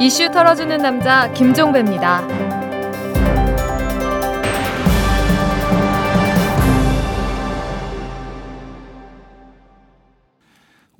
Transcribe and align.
이슈 0.00 0.30
털어주는 0.30 0.78
남자 0.78 1.32
김종배입니다. 1.32 2.24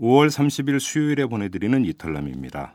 5월 0.00 0.28
30일 0.28 0.80
수요일에 0.80 1.26
보내드리는 1.26 1.84
이탈남입니다. 1.84 2.74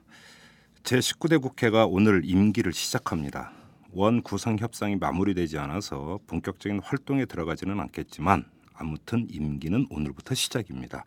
제19대 0.84 1.42
국회가 1.42 1.86
오늘 1.86 2.22
임기를 2.24 2.72
시작합니다. 2.72 3.52
원 3.92 4.22
구성 4.22 4.58
협상이 4.58 4.96
마무리되지 4.96 5.58
않아서 5.58 6.20
본격적인 6.28 6.80
활동에 6.82 7.26
들어가지는 7.26 7.82
않겠지만 7.82 8.46
아무튼 8.76 9.28
임기는 9.30 9.88
오늘부터 9.90 10.36
시작입니다. 10.36 11.04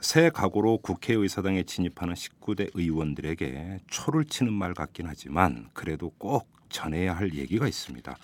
새 0.00 0.28
각오로 0.30 0.78
국회의사당에 0.78 1.62
진입하는 1.62 2.14
19대 2.14 2.70
의원들에게 2.74 3.80
초를 3.88 4.24
치는 4.26 4.52
말 4.52 4.74
같긴 4.74 5.06
하지만 5.06 5.68
그래도 5.72 6.10
꼭 6.18 6.48
전해야 6.68 7.16
할 7.16 7.34
얘기가 7.34 7.66
있습니다. 7.66 8.16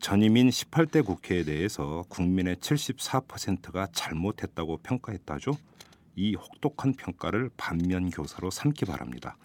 전임인 0.00 0.48
18대 0.48 1.04
국회에 1.04 1.44
대해서 1.44 2.04
국민의 2.08 2.56
74%가 2.56 3.86
잘못했다고 3.92 4.78
평가했다죠. 4.78 5.56
이 6.16 6.34
혹독한 6.34 6.94
평가를 6.94 7.50
반면 7.56 8.10
교사로 8.10 8.50
삼기 8.50 8.84
바랍니다. 8.86 9.36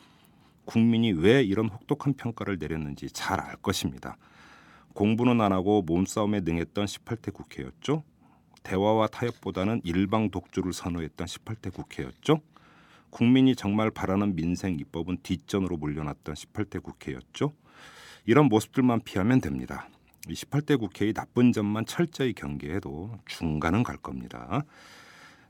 국민이 0.65 1.11
왜 1.11 1.43
이런 1.43 1.69
혹독한 1.69 2.13
평가를 2.13 2.57
내렸는지 2.57 3.09
잘 3.11 3.39
알 3.39 3.55
것입니다. 3.57 4.17
공부는 4.93 5.41
안 5.41 5.51
하고 5.51 5.83
몸싸움에 5.83 6.39
능했던 6.39 6.85
18대 6.85 7.31
국회였죠. 7.33 8.03
대화와 8.65 9.07
타협보다는 9.07 9.81
일방 9.83 10.29
독주를 10.31 10.73
선호했던 10.73 11.27
18대 11.27 11.73
국회였죠. 11.73 12.41
국민이 13.11 13.55
정말 13.55 13.91
바라는 13.91 14.35
민생 14.35 14.77
입법은 14.79 15.19
뒷전으로 15.23 15.77
몰려났던 15.77 16.35
18대 16.35 16.83
국회였죠. 16.83 17.53
이런 18.25 18.47
모습들만 18.47 19.01
피하면 19.05 19.39
됩니다. 19.39 19.87
18대 20.27 20.79
국회의 20.79 21.13
나쁜 21.13 21.53
점만 21.53 21.85
철저히 21.85 22.33
경계해도 22.33 23.19
중간은 23.25 23.83
갈 23.83 23.97
겁니다. 23.97 24.63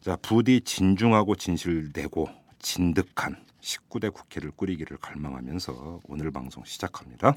자, 0.01 0.17
부디 0.17 0.61
진중하고 0.61 1.35
진실되고 1.35 2.27
진득한 2.59 3.37
19대 3.61 4.13
국회를 4.13 4.51
꾸리기를 4.51 4.97
갈망하면서 4.97 6.01
오늘 6.03 6.31
방송 6.31 6.63
시작합니다. 6.65 7.33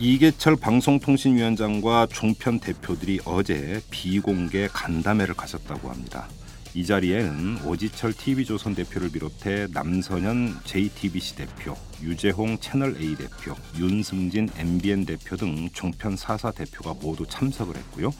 이계철 0.00 0.54
방송통신위원장과 0.54 2.06
종편 2.12 2.60
대표들이 2.60 3.18
어제 3.24 3.82
비공개 3.90 4.68
간담회를 4.72 5.34
가졌다고 5.34 5.90
합니다. 5.90 6.28
이 6.72 6.86
자리에는 6.86 7.64
오지철 7.64 8.12
TV조선 8.12 8.76
대표를 8.76 9.10
비롯해 9.10 9.66
남선현 9.72 10.60
JTBC 10.62 11.34
대표, 11.34 11.76
유재홍 12.00 12.58
채널A 12.58 13.16
대표, 13.16 13.56
윤승진 13.76 14.50
MBN 14.56 15.04
대표 15.04 15.36
등 15.36 15.68
종편 15.72 16.14
4사 16.14 16.54
대표가 16.54 16.94
모두 17.02 17.26
참석을 17.26 17.74
했고요. 17.76 18.14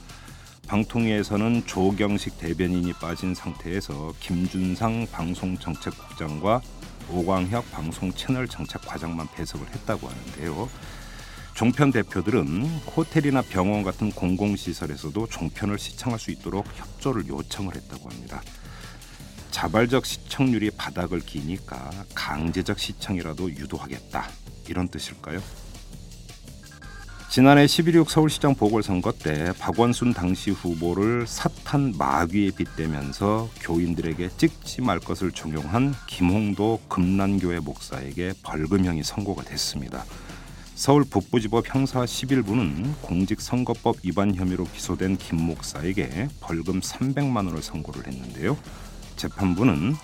방통위에서는 0.66 1.64
조경식 1.66 2.38
대변인이 2.38 2.92
빠진 2.94 3.36
상태에서 3.36 4.14
김준상 4.18 5.06
방송정책국장과 5.12 6.60
오광혁 7.08 7.70
방송채널정책과장만 7.70 9.28
배석을 9.36 9.68
했다고 9.68 10.08
하는데요. 10.08 10.68
종편 11.58 11.90
대표들은 11.90 12.66
호텔이나 12.96 13.42
병원 13.42 13.82
같은 13.82 14.12
공공시설에서도 14.12 15.26
종편을 15.26 15.76
시청할 15.76 16.16
수 16.20 16.30
있도록 16.30 16.64
협조를 16.76 17.26
요청을 17.26 17.74
했다고 17.74 18.08
합니다. 18.08 18.40
자발적 19.50 20.06
시청률이 20.06 20.70
바닥을 20.70 21.18
기니까 21.18 21.90
강제적 22.14 22.78
시청이라도 22.78 23.50
유도하겠다 23.50 24.28
이런 24.68 24.86
뜻일까요? 24.86 25.42
지난해 27.28 27.66
11.6 27.66 28.08
서울시장 28.08 28.54
보궐선거 28.54 29.10
때 29.10 29.52
박원순 29.58 30.14
당시 30.14 30.52
후보를 30.52 31.26
사탄 31.26 31.92
마귀에 31.98 32.52
빗대면서 32.52 33.50
교인들에게 33.62 34.28
찍지 34.36 34.82
말 34.82 35.00
것을 35.00 35.32
종용한 35.32 35.92
김홍도 36.06 36.82
금란교회 36.88 37.58
목사에게 37.58 38.34
벌금형이 38.44 39.02
선고가 39.02 39.42
됐습니다. 39.42 40.04
서울 40.78 41.02
북부지법 41.02 41.74
형사 41.74 42.04
11부는 42.04 43.02
공직선거법 43.02 43.96
위반 44.04 44.32
혐의로 44.32 44.62
기소된 44.62 45.16
김 45.16 45.38
목사에게 45.42 46.28
벌금 46.40 46.78
300만 46.78 47.46
원을 47.46 47.60
선고를 47.62 48.06
했는데요. 48.06 48.56
재판부는 49.16 49.96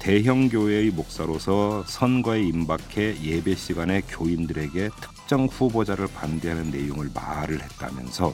대형 0.00 0.48
교회의 0.48 0.90
목사로서 0.90 1.84
선거에 1.86 2.42
임박해 2.42 3.22
예배 3.22 3.54
시간에 3.54 4.00
교인들에게 4.08 4.90
특정 5.00 5.46
후보자를 5.46 6.08
반대하는 6.08 6.72
내용을 6.72 7.10
말을 7.14 7.62
했다면서 7.62 8.32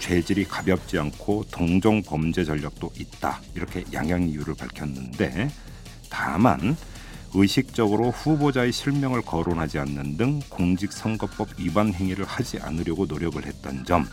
죄질이 0.00 0.44
가볍지 0.44 0.98
않고 0.98 1.46
동종 1.50 2.02
범죄 2.02 2.44
전력도 2.44 2.92
있다 2.98 3.40
이렇게 3.54 3.82
양형 3.94 4.28
이유를 4.28 4.56
밝혔는데 4.56 5.48
다만 6.10 6.76
의식적으로 7.34 8.10
후보자의 8.10 8.72
실명을 8.72 9.22
거론하지 9.22 9.78
않는 9.80 10.16
등 10.16 10.40
공직선거법 10.48 11.58
위반 11.58 11.92
행위를 11.92 12.24
하지 12.24 12.58
않으려고 12.60 13.06
노력을 13.06 13.44
했던 13.44 13.84
점, 13.84 14.06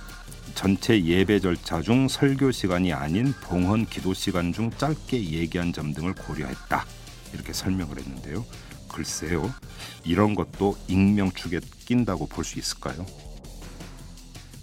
전체 0.55 1.01
예배 1.01 1.39
절차 1.39 1.81
중 1.81 2.07
설교 2.07 2.51
시간이 2.51 2.93
아닌 2.93 3.33
봉헌 3.43 3.85
기도 3.85 4.13
시간 4.13 4.51
중 4.51 4.71
짧게 4.71 5.23
얘기한 5.31 5.71
점 5.71 5.93
등을 5.93 6.13
고려했다. 6.13 6.85
이렇게 7.33 7.53
설명을 7.53 7.97
했는데요. 7.99 8.43
글쎄요. 8.89 9.49
이런 10.03 10.35
것도 10.35 10.75
익명 10.87 11.31
축에 11.31 11.61
낀다고 11.85 12.27
볼 12.27 12.43
수 12.43 12.59
있을까요? 12.59 13.05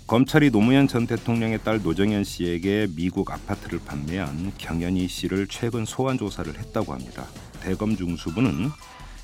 검찰이 0.07 0.51
노무현 0.51 0.89
전 0.89 1.07
대통령의 1.07 1.61
딸 1.63 1.81
노정현 1.83 2.25
씨에게 2.25 2.89
미국 2.97 3.31
아파트를 3.31 3.79
판매한 3.79 4.53
경연희 4.59 5.07
씨를 5.07 5.47
최근 5.49 5.85
소환 5.85 6.19
조사를 6.19 6.59
했다고 6.59 6.93
합니다. 6.95 7.27
대검 7.61 7.97
중수부는 7.97 8.71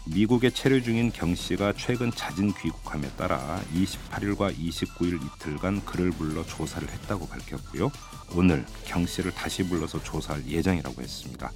미국에 0.06 0.50
체류 0.50 0.82
중인 0.82 1.12
경 1.12 1.34
씨가 1.34 1.72
최근 1.78 2.10
자진 2.10 2.52
귀국함에 2.52 3.08
따라 3.16 3.60
28일과 3.74 4.54
29일 4.54 5.18
이틀간 5.24 5.84
그를 5.86 6.10
불러 6.10 6.44
조사를 6.44 6.86
했다고 6.88 7.26
밝혔고요. 7.26 7.90
오늘 8.34 8.66
경 8.84 9.06
씨를 9.06 9.32
다시 9.32 9.62
불러서 9.62 10.02
조사할 10.02 10.46
예정이라고 10.46 11.00
했습니다. 11.00 11.50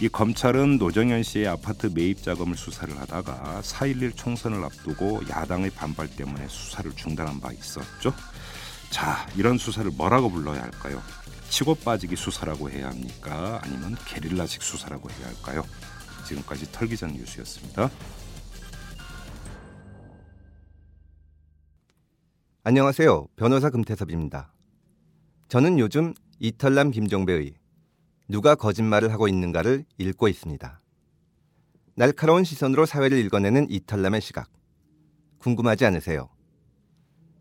이 0.00 0.08
검찰은 0.08 0.78
노정현 0.78 1.22
씨의 1.22 1.46
아파트 1.46 1.86
매입 1.86 2.22
자금을 2.22 2.56
수사를 2.56 2.98
하다가 2.98 3.60
4.11 3.62 4.16
총선을 4.16 4.62
앞두고 4.64 5.22
야당의 5.30 5.70
반발 5.70 6.08
때문에 6.08 6.48
수사를 6.48 6.90
중단한 6.94 7.40
바 7.40 7.52
있었죠. 7.52 8.12
자, 8.90 9.26
이런 9.36 9.56
수사를 9.56 9.90
뭐라고 9.92 10.30
불러야 10.30 10.62
할까요? 10.62 11.00
치고 11.48 11.76
빠지기 11.76 12.16
수사라고 12.16 12.68
해야 12.70 12.88
합니까? 12.88 13.60
아니면 13.62 13.96
게릴라식 14.06 14.62
수사라고 14.62 15.08
해야 15.10 15.28
할까요? 15.28 15.64
지금까지 16.24 16.70
털기전 16.72 17.12
뉴스였습니다. 17.12 17.90
안녕하세요. 22.64 23.26
변호사 23.34 23.70
금태섭입니다. 23.70 24.52
저는 25.48 25.78
요즘 25.78 26.14
이털남 26.38 26.92
김종배의 26.92 27.54
누가 28.28 28.54
거짓말을 28.54 29.12
하고 29.12 29.26
있는가를 29.28 29.84
읽고 29.98 30.28
있습니다. 30.28 30.80
날카로운 31.94 32.44
시선으로 32.44 32.86
사회를 32.86 33.18
읽어내는 33.18 33.68
이털남의 33.68 34.20
시각. 34.20 34.48
궁금하지 35.38 35.84
않으세요? 35.84 36.30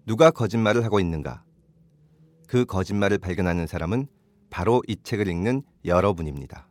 누가 0.06 0.31
거짓말을 0.31 0.84
하고 0.84 1.00
있는가? 1.00 1.44
그 2.47 2.66
거짓말을 2.66 3.20
발견하는 3.20 3.68
사람은 3.68 4.08
바로 4.50 4.82
이 4.88 4.97
책을 5.02 5.28
읽는 5.28 5.61
여러분입니다. 5.85 6.71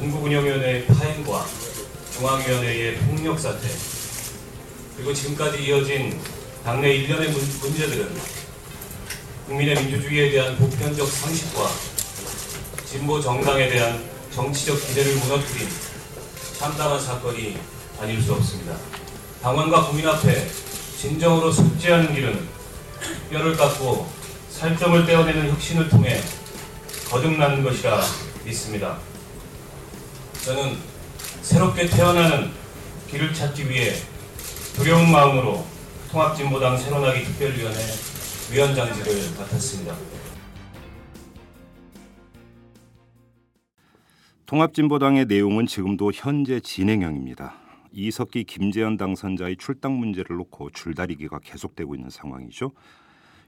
전국운영위원회의 0.00 0.86
파행과 0.86 1.46
중앙위원회의 2.14 2.96
폭력 3.00 3.38
사태, 3.38 3.68
그리고 4.96 5.12
지금까지 5.12 5.62
이어진 5.62 6.18
당내 6.64 6.90
일련의 6.90 7.28
문제들은 7.30 8.16
국민의 9.46 9.74
민주주의에 9.74 10.30
대한 10.30 10.56
보편적 10.56 11.06
상식과 11.06 11.70
진보 12.86 13.20
정당에 13.20 13.68
대한 13.68 14.02
정치적 14.32 14.86
기대를 14.86 15.16
무너뜨린 15.16 15.68
참담한 16.58 16.98
사건이 16.98 17.58
아닐 18.00 18.22
수 18.22 18.32
없습니다. 18.32 18.76
당원과 19.42 19.88
국민 19.88 20.06
앞에 20.08 20.48
진정으로 20.98 21.52
숙지하는 21.52 22.14
길은 22.14 22.48
뼈를 23.30 23.54
깎고 23.54 24.08
살점을 24.50 25.04
떼어내는 25.04 25.50
혁신을 25.50 25.90
통해 25.90 26.22
거듭나는 27.10 27.62
것이라 27.62 28.02
믿습니다. 28.44 29.09
저는 30.44 30.74
새롭게 31.42 31.86
태어나는 31.86 32.50
길을 33.08 33.34
찾기 33.34 33.68
위해 33.68 33.92
두려운 34.74 35.12
마음으로 35.12 35.64
통합진보당 36.10 36.78
새로나기 36.78 37.24
특별위원회 37.24 37.78
위원장직을 38.52 39.38
맡았습니다. 39.38 39.94
통합진보당의 44.46 45.26
내용은 45.26 45.66
지금도 45.66 46.10
현재 46.12 46.58
진행형입니다. 46.58 47.54
이석기 47.92 48.44
김재현 48.44 48.96
당선자의 48.96 49.56
출당 49.58 49.98
문제를 49.98 50.36
놓고 50.36 50.70
줄다리기가 50.70 51.40
계속되고 51.40 51.94
있는 51.94 52.08
상황이죠. 52.08 52.72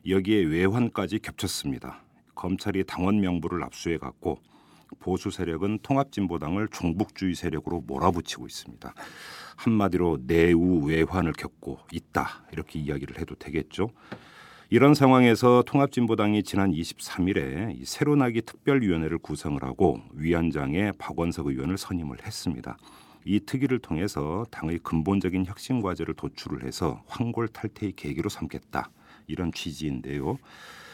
여기에 0.06 0.44
외환까지 0.44 1.20
겹쳤습니다. 1.20 2.02
검찰이 2.34 2.84
당원 2.84 3.20
명부를 3.20 3.64
압수해 3.64 3.98
갔고 3.98 4.38
보수 4.98 5.30
세력은 5.30 5.80
통합진보당을 5.82 6.68
종북주의 6.68 7.34
세력으로 7.34 7.82
몰아붙이고 7.86 8.46
있습니다. 8.46 8.94
한마디로 9.56 10.18
내우 10.26 10.86
외환을 10.86 11.32
겪고 11.32 11.78
있다 11.92 12.46
이렇게 12.52 12.78
이야기를 12.78 13.18
해도 13.18 13.34
되겠죠. 13.34 13.90
이런 14.70 14.94
상황에서 14.94 15.62
통합진보당이 15.66 16.44
지난 16.44 16.72
23일에 16.72 17.84
새로나기 17.84 18.40
특별위원회를 18.40 19.18
구성을 19.18 19.62
하고 19.62 20.00
위원장에 20.14 20.92
박원석 20.92 21.48
의원을 21.48 21.76
선임을 21.76 22.24
했습니다. 22.24 22.78
이 23.24 23.40
특위를 23.40 23.78
통해서 23.80 24.46
당의 24.50 24.78
근본적인 24.78 25.44
혁신 25.46 25.82
과제를 25.82 26.14
도출을 26.14 26.64
해서 26.64 27.02
황골 27.06 27.48
탈퇴의 27.48 27.92
계기로 27.96 28.30
삼겠다 28.30 28.90
이런 29.26 29.52
취지인데요. 29.52 30.38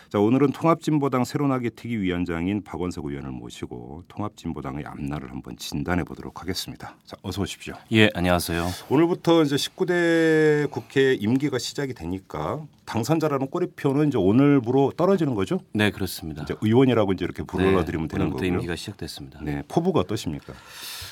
자 0.08 0.18
오늘은 0.18 0.52
통합진보당 0.52 1.24
새로나기 1.24 1.68
특위 1.76 1.98
위원장인 1.98 2.64
박원석 2.64 3.04
의원을 3.04 3.30
모시고 3.30 4.04
통합진보당의 4.08 4.86
앞날을 4.86 5.30
한번 5.30 5.54
진단해 5.58 6.04
보도록 6.04 6.40
하겠습니다. 6.40 6.96
자 7.04 7.14
어서 7.20 7.42
오십시오. 7.42 7.74
예, 7.92 8.08
안녕하세요. 8.14 8.68
오늘부터 8.88 9.42
이제 9.42 9.56
19대 9.56 10.70
국회 10.70 11.12
임기가 11.12 11.58
시작이 11.58 11.92
되니까 11.92 12.64
당선자라는 12.86 13.48
꼬리표는 13.48 14.08
이제 14.08 14.16
오늘부로 14.16 14.92
떨어지는 14.96 15.34
거죠? 15.34 15.60
네, 15.74 15.90
그렇습니다. 15.90 16.42
이제 16.44 16.54
의원이라고 16.62 17.12
이제 17.12 17.26
이렇게 17.26 17.42
불러드리면 17.42 18.08
네, 18.08 18.16
되는 18.16 18.30
거고요. 18.30 18.48
임기가 18.48 18.76
시작됐습니다. 18.76 19.40
네, 19.42 19.62
포부가 19.68 20.00
어떠십니까? 20.00 20.54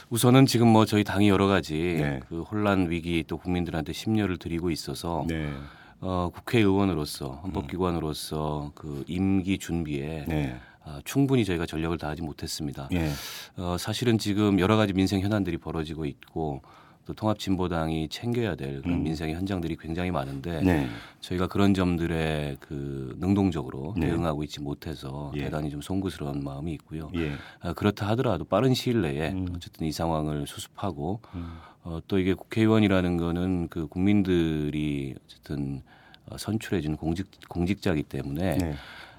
우선은 0.08 0.46
지금 0.46 0.68
뭐 0.68 0.86
저희 0.86 1.04
당이 1.04 1.28
여러 1.28 1.46
가지 1.46 1.74
네. 1.74 2.20
그 2.30 2.40
혼란 2.44 2.90
위기 2.90 3.24
또 3.26 3.36
국민들한테 3.36 3.92
심려를 3.92 4.38
드리고 4.38 4.70
있어서 4.70 5.26
네, 5.28 5.52
어, 6.00 6.30
국회의원으로서 6.34 7.40
헌법기관으로서 7.42 8.72
그 8.74 9.04
임기 9.06 9.58
준비에 9.58 10.24
네, 10.28 10.56
아, 10.84 11.00
충분히 11.04 11.44
저희가 11.44 11.66
전력을 11.66 11.96
다하지 11.98 12.22
못했습니다. 12.22 12.88
예, 12.92 13.10
어, 13.56 13.76
사실은 13.78 14.18
지금 14.18 14.60
여러 14.60 14.76
가지 14.76 14.92
민생 14.92 15.20
현안들이 15.20 15.58
벌어지고 15.58 16.04
있고 16.04 16.62
또 17.06 17.14
통합진보당이 17.14 18.08
챙겨야 18.08 18.56
될 18.56 18.82
그런 18.82 18.98
음. 18.98 19.04
민생의 19.04 19.36
현장들이 19.36 19.76
굉장히 19.76 20.10
많은데 20.10 20.60
네, 20.60 20.88
저희가 21.20 21.46
그런 21.46 21.72
점들에 21.72 22.56
그 22.58 23.14
능동적으로 23.18 23.94
네. 23.96 24.08
대응하고 24.08 24.42
있지 24.42 24.60
못해서 24.60 25.30
예. 25.36 25.44
대단히 25.44 25.70
좀 25.70 25.80
송구스러운 25.80 26.42
마음이 26.42 26.72
있고요. 26.74 27.08
예, 27.14 27.32
아, 27.60 27.72
그렇다 27.74 28.08
하더라도 28.08 28.44
빠른 28.44 28.74
시일 28.74 29.02
내에 29.02 29.30
음. 29.30 29.46
어쨌든 29.54 29.86
이 29.86 29.92
상황을 29.92 30.48
수습하고 30.48 31.20
음, 31.36 31.58
어, 31.86 32.00
또 32.08 32.18
이게 32.18 32.34
국회의원이라는 32.34 33.16
거는 33.16 33.68
그 33.68 33.86
국민들이 33.86 35.14
어쨌든 35.24 35.82
어, 36.26 36.36
선출해준 36.36 36.96
공직 36.96 37.28
공직자이기 37.48 38.02
때문에 38.02 38.58
네, 38.58 38.74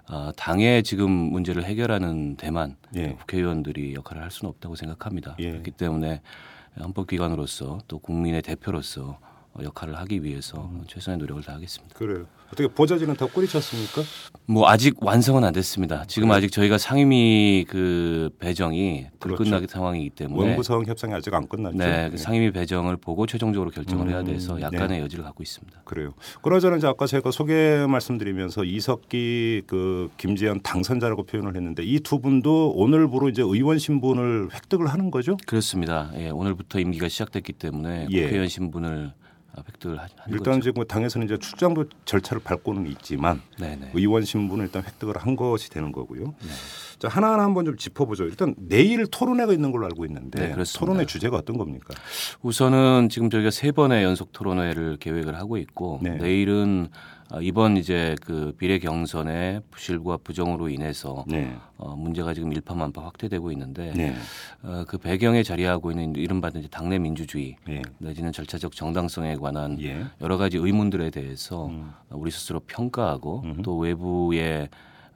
아, 0.07 0.33
당의 0.35 0.83
지금 0.83 1.09
문제를 1.09 1.63
해결하는 1.63 2.35
데만 2.35 2.75
예. 2.95 3.13
국회의원들이 3.13 3.95
역할을 3.95 4.21
할 4.21 4.31
수는 4.31 4.49
없다고 4.49 4.75
생각합니다. 4.75 5.37
예. 5.39 5.51
그렇기 5.51 5.71
때문에 5.71 6.21
헌법기관으로서 6.77 7.79
또 7.87 7.99
국민의 7.99 8.41
대표로서 8.41 9.17
어, 9.53 9.63
역할을 9.63 9.97
하기 9.99 10.25
위해서 10.25 10.65
음. 10.65 10.83
최선의 10.87 11.19
노력을 11.19 11.41
다하겠습니다. 11.43 11.97
그래요. 11.97 12.27
어떻게 12.47 12.67
보좌진은 12.67 13.15
다 13.15 13.25
꼬리쳤습니까? 13.25 14.01
뭐 14.45 14.69
아직 14.69 14.95
완성은 15.03 15.43
안 15.43 15.51
됐습니다. 15.53 16.05
지금 16.07 16.31
아직 16.31 16.51
저희가 16.51 16.77
상임위 16.77 17.65
그 17.67 18.29
배정이 18.39 19.07
그렇죠. 19.19 19.37
불끝나기 19.43 19.67
상황이기 19.67 20.11
때문에 20.11 20.47
원구성 20.49 20.85
협상이 20.85 21.13
아직 21.13 21.33
안 21.33 21.45
끝났죠. 21.47 21.77
네, 21.77 22.07
그 22.09 22.13
예. 22.13 22.17
상임위 22.17 22.51
배정을 22.51 22.95
보고 22.97 23.25
최종적으로 23.25 23.69
결정을 23.71 24.09
해야 24.09 24.21
음, 24.21 24.25
돼서 24.25 24.59
약간의 24.61 25.01
여지를 25.01 25.25
갖고 25.25 25.43
있습니다. 25.43 25.81
그래요. 25.83 26.13
그러자는 26.41 26.83
아까 26.85 27.05
제가 27.05 27.31
소개 27.31 27.85
말씀드리면서 27.87 28.63
이석기 28.63 29.63
그 29.67 30.09
김재현 30.17 30.61
당선자라고 30.61 31.23
표현을 31.23 31.55
했는데 31.55 31.83
이 31.83 31.99
두 32.07 32.19
분도 32.21 32.71
오늘부로 32.71 33.27
이제 33.27 33.41
의원 33.41 33.79
신분을 33.79 34.47
획득을 34.53 34.87
하는 34.87 35.11
거죠? 35.11 35.35
그렇습니다. 35.45 36.09
예, 36.15 36.29
오늘부터 36.29 36.79
임기가 36.79 37.09
시작됐기 37.09 37.51
때문에 37.53 38.07
예. 38.11 38.21
국회의원 38.21 38.47
신분을 38.47 39.11
획득을 39.67 39.97
하- 39.97 40.01
한 40.03 40.09
일단 40.29 40.53
거죠. 40.55 40.61
지금 40.61 40.73
뭐 40.75 40.83
당에서는 40.85 41.25
이제 41.25 41.37
출장도 41.37 41.85
절차를 42.05 42.41
밟고는 42.43 42.87
있지만 42.87 43.41
네네. 43.59 43.91
의원 43.93 44.23
신분을 44.25 44.65
일단 44.65 44.83
획득을 44.83 45.17
한 45.17 45.35
것이 45.35 45.69
되는 45.69 45.91
거고요. 45.91 46.35
자 46.99 47.07
하나하나 47.07 47.43
한번 47.43 47.65
좀 47.65 47.77
짚어보죠. 47.77 48.25
일단 48.25 48.55
내일 48.57 49.05
토론회가 49.05 49.53
있는 49.53 49.71
걸로 49.71 49.85
알고 49.85 50.05
있는데 50.05 50.55
네. 50.55 50.63
토론회 50.77 51.05
주제가 51.05 51.37
어떤 51.37 51.57
겁니까? 51.57 51.93
우선은 52.41 53.09
지금 53.09 53.29
저희가 53.29 53.51
세 53.51 53.71
번의 53.71 54.03
연속 54.03 54.31
토론회를 54.31 54.97
계획을 54.97 55.35
하고 55.35 55.57
있고 55.57 55.99
네. 56.01 56.17
내일은 56.17 56.89
아, 57.29 57.39
이번 57.41 57.75
이제 57.75 58.15
그 58.21 58.53
비례 58.57 58.79
경선의 58.79 59.61
부실과 59.69 60.17
부정으로 60.17 60.69
인해서 60.69 61.25
네, 61.27 61.57
어, 61.75 61.93
문제가 61.93 62.33
지금 62.33 62.53
일파만파 62.53 63.03
확대되고 63.03 63.51
있는데 63.51 63.91
네, 63.95 64.15
어, 64.63 64.85
그 64.87 64.97
배경에 64.97 65.43
자리하고 65.43 65.91
있는 65.91 66.15
이른바 66.15 66.47
이제 66.55 66.69
당내 66.71 66.99
민주주의 66.99 67.57
예, 67.67 67.81
내지는 67.97 68.31
절차적 68.31 68.71
정당성에 68.71 69.35
관한 69.35 69.79
예. 69.81 70.05
여러 70.21 70.37
가지 70.37 70.57
의문들에 70.57 71.09
대해서 71.09 71.67
음. 71.67 71.91
우리 72.11 72.31
스스로 72.31 72.61
평가하고 72.61 73.41
음흠. 73.43 73.61
또 73.61 73.77
외부의 73.77 74.69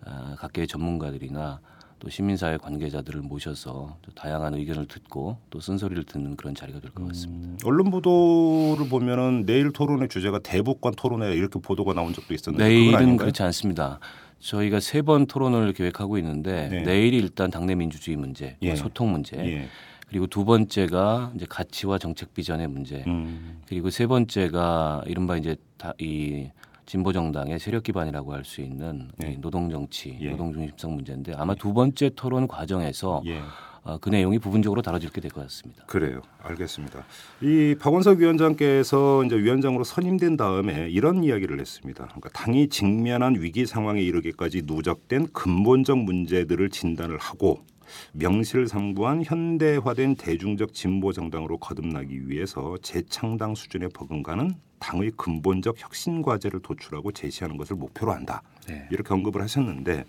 어, 0.06 0.36
각계의 0.38 0.68
전문가들이나 0.68 1.62
또 2.02 2.10
시민사회 2.10 2.58
관계자들을 2.58 3.22
모셔서 3.22 3.96
또 4.02 4.12
다양한 4.14 4.56
의견을 4.56 4.88
듣고 4.88 5.38
또 5.52 5.60
쓴소리를 5.60 6.04
듣는 6.06 6.36
그런 6.36 6.56
자리가 6.56 6.80
될 6.80 6.90
것 6.92 7.08
같습니다. 7.10 7.48
음, 7.48 7.58
언론 7.64 7.92
보도를 7.92 8.90
보면은 8.90 9.46
내일 9.46 9.72
토론회 9.72 10.08
주제가 10.08 10.40
대북관 10.40 10.96
토론회 10.98 11.36
이렇게 11.36 11.60
보도가 11.60 11.94
나온 11.94 12.12
적도 12.12 12.34
있었는데 12.34 12.64
내일은? 12.68 13.18
그렇지 13.18 13.44
않습니다. 13.44 14.00
저희가 14.40 14.80
세 14.80 15.04
번 15.04 15.28
토론을 15.28 15.74
계획하고 15.74 16.18
있는데 16.18 16.70
네. 16.70 16.82
내일이 16.82 17.18
일단 17.18 17.52
당내 17.52 17.76
민주주의 17.76 18.18
문제, 18.18 18.58
예. 18.64 18.76
소통 18.76 19.12
문제, 19.12 19.38
예. 19.38 19.68
그리고 20.10 20.26
두 20.26 20.44
번째가 20.44 21.34
이제 21.36 21.46
가치와 21.48 22.00
정책 22.00 22.34
비전의 22.34 22.68
문제, 22.68 23.04
음, 23.06 23.62
그리고 23.68 23.92
세 23.92 24.08
번째가 24.08 25.04
이른바 25.06 25.38
이제 25.38 25.56
다, 25.78 25.94
이 26.00 26.50
진보 26.92 27.14
정당의 27.14 27.58
세력 27.58 27.84
기반이라고 27.84 28.34
할 28.34 28.44
수 28.44 28.60
있는 28.60 29.08
네. 29.16 29.32
이 29.32 29.38
노동 29.40 29.70
정치, 29.70 30.18
예. 30.20 30.32
노동 30.32 30.52
중심성 30.52 30.96
문제인데 30.96 31.34
아마 31.38 31.56
두 31.56 31.74
번째 31.74 32.10
토론 32.18 32.50
과정에서 32.50 33.22
예. 33.28 33.40
어, 33.84 33.98
그 33.98 34.10
내용이 34.10 34.40
부분적으로 34.40 34.82
다뤄지게 34.82 35.22
될 35.22 35.32
것 35.32 35.40
같습니다. 35.44 35.86
그래요. 35.86 36.22
알겠습니다. 36.44 37.06
이 37.42 37.76
박원석 37.80 38.18
위원장께서 38.18 39.24
이제 39.24 39.38
위원장으로 39.38 39.86
선임된 39.86 40.36
다음에 40.36 40.90
이런 40.90 41.24
이야기를 41.24 41.62
했습니다. 41.62 42.08
그러니까 42.08 42.28
당이 42.34 42.68
직면한 42.68 43.36
위기 43.40 43.66
상황에 43.66 44.02
이르기까지 44.02 44.64
누적된 44.66 45.28
근본적 45.32 45.98
문제들을 45.98 46.70
진단을 46.72 47.18
하고 47.20 47.64
명실상부한 48.12 49.24
현대화된 49.24 50.16
대중적 50.16 50.74
진보 50.74 51.14
정당으로 51.14 51.58
거듭나기 51.58 52.28
위해서 52.28 52.76
재창당 52.82 53.56
수준에 53.56 53.88
버금가는 53.88 54.56
당의 54.82 55.12
근본적 55.16 55.76
혁신 55.78 56.22
과제를 56.22 56.60
도출하고 56.62 57.14
제시하는 57.14 57.56
것을 57.56 57.78
목표로 57.78 58.12
한다. 58.12 58.42
네. 58.68 58.88
이렇게 58.92 59.14
언급을 59.14 59.42
하셨는데 59.42 60.04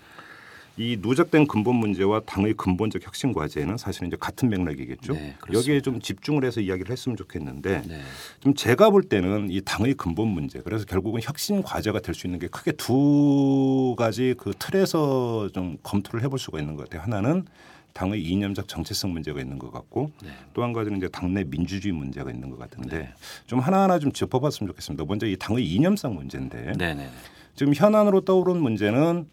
이 0.79 0.97
누적된 1.01 1.47
근본 1.47 1.77
문제와 1.77 2.21
당의 2.21 2.55
근본적 2.55 3.07
혁신 3.07 3.35
과제는 3.35 3.77
사실은 3.77 4.09
이제 4.09 4.17
같은 4.19 4.49
맥락이겠죠. 4.49 5.13
네. 5.13 5.37
여기에 5.53 5.83
좀 5.83 6.01
집중을 6.01 6.47
해서 6.47 6.63
이야기를 6.63 6.91
했으면 6.91 7.17
좋겠는데 7.17 7.83
네. 7.87 8.01
좀 8.41 8.55
제가 8.55 8.89
볼 8.89 9.03
때는 9.03 9.51
이 9.51 9.61
당의 9.61 9.93
근본 9.93 10.29
문제 10.29 10.61
그래서 10.63 10.87
결국은 10.87 11.21
혁신 11.23 11.63
과제가 11.63 12.01
될 12.01 12.15
수 12.15 12.27
있는 12.27 12.39
게 12.39 12.47
크게 12.49 12.73
두 12.73 13.95
가지 13.99 14.35
그 14.39 14.53
틀에서 14.59 15.51
좀 15.53 15.77
검토를 15.83 16.25
해볼 16.25 16.39
수가 16.39 16.59
있는 16.59 16.77
것 16.77 16.89
같아요. 16.89 17.03
하나는 17.03 17.45
당의 17.93 18.23
이념적 18.23 18.69
정체성 18.69 19.13
문제가 19.13 19.41
있는 19.41 19.59
것 19.59 19.73
같고 19.73 20.13
네. 20.23 20.31
또한 20.55 20.73
가지는 20.73 20.99
이제 20.99 21.09
당내 21.09 21.45
민주주의 21.45 21.93
문제가 21.93 22.31
있는 22.31 22.51
것 22.51 22.59
같은데 22.59 22.99
네. 22.99 23.15
좀 23.47 23.61
하나하나 23.61 23.99
좀 23.99 24.13
짚어봤으면 24.13 24.69
좋겠습니다. 24.69 25.05
먼저 25.07 25.27
이 25.27 25.37
당의 25.37 25.67
이념성 25.67 26.15
문제인데 26.15 26.73
네, 26.77 26.95
네. 26.95 27.09
지금 27.55 27.75
현안으로 27.75 28.23
떠오른 28.23 28.61
문제는 28.63 29.29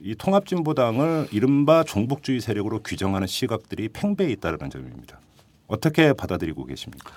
이 0.00 0.14
통합진보당을 0.14 1.28
이른바 1.32 1.82
종북주의 1.84 2.40
세력으로 2.40 2.82
규정하는 2.82 3.26
시각들이 3.26 3.88
팽배해 3.88 4.30
있다는 4.32 4.70
점입니다. 4.70 5.20
어떻게 5.66 6.12
받아들이고 6.12 6.66
계십니까? 6.66 7.10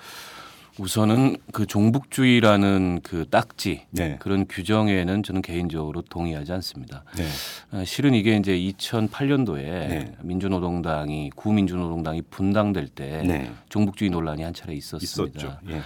우선은 0.78 1.36
그 1.52 1.66
종북주의라는 1.66 3.00
그 3.02 3.26
딱지 3.28 3.86
네. 3.90 4.16
그런 4.20 4.46
규정에는 4.48 5.22
저는 5.22 5.42
개인적으로 5.42 6.02
동의하지 6.02 6.52
않습니다. 6.52 7.04
네. 7.16 7.24
어, 7.72 7.84
실은 7.84 8.14
이게 8.14 8.36
이제 8.36 8.52
2008년도에 8.52 9.62
네. 9.62 10.12
민주노동당이 10.22 11.30
구민주노동당이 11.34 12.22
분당될 12.30 12.88
때 12.88 13.22
네. 13.24 13.50
종북주의 13.68 14.10
논란이 14.10 14.42
한 14.42 14.54
차례 14.54 14.74
있었습니다. 14.74 15.60
예. 15.68 15.80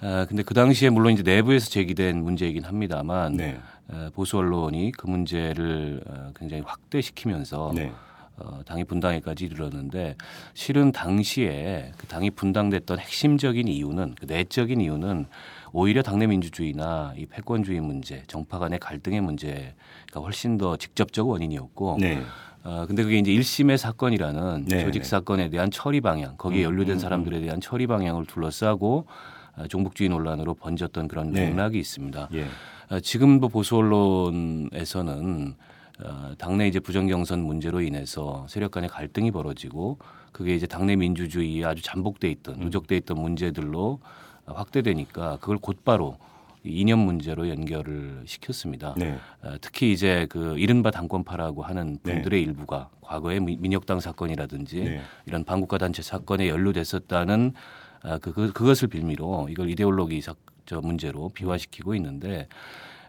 아, 0.00 0.26
근데 0.28 0.44
그 0.44 0.54
당시에 0.54 0.90
물론 0.90 1.12
이제 1.12 1.22
내부에서 1.22 1.70
제기된 1.70 2.22
문제이긴 2.22 2.64
합니다만 2.64 3.36
네. 3.36 3.58
어, 3.88 4.10
보수 4.14 4.38
언론이 4.38 4.92
그 4.92 5.06
문제를 5.06 6.00
어, 6.06 6.30
굉장히 6.38 6.62
확대시키면서 6.64 7.72
네. 7.74 7.92
어, 8.40 8.60
당이 8.64 8.84
분당에까지 8.84 9.46
이르렀는데 9.46 10.16
실은 10.54 10.92
당시에 10.92 11.92
그 11.96 12.06
당이 12.06 12.30
분당됐던 12.30 12.98
핵심적인 12.98 13.68
이유는 13.68 14.14
그 14.18 14.26
내적인 14.26 14.80
이유는 14.80 15.26
오히려 15.72 16.02
당내 16.02 16.26
민주주의나 16.26 17.14
이 17.16 17.26
패권주의 17.26 17.80
문제, 17.80 18.22
정파 18.26 18.58
간의 18.58 18.78
갈등의 18.78 19.20
문제가 19.20 20.20
훨씬 20.20 20.56
더 20.56 20.76
직접적 20.76 21.28
원인이었고 21.28 21.98
네. 22.00 22.22
어, 22.64 22.84
근데 22.86 23.02
그게 23.02 23.18
이제 23.18 23.32
1심의 23.32 23.76
사건이라는 23.76 24.66
네, 24.66 24.80
조직 24.80 25.02
네. 25.02 25.08
사건에 25.08 25.48
대한 25.48 25.70
처리 25.70 26.00
방향, 26.00 26.36
거기에 26.36 26.64
음, 26.64 26.72
연루된 26.72 26.96
음, 26.96 26.98
사람들에 26.98 27.40
대한 27.40 27.60
처리 27.60 27.86
방향을 27.86 28.26
둘러싸고 28.26 29.06
어, 29.56 29.66
종북주의 29.68 30.08
논란으로 30.08 30.54
번졌던 30.54 31.08
그런 31.08 31.32
네. 31.32 31.48
맥락이 31.48 31.78
있습니다. 31.78 32.28
예. 32.34 32.46
어, 32.90 33.00
지금도 33.00 33.48
보수 33.48 33.76
언론에서는 33.76 35.54
어, 36.02 36.32
당내 36.38 36.68
이제 36.68 36.78
부정경선 36.80 37.40
문제로 37.40 37.80
인해서 37.80 38.46
세력 38.48 38.70
간의 38.70 38.88
갈등이 38.88 39.30
벌어지고 39.30 39.98
그게 40.32 40.54
이제 40.54 40.66
당내 40.66 40.96
민주주의에 40.96 41.64
아주 41.64 41.82
잠복돼 41.82 42.30
있던 42.30 42.54
음. 42.56 42.60
누적돼 42.60 42.96
있던 42.98 43.20
문제들로 43.20 44.00
어, 44.46 44.52
확대되니까 44.52 45.38
그걸 45.40 45.58
곧바로 45.58 46.18
이 46.64 46.80
이념 46.80 47.00
문제로 47.00 47.48
연결을 47.48 48.22
시켰습니다. 48.26 48.94
네. 48.96 49.16
어, 49.42 49.54
특히 49.60 49.92
이제 49.92 50.26
그 50.28 50.56
이른바 50.58 50.90
당권파라고 50.90 51.62
하는 51.62 51.98
네. 52.02 52.14
분들의 52.14 52.42
일부가 52.42 52.90
과거에 53.00 53.40
미- 53.40 53.56
민혁당 53.56 54.00
사건이라든지 54.00 54.80
네. 54.84 55.00
이런 55.26 55.44
반국가 55.44 55.78
단체 55.78 56.02
사건에 56.02 56.48
연루됐었다는 56.48 57.54
아, 58.02 58.18
그, 58.18 58.32
그 58.32 58.52
그것을 58.52 58.86
빌미로 58.88 59.48
이걸 59.50 59.68
이데올로기 59.70 60.20
사, 60.20 60.34
저 60.66 60.80
문제로 60.80 61.30
비화시키고 61.30 61.96
있는데 61.96 62.46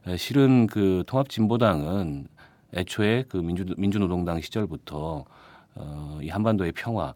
에, 0.08 0.18
실은 0.18 0.66
그 0.66 1.04
통합진보당은 1.06 2.28
애초에 2.74 3.26
그 3.28 3.38
민주 3.38 3.66
민주노동당 3.78 4.42
시절부터 4.42 5.26
어, 5.76 6.20
이 6.22 6.30
한반도의 6.30 6.72
평화 6.74 7.14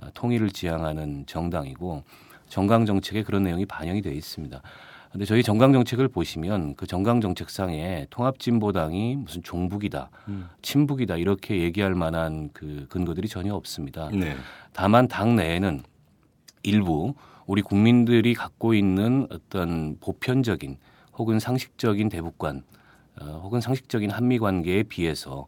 아, 0.00 0.10
통일을 0.14 0.50
지향하는 0.50 1.24
정당이고 1.26 2.02
정강 2.48 2.86
정책에 2.86 3.22
그런 3.22 3.42
내용이 3.44 3.66
반영이 3.66 4.02
되어 4.02 4.12
있습니다. 4.12 4.60
근데 5.12 5.24
저희 5.26 5.44
정강 5.44 5.72
정책을 5.72 6.08
보시면 6.08 6.74
그 6.74 6.88
정강 6.88 7.20
정책상에 7.20 8.06
통합진보당이 8.10 9.16
무슨 9.16 9.44
종북이다, 9.44 10.10
음. 10.26 10.48
친북이다 10.60 11.18
이렇게 11.18 11.62
얘기할 11.62 11.94
만한 11.94 12.50
그 12.52 12.86
근거들이 12.88 13.28
전혀 13.28 13.54
없습니다. 13.54 14.08
네. 14.12 14.34
다만 14.72 15.06
당 15.06 15.36
내에는 15.36 15.84
일부 16.64 17.14
우리 17.46 17.62
국민들이 17.62 18.34
갖고 18.34 18.74
있는 18.74 19.28
어떤 19.30 19.98
보편적인 20.00 20.78
혹은 21.16 21.38
상식적인 21.38 22.08
대북관 22.08 22.64
어, 23.20 23.40
혹은 23.42 23.60
상식적인 23.60 24.10
한미 24.10 24.38
관계에 24.38 24.82
비해서 24.82 25.46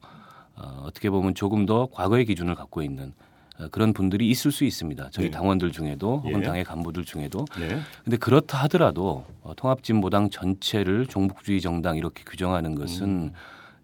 어, 0.54 0.82
어떻게 0.84 1.10
보면 1.10 1.34
조금 1.34 1.66
더 1.66 1.86
과거의 1.90 2.24
기준을 2.24 2.54
갖고 2.54 2.82
있는 2.82 3.12
어, 3.58 3.68
그런 3.68 3.92
분들이 3.92 4.28
있을 4.30 4.52
수 4.52 4.64
있습니다. 4.64 5.10
저희 5.10 5.26
네. 5.26 5.30
당원들 5.30 5.72
중에도 5.72 6.18
혹은 6.18 6.40
예. 6.40 6.44
당의 6.44 6.64
간부들 6.64 7.04
중에도 7.04 7.44
네. 7.58 7.80
근데 8.04 8.16
그렇다 8.16 8.58
하더라도 8.64 9.24
어, 9.42 9.54
통합진보당 9.56 10.30
전체를 10.30 11.06
종북주의 11.06 11.60
정당 11.60 11.96
이렇게 11.96 12.22
규정하는 12.24 12.74
것은 12.74 13.06
음. 13.06 13.32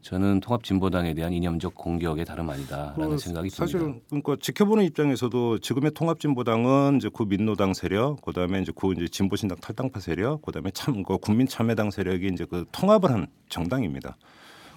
저는 0.02 0.40
통합진보당에 0.40 1.14
대한 1.14 1.32
이념적 1.32 1.74
공격에 1.74 2.24
다름 2.24 2.50
아니다라는 2.50 3.10
그 3.10 3.18
생각이 3.18 3.50
사실 3.50 3.78
듭니다. 3.78 4.00
그러니까 4.08 4.36
지켜보는 4.40 4.84
입장에서도 4.84 5.60
지금의 5.60 5.92
통합진보당은 5.92 6.96
이제 6.96 7.08
구 7.08 7.24
민노당 7.24 7.72
세력, 7.72 8.20
그다음에 8.20 8.60
이제 8.60 8.72
구 8.74 8.92
이제 8.92 9.06
진보신당 9.08 9.58
탈당파 9.60 10.00
세력, 10.00 10.42
그다음에 10.42 10.70
참 10.72 11.02
그 11.04 11.18
국민참여당 11.18 11.90
세력이 11.90 12.28
이제 12.32 12.44
그 12.44 12.64
통합을 12.72 13.10
한 13.10 13.26
정당입니다. 13.48 14.16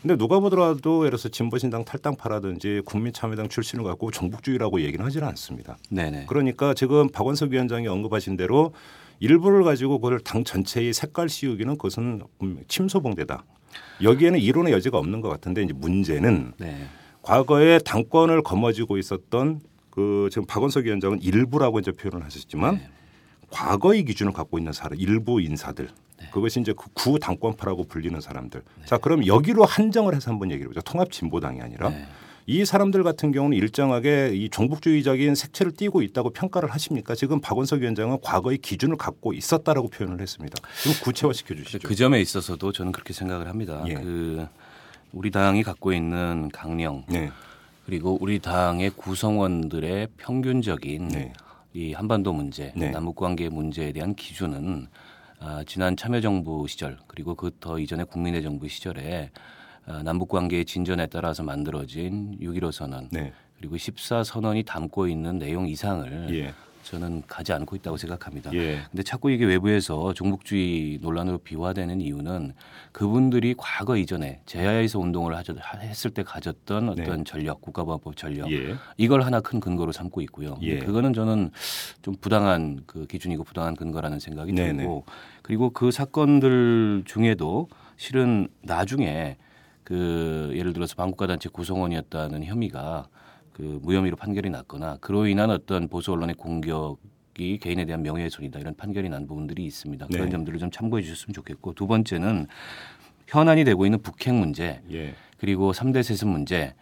근데 0.01 0.15
누가 0.17 0.39
보더라도 0.39 0.99
예를 0.99 1.11
들어서 1.17 1.29
진보신당 1.29 1.83
탈당파라든지 1.83 2.83
국민참여당 2.85 3.49
출신을 3.49 3.83
갖고 3.83 4.11
종북주의라고 4.11 4.81
얘기는 4.81 5.03
하지는 5.03 5.27
않습니다. 5.29 5.77
네네. 5.89 6.25
그러니까 6.27 6.75
지금 6.75 7.09
박원석 7.09 7.49
위원장이 7.49 7.87
언급하신 7.87 8.37
대로 8.37 8.73
일부를 9.19 9.63
가지고 9.63 9.99
그걸 9.99 10.19
당 10.19 10.43
전체의 10.43 10.93
색깔 10.93 11.29
씌우기는 11.29 11.77
그것은 11.77 12.21
침소봉대다. 12.67 13.43
여기에는 14.01 14.39
이론의 14.39 14.73
여지가 14.73 14.97
없는 14.97 15.21
것 15.21 15.29
같은데 15.29 15.63
이제 15.63 15.73
문제는 15.73 16.53
네. 16.57 16.87
과거에 17.21 17.79
당권을 17.79 18.43
거머쥐고 18.43 18.97
있었던 18.97 19.61
그 19.89 20.29
지금 20.31 20.45
박원석 20.45 20.85
위원장은 20.85 21.21
일부라고 21.21 21.79
이제 21.79 21.91
표현을 21.91 22.25
하셨지만 22.25 22.75
네. 22.75 22.89
과거의 23.51 24.03
기준을 24.03 24.33
갖고 24.33 24.57
있는 24.57 24.73
사람 24.73 24.99
일부 24.99 25.39
인사들 25.41 25.87
네. 26.19 26.29
그것이 26.31 26.59
이제 26.59 26.73
그 26.73 26.85
구 26.93 27.19
당권파라고 27.19 27.83
불리는 27.85 28.19
사람들. 28.19 28.61
자 28.85 28.97
그럼 28.97 29.27
여기로 29.27 29.63
한정을 29.63 30.15
해서 30.15 30.31
한번 30.31 30.49
얘기를 30.51 30.69
보자. 30.69 30.81
통합 30.81 31.11
진보당이 31.11 31.61
아니라 31.61 31.89
네. 31.89 32.05
이 32.47 32.63
사람들 32.63 33.01
같은 33.03 33.31
경우는 33.31 33.57
일정하게 33.57 34.31
이 34.35 34.49
종북주의적인 34.49 35.33
색채를 35.33 35.71
띠고 35.73 36.03
있다고 36.03 36.29
평가를 36.29 36.69
하십니까? 36.71 37.15
지금 37.15 37.41
박원석 37.41 37.81
위원장은 37.81 38.19
과거의 38.21 38.59
기준을 38.59 38.97
갖고 38.97 39.33
있었다라고 39.33 39.89
표현을 39.89 40.21
했습니다. 40.21 40.55
좀 40.83 40.93
구체화시켜 41.03 41.55
주시죠. 41.55 41.87
그 41.87 41.95
점에 41.95 42.21
있어서도 42.21 42.71
저는 42.71 42.91
그렇게 42.91 43.13
생각을 43.13 43.47
합니다. 43.47 43.83
예. 43.87 43.95
그 43.95 44.47
우리 45.11 45.31
당이 45.31 45.63
갖고 45.63 45.91
있는 45.91 46.49
강령 46.53 47.03
네. 47.07 47.31
그리고 47.85 48.17
우리 48.21 48.37
당의 48.39 48.91
구성원들의 48.91 50.09
평균적인 50.17 51.07
네. 51.07 51.33
이 51.73 51.93
한반도 51.93 52.31
문제, 52.31 52.71
네. 52.75 52.89
남북 52.91 53.15
관계 53.15 53.49
문제에 53.49 53.91
대한 53.91 54.13
기준은 54.13 54.87
아, 55.39 55.63
지난 55.67 55.97
참여정부 55.97 56.67
시절 56.67 56.97
그리고 57.07 57.33
그 57.35 57.49
더 57.59 57.79
이전의 57.79 58.05
국민의 58.05 58.43
정부 58.43 58.67
시절에 58.67 59.31
아, 59.33 59.39
남북 60.03 60.29
관계의 60.29 60.65
진전에 60.65 61.07
따라서 61.07 61.43
만들어진 61.43 62.37
6.15 62.41 62.71
선언 62.71 63.09
네. 63.11 63.33
그리고 63.57 63.77
14 63.77 64.23
선언이 64.23 64.63
담고 64.63 65.07
있는 65.07 65.37
내용 65.37 65.67
이상을 65.67 66.27
예. 66.35 66.53
저는 66.85 67.23
가지 67.25 67.51
않고 67.51 67.75
있다고 67.77 67.97
생각합니다. 67.97 68.53
예. 68.53 68.79
근데 68.91 69.01
자꾸 69.01 69.31
이게 69.31 69.43
외부에서 69.45 70.13
종북주의 70.13 70.99
논란으로 71.01 71.39
비화되는 71.39 71.99
이유는 71.99 72.53
그분들이 72.91 73.55
과거 73.57 73.97
이전에 73.97 74.41
제야에서 74.45 74.99
운동을 74.99 75.35
하셨, 75.35 75.57
했을 75.81 76.11
때 76.11 76.21
가졌던 76.21 76.89
어떤 76.89 77.17
네. 77.17 77.23
전력, 77.25 77.61
국가보안법 77.61 78.15
전력 78.15 78.51
예. 78.51 78.75
이걸 78.97 79.23
하나 79.23 79.41
큰 79.41 79.59
근거로 79.59 79.91
삼고 79.91 80.21
있고요. 80.21 80.59
예. 80.61 80.77
그거는 80.77 81.13
저는 81.13 81.49
좀 82.03 82.15
부당한 82.21 82.81
그 82.85 83.07
기준이고 83.07 83.43
부당한 83.43 83.75
근거라는 83.75 84.19
생각이 84.19 84.53
네네. 84.53 84.77
들고 84.77 85.05
그리고 85.41 85.71
그 85.71 85.89
사건들 85.89 87.03
중에도 87.05 87.67
실은 87.97 88.47
나중에 88.61 89.37
그 89.85 90.51
예를 90.55 90.73
들어서 90.73 90.95
반국가 90.95 91.27
단체 91.27 91.47
구성원이었다는 91.47 92.43
혐의가 92.43 93.07
그 93.53 93.79
무혐의로 93.83 94.17
판결이 94.17 94.49
났거나 94.49 94.97
그로 94.99 95.27
인한 95.27 95.51
어떤 95.51 95.87
보수 95.87 96.11
언론의 96.11 96.35
공격이 96.35 97.59
개인에 97.61 97.85
대한 97.85 98.01
명예훼손이다 98.01 98.59
이런 98.59 98.75
판결이 98.75 99.07
난 99.07 99.27
부분들이 99.27 99.63
있습니다. 99.63 100.07
그런 100.07 100.25
네. 100.25 100.31
점들을 100.31 100.59
좀 100.59 100.71
참고해 100.71 101.03
주셨으면 101.03 101.33
좋겠고 101.33 101.73
두 101.73 101.87
번째는 101.87 102.47
현안이 103.27 103.63
되고 103.63 103.85
있는 103.85 104.01
북핵 104.01 104.33
문제 104.33 104.81
예. 104.91 105.13
그리고 105.37 105.71
3대 105.71 106.01
세습 106.01 106.27
문제 106.27 106.73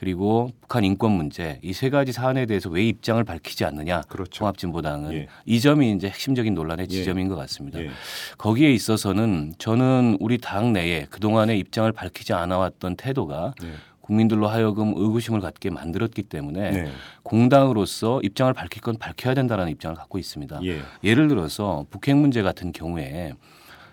그리고 0.00 0.50
북한 0.62 0.82
인권 0.82 1.12
문제 1.12 1.58
이 1.62 1.72
세 1.74 1.90
가지 1.90 2.10
사안에 2.12 2.46
대해서 2.46 2.70
왜 2.70 2.82
입장을 2.88 3.22
밝히지 3.22 3.64
않느냐 3.66 4.00
그렇죠. 4.08 4.38
통합진보당은 4.40 5.12
예. 5.12 5.28
이 5.44 5.60
점이 5.60 5.92
이제 5.92 6.08
핵심적인 6.08 6.54
논란의 6.54 6.86
예. 6.90 6.94
지점인 6.94 7.28
것 7.28 7.36
같습니다. 7.36 7.80
예. 7.80 7.90
거기에 8.38 8.72
있어서는 8.72 9.54
저는 9.58 10.16
우리 10.20 10.38
당 10.38 10.72
내에 10.72 11.04
그동안의 11.10 11.58
입장을 11.58 11.90
밝히지 11.92 12.32
않아왔던 12.32 12.96
태도가 12.96 13.54
네. 13.62 13.72
국민들로 14.00 14.48
하여금 14.48 14.94
의구심을 14.96 15.40
갖게 15.40 15.68
만들었기 15.70 16.22
때문에 16.22 16.70
네. 16.70 16.90
공당으로서 17.22 18.20
입장을 18.22 18.52
밝힐 18.54 18.82
건 18.82 18.96
밝혀야 18.98 19.34
된다라는 19.34 19.70
입장을 19.72 19.94
갖고 19.96 20.18
있습니다. 20.18 20.60
예. 20.64 20.80
예를 21.04 21.28
들어서 21.28 21.84
북핵 21.90 22.16
문제 22.16 22.42
같은 22.42 22.72
경우에 22.72 23.34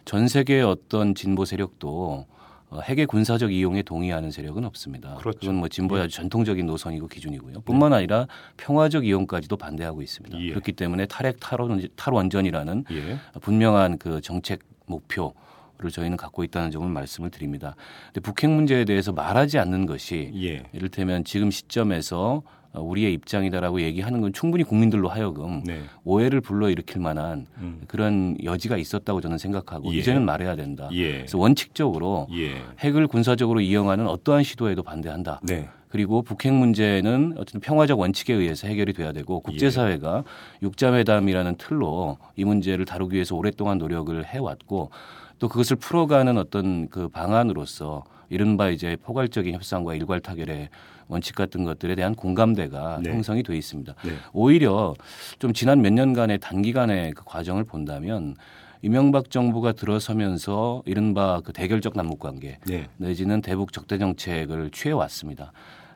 전 0.06 0.28
세계의 0.28 0.64
어떤 0.64 1.16
진보 1.16 1.44
세력도 1.46 1.90
어, 1.90 2.37
핵의 2.84 3.06
군사적 3.06 3.52
이용에 3.54 3.82
동의하는 3.82 4.32
세력은 4.32 4.66
없습니다. 4.66 5.16
그렇죠. 5.16 5.48
건뭐 5.48 5.70
진보의 5.70 6.04
아주 6.04 6.16
전통적인 6.16 6.66
노선이고 6.66 7.08
기준이고요. 7.08 7.62
뿐만 7.62 7.94
아니라 7.94 8.28
평화적 8.58 9.06
이용까지도 9.06 9.56
반대하고 9.56 10.02
있습니다. 10.02 10.40
예. 10.40 10.50
그렇기 10.50 10.74
때문에 10.74 11.06
탈핵 11.06 11.38
탈원, 11.40 11.88
탈원전이라는 11.96 12.86
예. 12.92 13.18
분명한 13.40 13.98
그 13.98 14.22
정책 14.22 14.60
목표 14.86 15.34
를 15.80 15.92
저희는 15.92 16.18
갖고 16.18 16.44
있다는 16.44 16.72
점을 16.72 16.90
말씀을 16.90 17.30
드립니다. 17.30 17.76
근데 18.08 18.20
북핵 18.22 18.50
문제에 18.50 18.84
대해서 18.84 19.12
말하지 19.12 19.60
않는 19.60 19.86
것이 19.86 20.32
예. 20.34 20.64
이를테면 20.74 21.24
지금 21.24 21.52
시점에서 21.52 22.42
어, 22.44 22.57
우리의 22.74 23.14
입장이다라고 23.14 23.82
얘기하는 23.82 24.22
건 24.22 24.34
충분히 24.34 24.64
국민들로 24.64 25.10
하여금 25.10 25.64
네. 25.64 25.82
오해를 26.04 26.42
불러일으킬 26.42 27.02
만한 27.02 27.48
음. 27.58 27.82
그런 27.88 28.38
여지가 28.44 28.78
있었다고 28.78 29.22
저는 29.22 29.38
생각하고 29.38 29.94
예. 29.94 29.98
이제는 29.98 30.24
말해야 30.26 30.56
된다. 30.56 30.90
예. 30.92 31.14
그래서 31.14 31.38
원칙적으로 31.38 32.28
예. 32.34 32.62
핵을 32.80 33.08
군사적으로 33.08 33.62
이용하는 33.62 34.08
어떠한 34.08 34.44
시도에도 34.44 34.84
반대한다. 34.84 35.42
네. 35.44 35.70
그리고 35.90 36.22
북핵 36.22 36.54
문제는 36.54 37.36
어쨌든 37.38 37.62
평화적 37.62 38.00
원칙에 38.00 38.34
의해서 38.34 38.68
해결이 38.68 38.94
돼야 38.94 39.14
되고 39.14 39.40
국제사회가 39.40 40.24
육자회담이라는 40.62 41.56
틀로 41.58 42.18
이 42.36 42.44
문제를 42.44 42.86
다루기 42.86 43.16
위해서 43.16 43.36
오랫동안 43.36 43.78
노력을 43.78 44.24
해왔고 44.26 44.92
또 45.40 45.48
그것을 45.48 45.78
풀어가는 45.78 46.38
어떤 46.38 46.90
그 46.90 47.08
방안으로서 47.08 48.04
이른바 48.30 48.70
이제 48.70 48.98
포괄적인 49.02 49.54
협상과 49.56 49.96
일괄 49.96 50.20
타결의 50.20 50.70
원칙 51.08 51.36
같은 51.36 51.64
것들에 51.64 51.96
대한 51.96 52.16
공감대가 52.16 53.00
네. 53.02 53.12
형성이 53.12 53.44
돼 53.44 53.56
있습니다. 53.58 53.94
네. 54.04 54.12
오히려 54.34 54.96
좀 55.40 55.54
지난 55.54 55.82
몇 55.82 55.94
년간의 55.94 56.40
단기간의 56.40 57.14
그 57.14 57.24
과정을 57.26 57.64
본다면 57.64 58.36
이명박 58.82 59.32
정부가 59.32 59.72
들어서면서 59.72 60.84
이른바 60.86 61.42
그 61.44 61.52
대결적 61.52 61.96
남북 61.96 62.20
관계 62.20 62.60
네. 62.66 62.88
내지는 62.98 63.42
대북 63.42 63.74
적대 63.74 63.98
정책을 63.98 64.70
취해 64.72 64.94
왔습니다. 64.94 65.52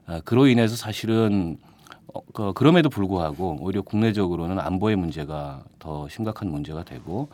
아, 0.07 0.21
그로 0.25 0.47
인해서 0.47 0.75
사실은 0.75 1.57
어, 2.13 2.21
그, 2.33 2.53
그럼에도 2.53 2.89
불구하고 2.89 3.57
오히려 3.61 3.81
국내적으로는 3.81 4.59
안보의 4.59 4.95
문제가 4.95 5.63
더 5.79 6.07
심각한 6.09 6.49
문제가 6.49 6.83
되고 6.83 7.29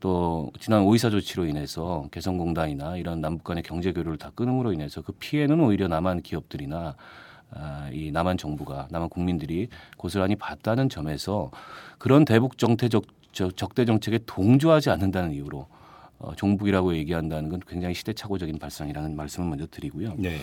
또 0.00 0.52
지난 0.60 0.82
오이사 0.82 1.10
조치로 1.10 1.46
인해서 1.46 2.06
개성공단이나 2.12 2.96
이런 2.96 3.20
남북 3.20 3.44
간의 3.44 3.62
경제 3.64 3.92
교류를 3.92 4.16
다 4.16 4.30
끊음으로 4.34 4.72
인해서 4.72 5.02
그 5.02 5.12
피해는 5.12 5.58
오히려 5.60 5.88
남한 5.88 6.22
기업들이나 6.22 6.94
아, 7.50 7.88
이 7.92 8.12
남한 8.12 8.36
정부가 8.36 8.88
남한 8.90 9.08
국민들이 9.08 9.68
고스란히 9.96 10.36
봤다는 10.36 10.88
점에서 10.88 11.50
그런 11.98 12.24
대북 12.24 12.58
정태적 12.58 13.04
저- 13.32 13.50
적대 13.50 13.84
정책에 13.84 14.18
동조하지 14.26 14.90
않는다는 14.90 15.32
이유로 15.32 15.66
어, 16.20 16.34
종북이라고 16.34 16.94
얘기한다는 16.96 17.48
건 17.48 17.60
굉장히 17.66 17.94
시대착오적인 17.94 18.58
발상이라는 18.58 19.14
말씀을 19.14 19.48
먼저 19.48 19.66
드리고요. 19.70 20.14
네. 20.18 20.38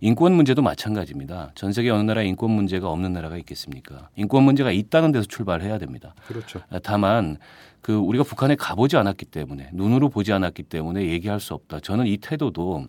인권 0.00 0.32
문제도 0.32 0.60
마찬가지입니다. 0.60 1.52
전 1.54 1.72
세계 1.72 1.90
어느 1.90 2.02
나라에 2.02 2.26
인권 2.26 2.50
문제가 2.50 2.90
없는 2.90 3.12
나라가 3.12 3.36
있겠습니까? 3.38 4.08
인권 4.16 4.42
문제가 4.42 4.72
있다는 4.72 5.12
데서 5.12 5.26
출발해야 5.26 5.78
됩니다. 5.78 6.14
그렇죠. 6.26 6.60
아, 6.68 6.80
다만 6.82 7.36
그 7.80 7.94
우리가 7.94 8.24
북한에 8.24 8.56
가보지 8.56 8.96
않았기 8.96 9.26
때문에 9.26 9.70
눈으로 9.72 10.08
보지 10.08 10.32
않았기 10.32 10.64
때문에 10.64 11.06
얘기할 11.06 11.38
수 11.38 11.54
없다. 11.54 11.78
저는 11.80 12.06
이 12.06 12.16
태도도 12.16 12.86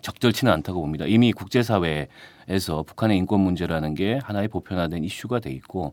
적절치는 0.00 0.52
않다고 0.52 0.80
봅니다. 0.80 1.04
이미 1.06 1.32
국제사회에서 1.32 2.84
북한의 2.86 3.18
인권 3.18 3.40
문제라는 3.40 3.94
게 3.94 4.18
하나의 4.22 4.48
보편화된 4.48 5.04
이슈가 5.04 5.40
돼 5.40 5.50
있고 5.50 5.92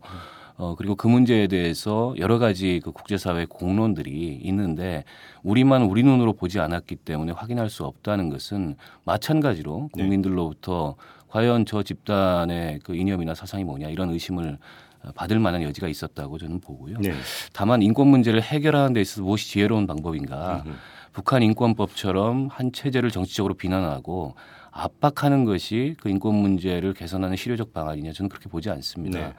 어 0.56 0.74
그리고 0.76 0.94
그 0.94 1.08
문제에 1.08 1.48
대해서 1.48 2.14
여러 2.18 2.38
가지 2.38 2.80
그 2.84 2.92
국제사회 2.92 3.44
공론들이 3.46 4.40
있는데 4.42 5.04
우리만 5.42 5.82
우리 5.82 6.02
눈으로 6.04 6.32
보지 6.32 6.60
않았기 6.60 6.96
때문에 6.96 7.32
확인할 7.32 7.68
수 7.68 7.84
없다는 7.84 8.30
것은 8.30 8.76
마찬가지로 9.04 9.90
네. 9.94 10.02
국민들로부터 10.02 10.94
과연 11.28 11.66
저 11.66 11.82
집단의 11.82 12.80
그 12.84 12.94
이념이나 12.94 13.34
사상이 13.34 13.64
뭐냐 13.64 13.88
이런 13.88 14.10
의심을 14.10 14.58
어, 15.02 15.10
받을 15.16 15.40
만한 15.40 15.62
여지가 15.62 15.88
있었다고 15.88 16.38
저는 16.38 16.60
보고요. 16.60 16.98
네. 17.00 17.12
다만 17.52 17.82
인권 17.82 18.06
문제를 18.06 18.40
해결하는 18.40 18.92
데 18.92 19.00
있어서 19.00 19.22
무엇이 19.22 19.48
지혜로운 19.48 19.88
방법인가? 19.88 20.62
음흠. 20.64 20.76
북한 21.12 21.42
인권법처럼 21.42 22.48
한 22.50 22.72
체제를 22.72 23.10
정치적으로 23.10 23.54
비난하고 23.54 24.34
압박하는 24.70 25.44
것이 25.44 25.94
그 26.00 26.08
인권 26.08 26.34
문제를 26.34 26.94
개선하는 26.94 27.36
실효적 27.36 27.72
방안이냐 27.72 28.12
저는 28.12 28.28
그렇게 28.28 28.48
보지 28.48 28.70
않습니다. 28.70 29.18
네. 29.18 29.34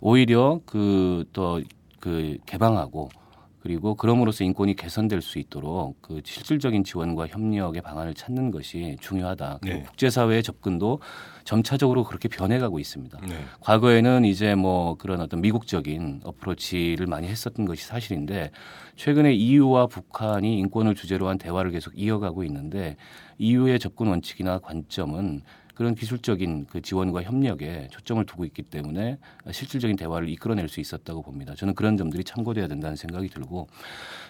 오히려 0.00 0.60
그또그 0.66 2.38
개방하고 2.46 3.10
그리고 3.62 3.94
그럼으로써 3.94 4.42
인권이 4.42 4.74
개선될 4.74 5.20
수 5.20 5.38
있도록 5.38 6.00
그 6.00 6.22
실질적인 6.24 6.82
지원과 6.82 7.26
협력의 7.26 7.82
방안을 7.82 8.14
찾는 8.14 8.50
것이 8.50 8.96
중요하다. 9.00 9.58
그리고 9.60 9.78
네. 9.78 9.84
국제사회의 9.84 10.42
접근도 10.42 11.00
점차적으로 11.44 12.04
그렇게 12.04 12.28
변해가고 12.28 12.78
있습니다. 12.78 13.18
네. 13.20 13.44
과거에는 13.60 14.24
이제 14.24 14.54
뭐 14.54 14.94
그런 14.94 15.20
어떤 15.20 15.42
미국적인 15.42 16.22
어프로치를 16.24 17.06
많이 17.06 17.28
했었던 17.28 17.66
것이 17.66 17.84
사실인데 17.84 18.50
최근에 18.96 19.34
EU와 19.34 19.88
북한이 19.88 20.58
인권을 20.58 20.94
주제로 20.94 21.28
한 21.28 21.36
대화를 21.36 21.70
계속 21.70 21.92
이어가고 21.98 22.44
있는데 22.44 22.96
EU의 23.38 23.78
접근 23.78 24.06
원칙이나 24.08 24.58
관점은 24.58 25.42
그런 25.80 25.94
기술적인 25.94 26.66
그 26.68 26.82
지원과 26.82 27.22
협력에 27.22 27.88
초점을 27.90 28.22
두고 28.26 28.44
있기 28.44 28.60
때문에 28.60 29.16
실질적인 29.50 29.96
대화를 29.96 30.28
이끌어낼 30.28 30.68
수 30.68 30.78
있었다고 30.78 31.22
봅니다. 31.22 31.54
저는 31.54 31.74
그런 31.74 31.96
점들이 31.96 32.22
참고돼야 32.22 32.68
된다는 32.68 32.96
생각이 32.96 33.30
들고 33.30 33.66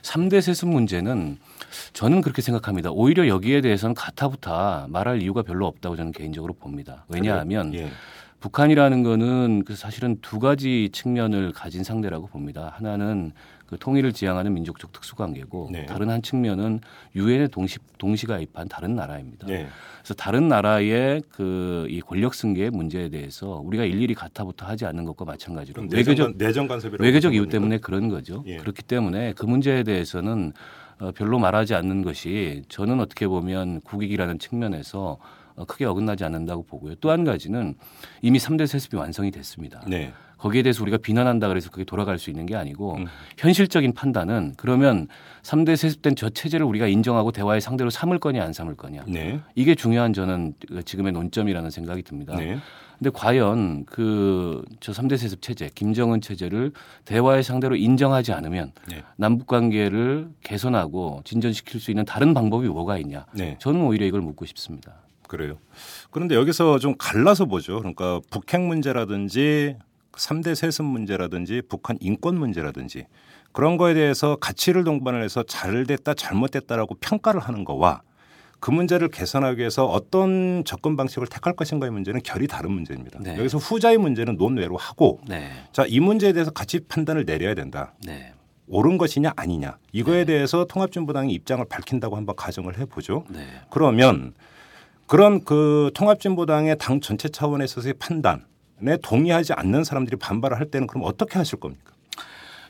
삼대 0.02 0.40
세습 0.40 0.68
문제는 0.68 1.38
저는 1.92 2.20
그렇게 2.20 2.40
생각합니다. 2.40 2.92
오히려 2.92 3.26
여기에 3.26 3.62
대해서는 3.62 3.96
가타부타 3.96 4.86
말할 4.90 5.22
이유가 5.22 5.42
별로 5.42 5.66
없다고 5.66 5.96
저는 5.96 6.12
개인적으로 6.12 6.52
봅니다. 6.52 7.04
왜냐하면 7.08 7.74
예. 7.74 7.90
북한이라는 8.38 9.02
거는 9.02 9.64
그 9.64 9.74
사실은 9.74 10.18
두 10.22 10.38
가지 10.38 10.90
측면을 10.92 11.50
가진 11.50 11.82
상대라고 11.82 12.28
봅니다. 12.28 12.74
하나는 12.76 13.32
그 13.70 13.78
통일을 13.78 14.12
지향하는 14.12 14.52
민족적 14.52 14.92
특수관계고 14.92 15.68
네. 15.72 15.86
다른 15.86 16.10
한 16.10 16.20
측면은 16.22 16.80
유엔에 17.14 17.48
동시 17.48 17.78
동시 17.98 18.26
가입한 18.26 18.68
다른 18.68 18.96
나라입니다. 18.96 19.46
네. 19.46 19.68
그래서 20.02 20.14
다른 20.14 20.48
나라의 20.48 21.22
그 21.30 21.70
이 21.88 22.00
권력 22.00 22.34
승계의 22.34 22.70
문제에 22.70 23.08
대해서 23.08 23.60
우리가 23.64 23.84
일일이 23.84 24.14
가타부터 24.14 24.66
하지 24.66 24.86
않는 24.86 25.04
것과 25.04 25.24
마찬가지로 25.24 25.86
외교적 25.90 26.36
내정, 26.36 26.66
간섭이라고 26.66 27.02
외교적 27.02 27.34
이유 27.34 27.48
때문에 27.48 27.78
그런 27.78 28.08
거죠. 28.08 28.42
예. 28.46 28.56
그렇기 28.56 28.82
때문에 28.82 29.34
그 29.34 29.46
문제에 29.46 29.82
대해서는 29.82 30.52
어, 31.00 31.12
별로 31.12 31.38
말하지 31.38 31.74
않는 31.74 32.02
것이 32.02 32.62
저는 32.68 33.00
어떻게 33.00 33.26
보면 33.26 33.80
국익이라는 33.82 34.38
측면에서 34.38 35.18
어, 35.18 35.39
크게 35.66 35.84
어긋나지 35.84 36.24
않는다고 36.24 36.62
보고요. 36.64 36.94
또 36.96 37.10
한 37.10 37.24
가지는 37.24 37.74
이미 38.22 38.38
3대 38.38 38.66
세습이 38.66 38.96
완성이 38.96 39.30
됐습니다. 39.30 39.80
네. 39.86 40.12
거기에 40.38 40.62
대해서 40.62 40.82
우리가 40.82 40.96
비난한다 40.96 41.48
그래서 41.48 41.68
그게 41.70 41.84
돌아갈 41.84 42.18
수 42.18 42.30
있는 42.30 42.46
게 42.46 42.56
아니고 42.56 42.94
음. 42.96 43.04
현실적인 43.36 43.92
판단은 43.92 44.54
그러면 44.56 45.06
3대 45.42 45.76
세습된 45.76 46.16
저 46.16 46.30
체제를 46.30 46.64
우리가 46.64 46.86
인정하고 46.86 47.30
대화의 47.30 47.60
상대로 47.60 47.90
삼을 47.90 48.18
거냐 48.18 48.42
안 48.42 48.52
삼을 48.54 48.74
거냐. 48.76 49.04
네. 49.06 49.40
이게 49.54 49.74
중요한 49.74 50.12
저는 50.14 50.54
지금의 50.84 51.12
논점이라는 51.12 51.70
생각이 51.70 52.02
듭니다. 52.02 52.34
네. 52.36 52.58
근데 52.98 53.10
과연 53.12 53.84
그 53.86 54.62
저 54.80 54.92
3대 54.92 55.16
세습 55.18 55.42
체제, 55.42 55.68
김정은 55.74 56.20
체제를 56.22 56.72
대화의 57.06 57.42
상대로 57.42 57.74
인정하지 57.76 58.32
않으면 58.32 58.72
네. 58.88 59.02
남북 59.16 59.46
관계를 59.46 60.30
개선하고 60.42 61.20
진전시킬 61.24 61.80
수 61.80 61.90
있는 61.90 62.04
다른 62.06 62.32
방법이 62.34 62.68
뭐가 62.68 62.96
있냐? 62.98 63.26
네. 63.34 63.56
저는 63.58 63.82
오히려 63.82 64.06
이걸 64.06 64.20
묻고 64.22 64.46
싶습니다. 64.46 64.99
그래요. 65.30 65.58
그런데 66.10 66.34
여기서 66.34 66.80
좀 66.80 66.96
갈라서 66.98 67.44
보죠. 67.44 67.78
그러니까 67.78 68.20
북핵 68.30 68.62
문제라든지 68.62 69.76
3대 70.10 70.56
세습 70.56 70.84
문제라든지 70.84 71.62
북한 71.68 71.96
인권 72.00 72.36
문제라든지 72.36 73.06
그런 73.52 73.76
거에 73.76 73.94
대해서 73.94 74.34
가치를 74.34 74.82
동반을 74.82 75.22
해서 75.22 75.44
잘 75.44 75.86
됐다 75.86 76.14
잘못됐다라고 76.14 76.96
평가를 76.96 77.40
하는 77.40 77.64
거와 77.64 78.02
그 78.58 78.72
문제를 78.72 79.08
개선하기 79.08 79.60
위해서 79.60 79.86
어떤 79.86 80.64
접근 80.64 80.96
방식을 80.96 81.28
택할 81.28 81.54
것인가의 81.54 81.92
문제는 81.92 82.22
결이 82.24 82.48
다른 82.48 82.72
문제입니다. 82.72 83.20
네. 83.22 83.38
여기서 83.38 83.58
후자의 83.58 83.98
문제는 83.98 84.36
논외로 84.36 84.76
하고 84.76 85.20
네, 85.28 85.48
자, 85.72 85.84
이 85.86 86.00
문제에 86.00 86.32
대해서 86.32 86.50
가치 86.50 86.80
판단을 86.80 87.24
내려야 87.24 87.54
된다. 87.54 87.94
네, 88.04 88.34
옳은 88.66 88.98
것이냐 88.98 89.32
아니냐. 89.36 89.78
이거에 89.92 90.24
대해서 90.24 90.64
통합진보당이 90.64 91.32
입장을 91.32 91.64
밝힌다고 91.64 92.16
한번 92.16 92.34
가정을 92.34 92.78
해 92.78 92.84
보죠. 92.84 93.24
네. 93.30 93.46
그러면 93.70 94.34
그런 95.10 95.42
그 95.44 95.90
통합진보당의 95.94 96.78
당 96.78 97.00
전체 97.00 97.28
차원에 97.28 97.64
있어서의 97.64 97.94
판단에 97.94 98.96
동의하지 99.02 99.54
않는 99.54 99.82
사람들이 99.82 100.16
반발을 100.16 100.56
할 100.56 100.70
때는 100.70 100.86
그럼 100.86 101.02
어떻게 101.04 101.36
하실 101.36 101.58
겁니까? 101.58 101.94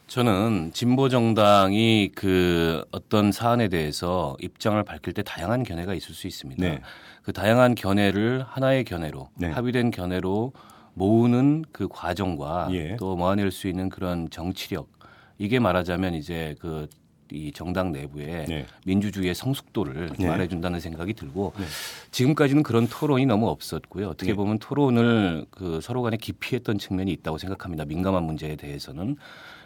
저는 0.07 0.71
진보 0.73 1.11
정당이 1.11 2.13
그 2.15 2.83
어떤 2.93 3.31
사안에 3.31 3.69
대해서 3.69 4.39
입장을 4.41 4.83
밝힐 4.85 5.13
때 5.13 5.23
다양한 5.23 5.65
견해가 5.65 5.93
있을 5.93 6.15
수 6.15 6.27
있습니다. 6.27 6.67
네. 6.67 6.81
그 7.23 7.35
다양한 7.35 7.75
견해를 7.75 8.43
하나의 8.49 8.85
견해로 8.85 9.29
네. 9.37 9.51
합의된 9.51 9.91
견해로 9.91 10.55
모으는 10.95 11.67
그 11.73 11.89
과정과 11.89 12.69
예. 12.73 12.97
또 12.97 13.17
모아낼 13.17 13.51
수 13.51 13.69
있는 13.69 13.91
그런 13.91 14.31
정치력 14.31 14.89
이게 15.37 15.59
말하자면 15.59 16.15
이제 16.15 16.55
그 16.59 16.89
이 17.33 17.53
정당 17.53 17.93
내부의 17.93 18.47
네. 18.47 18.67
민주주의의 18.87 19.35
성숙도를 19.35 20.11
네. 20.19 20.29
말해준다는 20.29 20.81
생각이 20.81 21.15
들고 21.15 21.53
네. 21.57 21.65
지금까지는 22.11 22.63
그런 22.63 22.87
토론이 22.89 23.27
너무 23.27 23.49
없었고요. 23.49 24.09
어떻게 24.09 24.33
네. 24.33 24.37
보면 24.37 24.59
토론을 24.59 25.47
그 25.51 25.81
서로 25.83 26.03
간에 26.03 26.17
기피했던 26.17 26.79
측면이 26.79 27.13
있다고 27.13 27.39
생각합니다. 27.39 27.85
민감한 27.85 28.25
문제에 28.25 28.57
대해서는. 28.57 29.17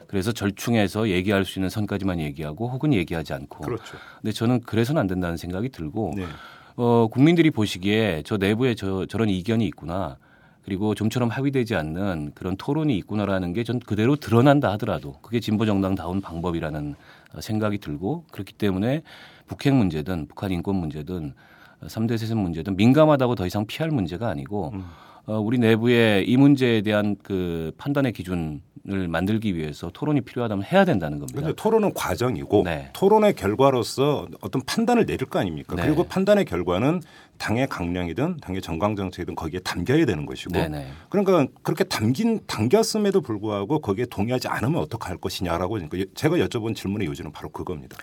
그래서 0.07 0.33
절충해서 0.33 1.09
얘기할 1.09 1.44
수 1.44 1.59
있는 1.59 1.70
선까지만 1.70 2.20
얘기하고 2.20 2.68
혹은 2.68 2.92
얘기하지 2.92 3.33
않고. 3.33 3.64
그렇죠. 3.64 3.96
근데 4.20 4.33
저는 4.33 4.61
그래서는 4.61 5.00
안 5.00 5.07
된다는 5.07 5.37
생각이 5.37 5.70
들고 5.70 6.12
네. 6.16 6.27
어, 6.77 7.09
국민들이 7.11 7.50
보시기에 7.50 8.22
저 8.27 8.37
내부에 8.37 8.74
저, 8.74 9.07
저런 9.07 9.29
이견이 9.29 9.66
있구나. 9.66 10.16
그리고 10.64 10.94
좀처럼 10.94 11.29
합의되지 11.29 11.74
않는 11.74 12.33
그런 12.35 12.57
토론이 12.57 12.96
있구나라는 12.98 13.53
게 13.53 13.64
전 13.64 13.79
그대로 13.81 14.16
드러난다 14.16 14.72
하더라도 14.72 15.14
그게 15.20 15.40
진보 15.40 15.66
정당다운 15.66 16.20
방법이라는 16.20 16.92
어, 16.92 16.96
생각이 17.40 17.79
들고 17.79 18.25
그렇기 18.31 18.53
때문에 18.55 19.03
북핵 19.47 19.75
문제든 19.75 20.27
북한 20.29 20.51
인권 20.51 20.77
문제든 20.77 21.35
어, 21.81 21.87
3대 21.87 22.16
세습 22.18 22.37
문제든 22.38 22.77
민감하다고 22.77 23.35
더 23.35 23.47
이상 23.47 23.66
피할 23.66 23.90
문제가 23.90 24.29
아니고 24.29 24.70
음. 24.75 24.85
어, 25.26 25.38
우리 25.38 25.58
내부에 25.58 26.22
이 26.26 26.37
문제에 26.37 26.82
대한 26.82 27.16
그 27.22 27.72
판단의 27.78 28.12
기준을 28.12 29.08
만들기 29.08 29.56
위해서 29.56 29.90
토론이 29.92 30.20
필요하다면 30.20 30.64
해야 30.64 30.84
된다는 30.84 31.18
겁니다. 31.18 31.40
근데 31.40 31.54
토론은 31.54 31.94
과정이고 31.94 32.62
네. 32.64 32.90
토론의 32.92 33.34
결과로서 33.34 34.28
어떤 34.42 34.60
판단을 34.62 35.06
내릴 35.06 35.26
거 35.26 35.38
아닙니까? 35.38 35.76
네. 35.76 35.82
그리고 35.87 36.04
판단의 36.04 36.44
결과는 36.44 37.00
당의 37.38 37.66
강령이든 37.68 38.37
당의 38.42 38.60
정강 38.60 38.96
정책이든 38.96 39.34
거기에 39.34 39.60
담겨야 39.60 40.04
되는 40.04 40.26
것이고 40.26 40.52
네네. 40.52 40.88
그러니까 41.08 41.46
그렇게 41.62 41.84
담긴 41.84 42.40
담겼음에도 42.46 43.22
불구하고 43.22 43.80
거기에 43.80 44.04
동의하지 44.06 44.48
않으면 44.48 44.82
어떡할 44.82 45.16
것이냐라고 45.16 45.74
그러니까 45.74 45.98
제가 46.14 46.37
여쭤본 46.37 46.76
질문의 46.76 47.08
요지는 47.08 47.32
바로 47.32 47.48
그겁니다. 47.48 47.96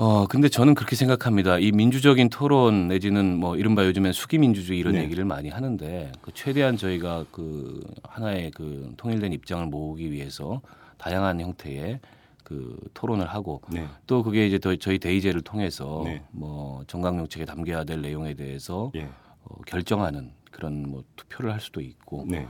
어, 0.00 0.28
근데 0.28 0.48
저는 0.48 0.74
그렇게 0.74 0.94
생각합니다. 0.94 1.58
이 1.58 1.72
민주적인 1.72 2.28
토론 2.28 2.86
내지는 2.86 3.36
뭐 3.36 3.56
이른바 3.56 3.84
요즘엔 3.84 4.12
수기 4.12 4.38
민주주의 4.38 4.78
이런 4.78 4.94
네. 4.94 5.02
얘기를 5.02 5.24
많이 5.24 5.48
하는데 5.48 6.12
그 6.22 6.30
최대한 6.34 6.76
저희가 6.76 7.26
그 7.32 7.80
하나의 8.04 8.52
그 8.52 8.94
통일된 8.96 9.32
입장을 9.32 9.66
모으기 9.66 10.12
위해서 10.12 10.60
다양한 10.98 11.40
형태의 11.40 11.98
그 12.44 12.78
토론을 12.94 13.26
하고 13.26 13.60
네. 13.72 13.88
또 14.06 14.22
그게 14.22 14.46
이제 14.46 14.60
더 14.60 14.76
저희 14.76 15.00
대의제를 15.00 15.42
통해서 15.42 16.02
네. 16.04 16.22
뭐 16.30 16.84
정강정책에 16.86 17.44
담겨야 17.44 17.82
될 17.82 18.00
내용에 18.00 18.34
대해서 18.34 18.92
예. 18.94 19.08
어, 19.42 19.56
결정하는 19.66 20.30
그런 20.52 20.88
뭐 20.88 21.02
투표를 21.16 21.52
할 21.52 21.58
수도 21.58 21.80
있고 21.80 22.24
네. 22.28 22.46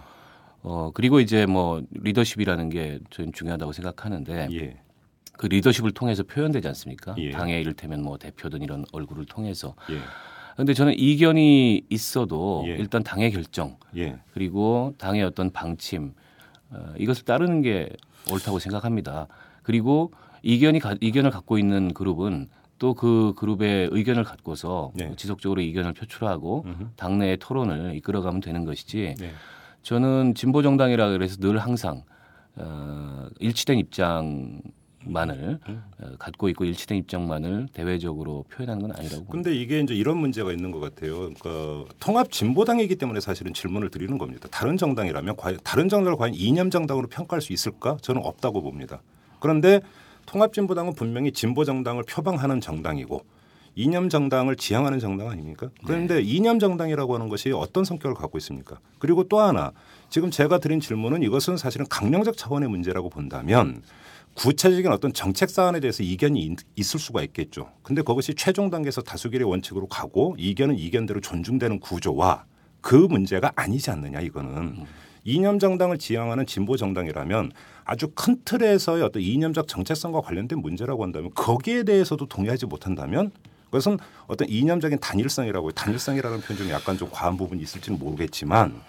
어 0.61 0.91
그리고 0.93 1.19
이제 1.19 1.47
뭐 1.47 1.83
리더십이라는 1.93 2.69
게 2.69 2.99
저는 3.09 3.33
중요하다고 3.33 3.73
생각하는데 3.73 4.49
예. 4.53 4.81
그 5.39 5.47
리더십을 5.47 5.93
통해서 5.93 6.25
표현되지 6.25 6.67
않습니까? 6.69 7.15
예. 7.17 7.31
당의 7.31 7.61
이를테면 7.61 8.03
뭐 8.03 8.19
대표든 8.19 8.61
이런 8.61 8.85
얼굴을 8.93 9.25
통해서. 9.25 9.75
예. 9.91 9.99
그런데 10.55 10.75
저는 10.75 10.99
이견이 10.99 11.87
있어도 11.89 12.65
예. 12.67 12.73
일단 12.73 13.05
당의 13.05 13.31
결정 13.31 13.77
예. 13.97 14.19
그리고 14.35 14.95
당의 14.99 15.23
어떤 15.23 15.51
방침 15.51 16.13
어, 16.71 16.93
이것을 16.99 17.25
따르는 17.25 17.63
게 17.63 17.89
옳다고 18.31 18.59
생각합니다. 18.59 19.29
그리고 19.63 20.13
이견이 20.43 20.81
가, 20.81 20.97
이견을 21.01 21.31
갖고 21.31 21.57
있는 21.57 21.95
그룹은 21.95 22.49
또 22.81 22.95
그 22.95 23.33
그룹의 23.37 23.89
의견을 23.93 24.23
갖고서 24.25 24.93
네. 24.95 25.13
지속적으로 25.17 25.61
의견을 25.61 25.95
표출하고. 25.95 26.65
당내의 26.97 27.39
토론을 27.39 27.95
이끌어가면 27.97 28.41
되는 28.41 28.65
것이지 28.65 29.15
네. 29.19 29.31
저는 29.83 30.35
진보 30.35 30.63
정당이라 30.63 31.11
그래서 31.11 31.37
늘 31.39 31.59
항상 31.59 32.03
어, 32.57 33.27
일치된 33.41 33.79
입장 33.79 34.61
만을 35.09 35.59
음. 35.69 35.83
어, 36.01 36.11
갖고 36.19 36.49
있고 36.51 36.65
일치된 36.65 36.99
입장만을 36.99 37.69
대외적으로 37.73 38.45
표현하는 38.51 38.83
건 38.83 38.93
아니라고. 38.97 39.27
근데 39.27 39.55
이게 39.55 39.81
이제 39.81 39.95
이런 39.95 40.19
문제가 40.19 40.53
있는 40.53 40.71
것 40.71 40.81
같아요. 40.81 41.31
그러니까 41.35 41.93
통합 41.99 42.31
진보당이기 42.31 42.97
때문에 42.97 43.21
사실은 43.21 43.53
질문을 43.55 43.91
드리는 43.91 44.17
겁니다. 44.19 44.49
다른 44.51 44.77
정당이라면 44.77 45.37
과연 45.37 45.59
다른 45.65 45.89
정당을 45.89 46.17
과연 46.17 46.35
이념 46.35 46.71
정당으로 46.71 47.09
평가할 47.09 47.41
수 47.41 47.53
있을까? 47.53 47.97
저는 48.03 48.23
없다고 48.25 48.63
봅니다. 48.63 49.01
그런데 49.41 49.81
통합 50.27 50.53
진보당은 50.53 50.95
분명히 50.95 51.33
진보 51.33 51.65
정당을 51.65 52.05
표방하는 52.05 52.61
정당이고 52.61 53.25
이념 53.79 54.09
정당을 54.09 54.57
지향하는 54.57 54.99
정당 54.99 55.31
아닙니까? 55.31 55.69
그런데 55.87 56.17
네. 56.17 56.21
이념 56.23 56.59
정당이라고 56.59 57.15
하는 57.15 57.29
것이 57.29 57.53
어떤 57.53 57.85
성격을 57.85 58.17
갖고 58.17 58.37
있습니까? 58.39 58.81
그리고 58.99 59.23
또 59.29 59.39
하나 59.39 59.71
지금 60.11 60.33
제가 60.33 60.59
드린 60.59 60.81
질문은 60.81 61.23
이것은 61.23 61.57
사실은 61.57 61.87
강령적 61.89 62.37
차원의 62.37 62.69
문제라고 62.69 63.09
본다면 63.09 63.83
구체적인 64.39 64.87
어떤 64.93 65.13
정책 65.13 65.51
사안에 65.51 65.81
대해서 65.81 66.05
이견이 66.05 66.41
있- 66.41 66.59
있을 66.77 67.01
수가 67.01 67.23
있겠죠. 67.25 67.73
근데 67.83 68.03
그것이 68.03 68.35
최종 68.37 68.71
단계에서 68.71 69.03
다수결의 69.03 69.49
원칙으로 69.49 69.89
가고 69.89 70.37
이견은 70.39 70.79
이견대로 70.79 71.21
존중되는 71.21 71.81
구조와 71.81 72.45
그 72.81 72.95
문제가 72.95 73.51
아니지 73.57 73.91
않느냐 73.91 74.21
이거는 74.21 74.85
이념 75.25 75.59
정당을 75.59 75.99
지향하는 75.99 76.47
진보 76.47 76.77
정당이라면 76.77 77.51
아주 77.85 78.13
큰 78.15 78.37
틀에서의 78.45 79.03
어떤 79.03 79.21
이념적 79.23 79.67
정체성과 79.67 80.21
관련된 80.21 80.61
문제라고 80.61 81.03
한다면 81.03 81.33
거기에 81.35 81.83
대해서도 81.83 82.27
동의하지 82.27 82.67
못한다면 82.67 83.33
그것은 83.67 83.99
어떤 84.29 84.49
이념적인 84.49 85.01
단일성이라고 85.01 85.73
단일성이라는 85.73 86.41
표현 86.43 86.57
중에 86.63 86.71
약간 86.71 86.97
좀 86.97 87.11
과한 87.11 87.37
부분이 87.37 87.61
있을지는 87.61 87.99
모르겠지만 87.99 88.81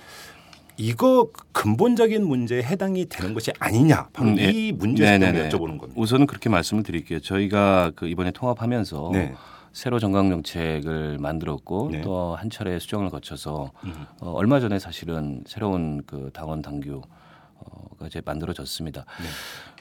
이거 0.80 1.28
근본적인 1.52 2.26
문제에 2.26 2.64
해당이 2.64 3.08
되는 3.08 3.34
것이 3.34 3.52
아니냐 3.60 4.08
바로 4.14 4.30
음, 4.30 4.36
네. 4.36 4.50
이 4.50 4.72
문제 4.72 5.04
때문에 5.04 5.32
네네네. 5.32 5.50
여쭤보는 5.50 5.78
겁니다. 5.78 5.94
우선은 5.96 6.26
그렇게 6.26 6.50
말씀을 6.50 6.84
드릴게요. 6.84 7.20
저희가 7.20 7.92
그 7.96 8.08
이번에 8.08 8.32
통합하면서 8.32 9.10
네. 9.12 9.34
새로 9.74 10.00
정강 10.00 10.30
정책을 10.30 11.18
만들었고 11.20 11.90
네. 11.92 12.02
또한 12.02 12.50
차례 12.50 12.80
수정을 12.80 13.10
거쳐서 13.10 13.72
음. 13.84 13.94
어, 14.22 14.32
얼마 14.32 14.62
전에 14.62 14.80
사실은 14.80 15.44
새로운 15.46 16.02
그 16.08 16.30
당원 16.34 16.62
당규 16.62 17.02
가 18.00 18.08
이제 18.08 18.22
만들어졌습니다. 18.24 19.02
네. 19.02 19.26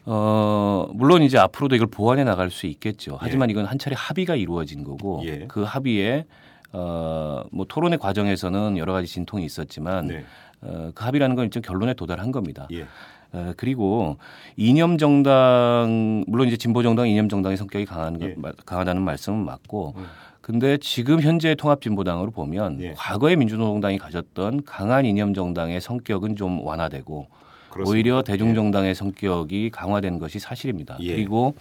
어, 0.05 0.89
물론 0.93 1.23
이제 1.23 1.39
앞으로도 1.39 1.77
이걸 1.77 1.87
보완해 1.87 2.25
나갈 2.25 2.51
수 2.51 2.67
있겠죠. 2.67 3.17
하지만 3.21 3.51
이건 3.51 3.67
한 3.67 3.79
차례 3.79 3.95
합의가 3.97 4.35
이루어진 4.35 4.83
거고 4.83 5.23
예. 5.25 5.47
그 5.47 5.63
합의에 5.63 6.27
어, 6.73 7.45
뭐 7.53 7.65
토론의 7.69 7.99
과정에서는 7.99 8.77
여러 8.77 8.93
가지 8.93 9.07
진통이 9.07 9.45
있었지만 9.45 10.09
네. 10.09 10.25
어, 10.61 10.91
그 10.95 11.05
합의라는 11.05 11.37
건 11.37 11.45
일정 11.45 11.63
결론에 11.63 11.95
도달한 11.95 12.33
겁니다. 12.33 12.67
예. 12.73 12.87
어, 13.33 13.53
그리고 13.57 14.17
이념 14.57 14.97
정당 14.99 16.25
물론 16.27 16.49
이제 16.49 16.57
진보 16.57 16.83
정당 16.83 17.09
이념 17.09 17.29
정당의 17.29 17.57
성격이 17.57 17.85
강한 17.85 18.19
것- 18.19 18.31
예. 18.31 18.35
마- 18.37 18.53
강하다는 18.67 19.03
말씀은 19.03 19.45
맞고 19.45 19.95
음. 19.97 20.05
근데 20.41 20.79
지금 20.79 21.21
현재 21.21 21.55
통합 21.55 21.83
진보당으로 21.83 22.31
보면 22.31 22.81
예. 22.81 22.93
과거의 22.97 23.37
민주노동당이 23.37 23.99
가졌던 23.99 24.65
강한 24.65 25.05
이념 25.05 25.35
정당의 25.35 25.81
성격은 25.81 26.37
좀 26.37 26.65
완화되고 26.67 27.27
그렇습니다. 27.69 27.91
오히려 27.91 28.23
대중정당의 28.23 28.95
성격이 28.95 29.69
강화된 29.71 30.19
것이 30.19 30.39
사실입니다. 30.39 30.97
예. 31.01 31.15
그리고 31.15 31.49
어, 31.49 31.53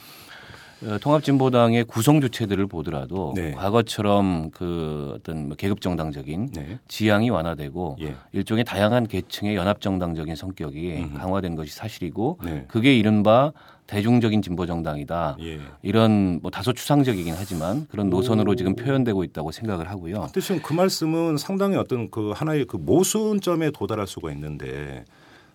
통합진보당의 1.02 1.86
구성 1.86 2.22
주체들을 2.22 2.68
보더라도 2.68 3.34
네. 3.36 3.52
과거처럼 3.52 4.52
그 4.52 5.14
어떤 5.16 5.48
뭐 5.48 5.58
계급 5.58 5.82
정당적인 5.82 6.52
네. 6.52 6.80
지향이 6.88 7.30
완화되고 7.30 7.98
예. 8.02 8.16
일종의 8.32 8.64
다양한 8.64 9.08
계층의 9.08 9.56
연합 9.56 9.82
정당적인 9.82 10.36
성격이 10.36 10.98
음흠. 10.98 11.18
강화된 11.18 11.56
것이 11.56 11.74
사실이고 11.74 12.40
네. 12.44 12.66
그게 12.68 12.96
이른바 12.98 13.54
대중적인 13.88 14.42
진보 14.42 14.66
정당이다. 14.66 15.38
예. 15.40 15.60
이런 15.82 16.40
뭐 16.42 16.52
다소 16.52 16.74
추상적이긴 16.74 17.34
하지만 17.38 17.88
그런 17.90 18.10
노선으로 18.10 18.56
지금 18.56 18.76
표현되고 18.76 19.24
있다고 19.24 19.52
생각을 19.52 19.90
하고요. 19.90 20.24
근데 20.24 20.42
지금 20.42 20.62
그 20.62 20.74
말씀은 20.74 21.38
상당히 21.38 21.78
어떤 21.78 22.12
그 22.12 22.32
하나의 22.36 22.66
그 22.66 22.76
모순점에 22.78 23.72
도달할 23.72 24.06
수가 24.06 24.32
있는데 24.34 25.06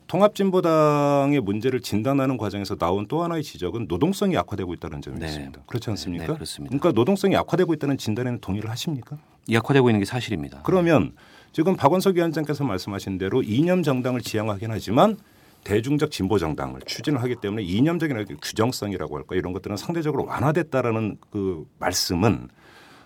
통합진보당의 0.06 1.40
문제를 1.40 1.80
진단하는 1.80 2.36
과정에서 2.36 2.76
나온 2.76 3.06
또 3.06 3.22
하나의 3.22 3.42
지적은 3.42 3.86
노동성이 3.88 4.34
약화되고 4.34 4.74
있다는 4.74 5.00
점이 5.02 5.18
네. 5.18 5.26
있습니다. 5.26 5.62
그렇지 5.66 5.90
않습니까? 5.90 6.26
네, 6.26 6.34
그렇습니다. 6.34 6.70
그러니까 6.76 6.92
노동성이 6.92 7.34
약화되고 7.34 7.72
있다는 7.74 7.98
진단에는 7.98 8.40
동의를 8.40 8.70
하십니까? 8.70 9.18
약화되고 9.50 9.88
있는 9.88 10.00
게 10.00 10.04
사실입니다. 10.04 10.62
그러면 10.62 11.12
지금 11.52 11.76
박원석 11.76 12.16
위원장께서 12.16 12.64
말씀하신 12.64 13.18
대로 13.18 13.42
이념 13.42 13.82
정당을 13.82 14.20
지향하긴 14.20 14.70
하지만 14.70 15.16
대중적 15.64 16.10
진보 16.10 16.38
정당을 16.38 16.80
추진을 16.86 17.22
하기 17.22 17.36
때문에 17.36 17.62
이념적인 17.62 18.26
규정성이라고 18.42 19.16
할까 19.16 19.36
이런 19.36 19.52
것들은 19.52 19.76
상대적으로 19.76 20.24
완화됐다라는 20.24 21.18
그 21.30 21.64
말씀은 21.78 22.48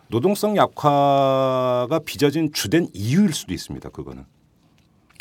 노동성 0.09 0.57
약화가 0.57 2.01
빚어진 2.05 2.53
주된 2.53 2.89
이유일 2.93 3.33
수도 3.33 3.53
있습니다. 3.53 3.89
그거는 3.91 4.25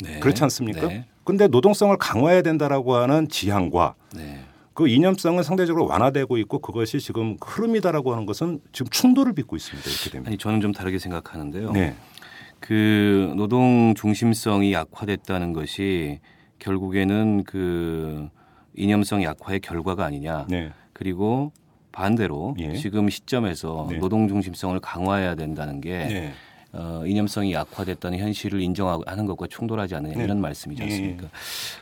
네. 0.00 0.20
그렇지 0.20 0.42
않습니까? 0.44 0.88
네. 0.88 1.06
근데 1.26 1.48
노동성을 1.48 1.94
강화해야 1.98 2.40
된다라고 2.40 2.94
하는 2.94 3.28
지향과 3.28 3.96
네. 4.14 4.38
그 4.74 4.86
이념성은 4.86 5.42
상대적으로 5.42 5.86
완화되고 5.86 6.36
있고 6.38 6.60
그것이 6.60 7.00
지금 7.00 7.36
흐름이다라고 7.44 8.12
하는 8.12 8.26
것은 8.26 8.60
지금 8.72 8.88
충돌을 8.90 9.32
빚고 9.32 9.56
있습니다. 9.56 9.90
이렇게 9.90 10.10
됩니다. 10.10 10.28
아니 10.28 10.38
저는 10.38 10.60
좀 10.60 10.70
다르게 10.72 11.00
생각하는데요. 11.00 11.72
네. 11.72 11.94
그 12.60 13.34
노동 13.36 13.94
중심성이 13.96 14.72
약화됐다는 14.72 15.52
것이 15.52 16.20
결국에는 16.60 17.42
그 17.42 18.28
이념성 18.76 19.24
약화의 19.24 19.60
결과가 19.60 20.04
아니냐. 20.04 20.46
네. 20.48 20.70
그리고 20.92 21.52
반대로 21.90 22.54
예. 22.60 22.74
지금 22.74 23.08
시점에서 23.08 23.88
네. 23.90 23.98
노동 23.98 24.28
중심성을 24.28 24.78
강화해야 24.78 25.34
된다는 25.34 25.80
게 25.80 25.90
네. 25.90 26.32
어, 26.78 27.02
이념성이 27.06 27.52
약화됐다는 27.54 28.18
현실을 28.18 28.60
인정하는 28.60 29.26
것과 29.26 29.46
충돌하지 29.48 29.94
않느냐 29.94 30.14
네. 30.18 30.24
이런 30.24 30.40
말씀이지 30.40 30.82
예. 30.82 30.84
않습니까? 30.84 31.28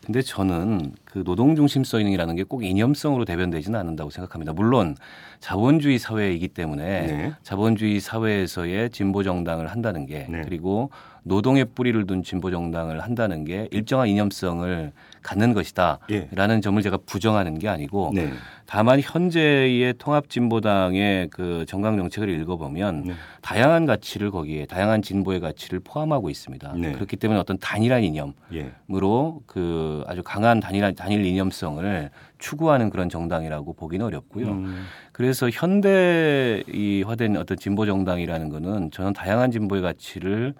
근데 0.07 0.23
저는 0.23 0.93
그 1.05 1.25
노동 1.25 1.57
중심성이라는 1.57 2.37
게 2.37 2.45
꼭 2.45 2.63
이념성으로 2.63 3.25
대변되지는 3.25 3.79
않는다고 3.79 4.11
생각합니다. 4.11 4.53
물론 4.53 4.97
자본주의 5.41 5.99
사회이기 5.99 6.49
때문에 6.49 6.85
네. 7.07 7.33
자본주의 7.43 7.99
사회에서의 8.01 8.91
진보 8.91 9.23
정당을 9.23 9.67
한다는 9.69 10.07
게 10.07 10.27
네. 10.29 10.43
그리고 10.45 10.91
노동의 11.25 11.65
뿌리를 11.65 12.07
둔 12.07 12.23
진보 12.23 12.51
정당을 12.51 13.01
한다는 13.01 13.45
게 13.45 13.67
일정한 13.73 14.09
이념성을 14.09 14.93
갖는 15.25 15.55
것이다라는 15.55 16.57
예. 16.57 16.61
점을 16.61 16.81
제가 16.81 16.99
부정하는 17.05 17.59
게 17.59 17.67
아니고 17.69 18.13
네. 18.15 18.31
다만 18.67 19.01
현재의 19.01 19.95
통합진보당의 19.99 21.31
그 21.31 21.65
정강 21.67 21.97
정책을 21.97 22.29
읽어보면 22.29 23.05
네. 23.07 23.15
다양한 23.41 23.87
가치를 23.87 24.31
거기에 24.31 24.67
다양한 24.67 25.03
진보의 25.03 25.41
가치를 25.41 25.81
포함하고 25.81 26.31
있습니다. 26.31 26.75
네. 26.77 26.93
그렇기 26.93 27.17
때문에 27.17 27.41
어떤 27.41 27.59
단일한 27.59 28.05
이념으로 28.05 28.35
예. 28.53 29.45
그 29.47 30.05
아주 30.07 30.23
강한 30.23 30.61
단일한 30.61 30.95
단일 30.95 31.25
이념성을 31.25 32.11
추구하는 32.39 32.91
그런 32.91 33.09
정당이라고 33.09 33.73
보기는 33.73 34.05
어렵고요. 34.05 34.47
음. 34.49 34.85
그래서 35.13 35.49
현대화된 35.49 37.37
어떤 37.39 37.57
진보 37.57 37.87
정당이라는 37.87 38.51
거는 38.51 38.91
저는 38.91 39.15
다양한 39.15 39.51
진보의 39.51 39.81
가치를 39.81 40.55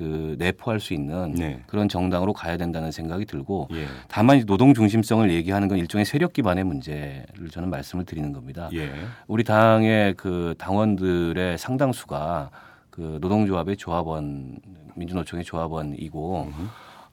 그 0.00 0.34
내포할 0.38 0.80
수 0.80 0.94
있는 0.94 1.32
네. 1.32 1.62
그런 1.66 1.86
정당으로 1.86 2.32
가야 2.32 2.56
된다는 2.56 2.90
생각이 2.90 3.26
들고 3.26 3.68
예. 3.72 3.84
다만 4.08 4.46
노동 4.46 4.72
중심성을 4.72 5.30
얘기하는 5.30 5.68
건 5.68 5.76
일종의 5.76 6.06
세력 6.06 6.32
기반의 6.32 6.64
문제를 6.64 7.50
저는 7.50 7.68
말씀을 7.68 8.06
드리는 8.06 8.32
겁니다. 8.32 8.70
예. 8.72 8.90
우리 9.26 9.44
당의 9.44 10.14
그 10.14 10.54
당원들의 10.56 11.58
상당수가 11.58 12.50
그 12.88 13.18
노동조합의 13.20 13.76
조합원 13.76 14.60
민주노총의 14.94 15.44
조합원이고 15.44 16.48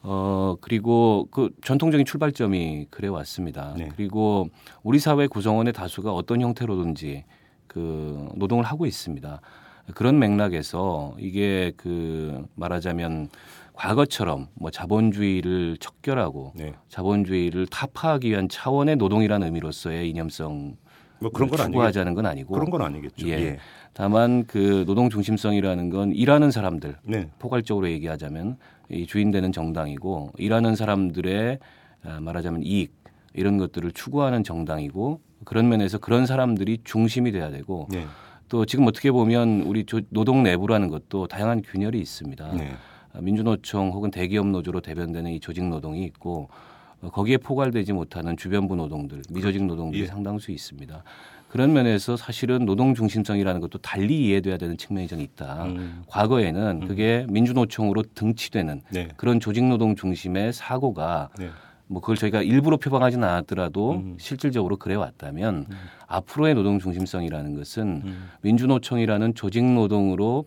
어 0.03 0.55
그리고 0.61 1.27
그 1.29 1.49
전통적인 1.61 2.05
출발점이 2.05 2.87
그래 2.89 3.09
왔습니다. 3.09 3.73
네. 3.75 3.89
그리고 3.97 4.47
우리 4.81 4.97
사회 4.99 5.27
구성원의 5.27 5.73
다수가 5.73 6.13
어떤 6.13 6.39
형태로든지 6.39 7.25
그 7.67 8.29
노동을 8.35 8.63
하고 8.63 8.85
있습니다. 8.85 9.41
그런 9.93 10.19
맥락에서 10.19 11.15
이게 11.19 11.71
그 11.77 12.45
말하자면 12.55 13.29
과거처럼 13.73 14.47
뭐 14.55 14.71
자본주의를 14.71 15.77
척결하고 15.79 16.53
네. 16.55 16.73
자본주의를 16.89 17.67
타파하기 17.67 18.29
위한 18.29 18.49
차원의 18.49 18.95
노동이라는 18.97 19.45
의미로서의 19.45 20.09
이념성 20.09 20.75
뭐 21.19 21.31
그런 21.31 21.49
건. 21.49 21.57
추구하자는 21.57 22.13
건 22.15 22.25
아니고 22.25 22.53
그런 22.53 22.69
건 22.69 22.81
아니겠죠. 22.81 23.27
예. 23.27 23.33
예. 23.33 23.57
다만 23.93 24.45
그 24.45 24.83
노동 24.85 25.09
중심성이라는 25.09 25.89
건 25.89 26.11
일하는 26.11 26.51
사람들 26.51 26.97
네. 27.03 27.29
포괄적으로 27.39 27.89
얘기하자면 27.89 28.57
이 28.89 29.05
주인되는 29.05 29.51
정당이고 29.51 30.33
일하는 30.37 30.75
사람들의 30.75 31.59
아, 32.03 32.19
말하자면 32.19 32.63
이익 32.63 32.93
이런 33.33 33.57
것들을 33.57 33.91
추구하는 33.91 34.43
정당이고 34.43 35.21
그런 35.45 35.69
면에서 35.69 35.97
그런 35.97 36.25
사람들이 36.25 36.79
중심이 36.83 37.31
돼야 37.31 37.49
되고 37.49 37.87
네. 37.91 38.05
또 38.49 38.65
지금 38.65 38.87
어떻게 38.87 39.11
보면 39.11 39.61
우리 39.63 39.83
조- 39.85 40.01
노동 40.09 40.43
내부라는 40.43 40.87
것도 40.89 41.27
다양한 41.27 41.61
균열이 41.61 41.99
있습니다. 41.99 42.53
네. 42.53 42.71
아, 43.13 43.21
민주노총 43.21 43.91
혹은 43.91 44.09
대기업 44.11 44.47
노조로 44.47 44.81
대변되는 44.81 45.31
이 45.31 45.39
조직 45.39 45.65
노동이 45.65 46.03
있고 46.05 46.49
어, 47.01 47.09
거기에 47.09 47.37
포괄되지 47.37 47.93
못하는 47.93 48.35
주변부 48.37 48.75
노동들, 48.75 49.21
미조직 49.29 49.63
노동들이 49.65 50.03
예. 50.03 50.05
상당수 50.07 50.51
있습니다. 50.51 51.03
그런 51.49 51.71
면에서 51.71 52.17
사실은 52.17 52.65
노동 52.65 52.93
중심성이라는 52.95 53.61
것도 53.61 53.77
달리 53.79 54.25
이해돼야 54.27 54.57
되는 54.57 54.77
측면이 54.77 55.07
좀 55.07 55.21
있다. 55.21 55.65
음. 55.65 56.03
과거에는 56.07 56.87
그게 56.87 57.25
민주노총으로 57.29 58.03
등치되는 58.15 58.81
네. 58.91 59.09
그런 59.15 59.39
조직 59.39 59.63
노동 59.65 59.95
중심의 59.95 60.51
사고가 60.53 61.29
네. 61.37 61.49
뭐 61.87 62.01
그걸 62.01 62.17
저희가 62.17 62.41
일부러 62.41 62.77
표방하지는 62.77 63.27
않았더라도 63.27 63.91
음. 63.93 64.17
실질적으로 64.19 64.77
그래 64.77 64.95
왔다면 64.95 65.67
앞으로의 66.07 66.55
노동 66.55 66.79
중심성이라는 66.79 67.55
것은 67.55 68.01
음. 68.05 68.29
민주노총이라는 68.41 69.35
조직 69.35 69.63
노동으로 69.63 70.45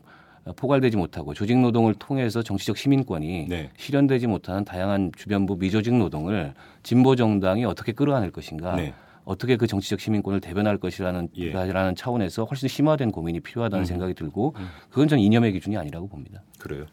포괄되지 0.57 0.97
못하고 0.97 1.35
조직 1.35 1.59
노동을 1.59 1.95
통해서 1.95 2.43
정치적 2.43 2.77
시민권이 2.77 3.47
네. 3.49 3.71
실현되지 3.77 4.27
못하는 4.27 4.65
다양한 4.65 5.13
주변부 5.17 5.57
미조직 5.57 5.95
노동을 5.95 6.55
진보 6.83 7.17
정당이 7.17 7.65
어떻게 7.65 7.93
끌어안을 7.93 8.31
것인가 8.31 8.77
네. 8.77 8.95
어떻게 9.25 9.57
그 9.57 9.67
정치적 9.67 10.01
시민권을 10.01 10.41
대변할 10.41 10.79
것이라는 10.79 11.29
예. 11.37 11.53
라는 11.53 11.95
차원에서 11.95 12.45
훨씬 12.45 12.69
심화된 12.69 13.13
고민이 13.13 13.41
필요하다는 13.41 13.83
음. 13.83 13.87
생각이 13.87 14.15
들고 14.15 14.55
그건 14.89 15.09
전 15.09 15.19
이념의 15.19 15.53
기준이 15.53 15.77
아니라고 15.77 16.09
봅니다. 16.09 16.43
그래요. 16.59 16.87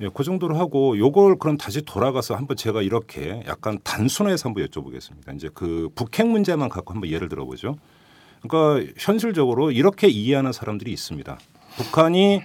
예, 0.00 0.08
그 0.14 0.22
정도로 0.22 0.56
하고 0.56 0.96
요걸 0.96 1.38
그럼 1.38 1.56
다시 1.56 1.82
돌아가서 1.82 2.36
한번 2.36 2.56
제가 2.56 2.82
이렇게 2.82 3.42
약간 3.46 3.78
단순화해서 3.82 4.48
한번 4.48 4.64
여쭤보겠습니다. 4.66 5.34
이제 5.34 5.48
그 5.52 5.88
북핵 5.94 6.28
문제만 6.28 6.68
갖고 6.68 6.94
한번 6.94 7.10
예를 7.10 7.28
들어보죠. 7.28 7.76
그러니까 8.40 8.92
현실적으로 8.96 9.72
이렇게 9.72 10.06
이해하는 10.08 10.52
사람들이 10.52 10.92
있습니다. 10.92 11.38
북한이 11.76 12.42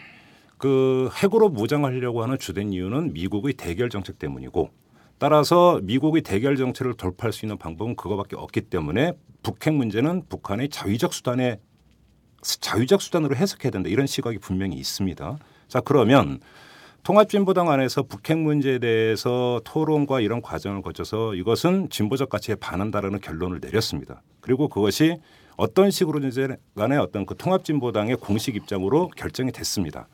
그 0.57 1.09
핵으로 1.21 1.49
무장하려고 1.49 2.23
하는 2.23 2.39
주된 2.39 2.73
이유는 2.73 3.13
미국의 3.13 3.53
대결 3.53 3.89
정책 3.89 4.17
때문이고 4.17 4.71
따라서 5.19 5.79
미국의 5.83 6.23
대결 6.23 6.57
정책을 6.57 6.95
돌파할 6.95 7.31
수 7.33 7.45
있는 7.45 7.57
방법은 7.57 7.95
그거밖에 7.95 8.35
없기 8.35 8.61
때문에 8.61 9.13
북핵 9.43 9.73
문제는 9.75 10.23
북한의 10.27 10.69
자위적 10.69 11.13
수단에 11.13 11.59
자위적 12.41 13.01
수단으로 13.01 13.35
해석해야 13.35 13.71
된다 13.71 13.89
이런 13.89 14.07
시각이 14.07 14.39
분명히 14.39 14.75
있습니다. 14.77 15.37
자 15.67 15.81
그러면 15.81 16.39
통합진보당 17.03 17.69
안에서 17.69 18.03
북핵 18.03 18.37
문제에 18.37 18.79
대해서 18.79 19.59
토론과 19.65 20.21
이런 20.21 20.41
과정을 20.41 20.81
거쳐서 20.81 21.35
이것은 21.35 21.89
진보적 21.89 22.29
가치에 22.29 22.55
반한다라는 22.55 23.19
결론을 23.19 23.59
내렸습니다. 23.61 24.21
그리고 24.39 24.69
그것이 24.69 25.17
어떤 25.57 25.91
식으로든지 25.91 26.47
간에 26.75 26.95
어떤 26.95 27.25
그 27.25 27.35
통합진보당의 27.35 28.15
공식 28.15 28.55
입장으로 28.55 29.09
결정이 29.17 29.51
됐습니다. 29.51 30.07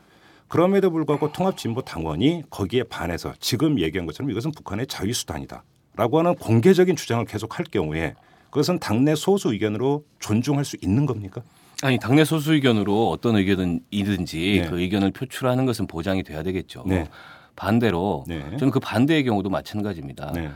그럼에도 0.48 0.90
불구하고 0.90 1.32
통합진보 1.32 1.84
당원이 1.84 2.46
거기에 2.50 2.82
반해서 2.82 3.34
지금 3.40 3.80
얘기한 3.80 4.08
것처럼 4.08 4.32
이것은 4.32 4.50
북한의 4.50 4.88
자유수단이다 4.88 5.64
라고 5.96 6.18
하는 6.18 6.34
공개적인 6.34 6.96
주장을 6.96 7.24
계속 7.26 7.60
할 7.60 7.66
경우에 7.66 8.16
그것은 8.46 8.80
당내 8.80 9.14
소수 9.14 9.54
의견으로 9.54 10.06
존중할 10.18 10.66
수 10.66 10.76
있는 10.82 11.06
겁니까? 11.06 11.44
아니 11.82 11.98
당내 11.98 12.26
소수 12.26 12.54
의견으로 12.54 13.10
어떤 13.10 13.36
의견이든지 13.38 14.62
네. 14.64 14.70
그 14.70 14.82
의견을 14.82 15.12
표출하는 15.12 15.66
것은 15.66 15.88
보장이 15.88 16.24
돼야 16.24 16.44
되겠죠. 16.44 16.84
네. 16.86 17.08
반대로 17.56 18.26
네. 18.28 18.42
저는 18.58 18.72
그 18.72 18.80
반대의 18.80 19.24
경우도 19.24 19.50
마찬가지입니다. 19.50 20.32
네. 20.34 20.50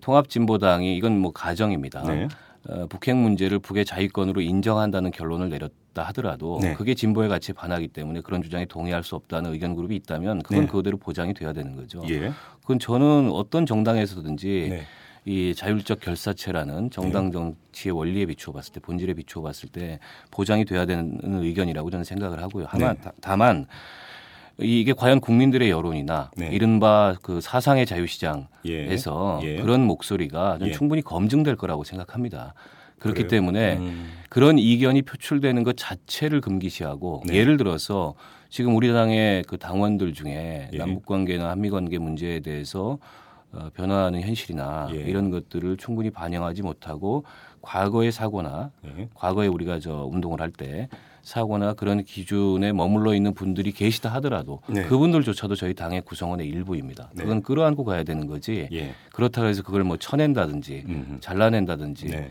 통합진보당이 0.00 0.96
이건 0.96 1.18
뭐 1.18 1.32
가정입니다. 1.32 2.02
네. 2.02 2.28
어, 2.68 2.86
북핵 2.88 3.14
문제를 3.16 3.58
북의 3.60 3.84
자위권으로 3.84 4.40
인정한다는 4.40 5.12
결론을 5.12 5.48
내렸다 5.50 6.02
하더라도 6.02 6.58
네. 6.60 6.74
그게 6.74 6.94
진보의 6.94 7.28
가치에 7.28 7.54
반하기 7.54 7.88
때문에 7.88 8.20
그런 8.22 8.42
주장에 8.42 8.64
동의할 8.64 9.04
수 9.04 9.14
없다는 9.14 9.52
의견 9.52 9.76
그룹이 9.76 9.94
있다면 9.96 10.42
그건 10.42 10.62
네. 10.62 10.66
그대로 10.66 10.98
보장이 10.98 11.32
돼야 11.32 11.52
되는 11.52 11.76
거죠. 11.76 12.02
예. 12.08 12.32
그건 12.62 12.78
저는 12.80 13.30
어떤 13.32 13.66
정당에서든지 13.66 14.66
네. 14.70 14.82
이 15.28 15.54
자율적 15.56 15.98
결사체라는 16.00 16.90
정당 16.90 17.32
정치의 17.32 17.92
원리에 17.96 18.26
비추어 18.26 18.52
봤을 18.54 18.72
때 18.72 18.78
본질에 18.78 19.12
비추어 19.14 19.42
봤을 19.42 19.68
때 19.68 19.98
보장이 20.30 20.64
돼야 20.64 20.86
되는 20.86 21.18
의견이라고 21.42 21.90
저는 21.90 22.04
생각을 22.04 22.40
하고요. 22.42 22.66
하나 22.68 22.92
네. 22.92 23.00
다- 23.00 23.12
다만 23.20 23.66
이게 24.58 24.92
과연 24.92 25.20
국민들의 25.20 25.68
여론이나 25.68 26.30
네. 26.36 26.48
이른바 26.52 27.16
그 27.22 27.40
사상의 27.40 27.86
자유시장에서 27.86 29.40
예. 29.42 29.46
예. 29.56 29.60
그런 29.60 29.82
목소리가 29.84 30.58
좀 30.58 30.68
예. 30.68 30.72
충분히 30.72 31.02
검증될 31.02 31.56
거라고 31.56 31.82
생각합니다. 31.82 32.54
그렇기 33.00 33.24
그래요? 33.24 33.28
때문에 33.28 33.76
음. 33.78 34.12
그런 34.30 34.58
이견이 34.58 35.02
표출되는 35.02 35.64
것 35.64 35.76
자체를 35.76 36.40
금기시하고 36.40 37.24
네. 37.26 37.34
예를 37.34 37.56
들어서 37.56 38.14
지금 38.48 38.76
우리 38.76 38.92
당의 38.92 39.42
그 39.48 39.58
당원들 39.58 40.12
중에 40.14 40.70
예. 40.72 40.78
남북 40.78 41.04
관계나 41.04 41.50
한미 41.50 41.68
관계 41.68 41.98
문제에 41.98 42.38
대해서 42.40 42.98
어, 43.52 43.70
변화하는 43.74 44.20
현실이나 44.20 44.88
예. 44.92 44.96
이런 44.96 45.30
것들을 45.30 45.76
충분히 45.76 46.10
반영하지 46.10 46.62
못하고 46.62 47.24
과거의 47.62 48.12
사고나 48.12 48.70
네. 48.82 49.08
과거에 49.14 49.46
우리가 49.46 49.80
저 49.80 50.04
운동을 50.10 50.40
할 50.40 50.50
때 50.50 50.88
사고나 51.22 51.72
그런 51.74 52.04
기준에 52.04 52.72
머물러 52.72 53.12
있는 53.12 53.34
분들이 53.34 53.72
계시다 53.72 54.10
하더라도 54.14 54.60
네. 54.68 54.84
그분들조차도 54.84 55.56
저희 55.56 55.74
당의 55.74 56.02
구성원의 56.02 56.46
일부입니다. 56.46 57.10
네. 57.14 57.24
그건 57.24 57.42
끌어안고 57.42 57.84
가야 57.84 58.04
되는 58.04 58.28
거지. 58.28 58.68
예. 58.72 58.94
그렇다고 59.12 59.48
해서 59.48 59.64
그걸 59.64 59.82
뭐 59.82 59.96
쳐낸다든지 59.96 60.84
음. 60.86 61.18
잘라낸다든지 61.20 62.06
네. 62.06 62.30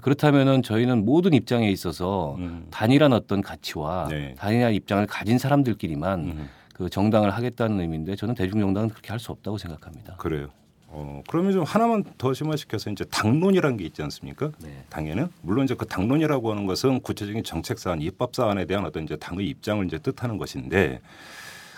그렇다면은 0.00 0.62
저희는 0.62 1.04
모든 1.04 1.34
입장에 1.34 1.70
있어서 1.70 2.36
음. 2.38 2.66
단일한 2.70 3.12
어떤 3.12 3.42
가치와 3.42 4.08
네. 4.08 4.34
단일한 4.38 4.72
입장을 4.72 5.04
가진 5.06 5.36
사람들끼리만 5.36 6.20
음. 6.20 6.48
그 6.82 6.90
정당을 6.90 7.30
하겠다는 7.30 7.80
의미인데 7.80 8.16
저는 8.16 8.34
대중정당은 8.34 8.88
그렇게 8.88 9.10
할 9.10 9.22
수 9.22 9.30
없다고 9.30 9.56
생각합니다. 9.56 10.16
그래요. 10.16 10.48
어, 10.88 11.22
그러면 11.28 11.52
좀 11.52 11.62
하나만 11.62 12.02
더 12.18 12.34
심화시켜서 12.34 12.90
이제 12.90 13.04
당론이라는 13.04 13.76
게 13.76 13.84
있지 13.84 14.02
않습니까? 14.02 14.50
네. 14.58 14.84
당에는 14.90 15.28
물론 15.42 15.64
이제 15.64 15.74
그 15.76 15.86
당론이라고 15.86 16.50
하는 16.50 16.66
것은 16.66 17.00
구체적인 17.00 17.44
정책 17.44 17.78
사안, 17.78 18.02
입법 18.02 18.34
사안에 18.34 18.64
대한 18.66 18.84
어떤 18.84 19.04
이제 19.04 19.14
당의 19.16 19.46
입장을 19.46 19.86
이제 19.86 19.96
뜻하는 19.98 20.38
것인데, 20.38 21.00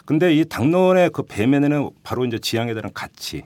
근데 0.07 0.35
이 0.35 0.45
당론의 0.47 1.11
그 1.11 1.23
배면에는 1.23 1.91
바로 2.03 2.25
이제 2.25 2.39
지향에 2.39 2.73
대한 2.73 2.91
가치, 2.95 3.45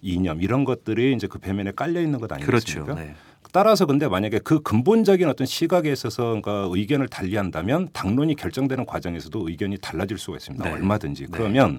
이념 0.00 0.40
이런 0.40 0.64
것들이 0.64 1.12
이제 1.14 1.26
그 1.26 1.38
배면에 1.38 1.72
깔려 1.72 2.00
있는 2.00 2.20
것 2.20 2.30
아니겠습니까? 2.32 2.94
그렇죠. 2.94 3.00
네. 3.00 3.14
따라서 3.54 3.86
근데 3.86 4.08
만약에 4.08 4.40
그 4.40 4.60
근본적인 4.62 5.28
어떤 5.28 5.46
시각에 5.46 5.92
있어서 5.92 6.24
그러니까 6.24 6.66
의견을 6.72 7.06
달리한다면 7.06 7.88
당론이 7.92 8.34
결정되는 8.34 8.84
과정에서도 8.84 9.48
의견이 9.48 9.78
달라질 9.78 10.18
수가 10.18 10.38
있습니다. 10.38 10.64
네. 10.64 10.72
얼마든지. 10.72 11.22
네. 11.22 11.28
그러면 11.30 11.78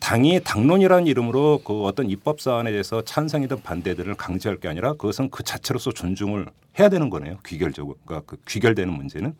당이 0.00 0.40
당론이라는 0.44 1.06
이름으로 1.06 1.62
그 1.64 1.84
어떤 1.84 2.10
입법 2.10 2.42
사안에 2.42 2.70
대해서 2.72 3.02
찬성이든 3.02 3.62
반대들을 3.62 4.16
강제할 4.16 4.60
게 4.60 4.68
아니라 4.68 4.92
그것은 4.92 5.30
그 5.30 5.42
자체로서 5.42 5.92
존중을 5.92 6.44
해야 6.78 6.90
되는 6.90 7.08
거네요. 7.08 7.38
귀결적으로. 7.46 7.96
그러니까 8.04 8.26
그 8.30 8.36
귀결되는 8.46 8.92
문제는 8.92 9.34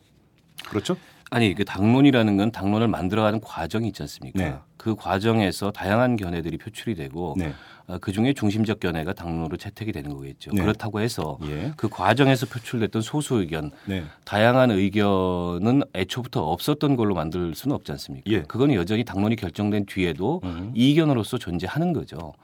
그렇죠? 0.70 0.96
아니 1.30 1.54
그 1.54 1.66
당론이라는 1.66 2.38
건 2.38 2.50
당론을 2.50 2.88
만들어가는 2.88 3.42
과정이 3.42 3.88
있지 3.88 4.02
않습니까? 4.04 4.42
네. 4.42 4.54
그 4.78 4.96
과정에서 4.96 5.70
다양한 5.70 6.16
견해들이 6.16 6.56
표출이 6.56 6.94
되고 6.94 7.34
네. 7.36 7.52
그 8.00 8.12
중에 8.12 8.34
중심적 8.34 8.80
견해가 8.80 9.14
당론으로 9.14 9.56
채택이 9.56 9.92
되는 9.92 10.14
거겠죠. 10.14 10.50
네. 10.52 10.60
그렇다고 10.60 11.00
해서 11.00 11.38
예. 11.44 11.72
그 11.76 11.88
과정에서 11.88 12.46
표출됐던 12.46 13.00
소수 13.00 13.36
의견, 13.36 13.70
네. 13.86 14.04
다양한 14.24 14.70
의견은 14.70 15.82
애초부터 15.94 16.44
없었던 16.44 16.96
걸로 16.96 17.14
만들 17.14 17.54
수는 17.54 17.74
없지 17.74 17.90
않습니까? 17.92 18.30
예. 18.30 18.42
그거는 18.42 18.74
여전히 18.74 19.04
당론이 19.04 19.36
결정된 19.36 19.86
뒤에도 19.86 20.40
음. 20.44 20.72
이견으로서 20.74 21.38
존재하는 21.38 21.94
거죠. 21.94 22.34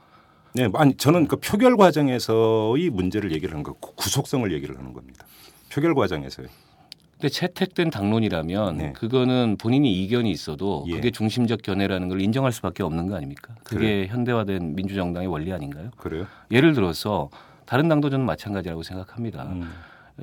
네, 0.53 0.69
아니 0.73 0.95
저는 0.95 1.27
그 1.27 1.35
표결 1.35 1.75
과정에서의 1.75 2.89
문제를 2.89 3.31
얘기를 3.33 3.53
하는 3.53 3.63
거, 3.63 3.73
구속성을 3.73 4.51
얘기를 4.53 4.77
하는 4.77 4.93
겁니다. 4.93 5.25
표결 5.71 5.93
과정에서요. 5.93 6.47
근데 7.17 7.29
채택된 7.29 7.89
당론이라면 7.91 8.77
네. 8.77 8.93
그거는 8.93 9.55
본인이 9.57 9.91
이견이 10.03 10.29
있어도 10.31 10.83
예. 10.87 10.95
그게 10.95 11.11
중심적 11.11 11.61
견해라는 11.61 12.09
걸 12.09 12.21
인정할 12.21 12.51
수밖에 12.51 12.83
없는 12.83 13.07
거 13.07 13.15
아닙니까? 13.15 13.55
그게 13.63 13.77
그래요. 13.79 14.05
현대화된 14.07 14.75
민주정당의 14.75 15.27
원리 15.29 15.53
아닌가요? 15.53 15.91
그래요? 15.97 16.25
예를 16.51 16.73
들어서 16.73 17.29
다른 17.65 17.87
당도 17.87 18.09
저는 18.09 18.25
마찬가지라고 18.25 18.83
생각합니다. 18.83 19.43
음. 19.43 19.69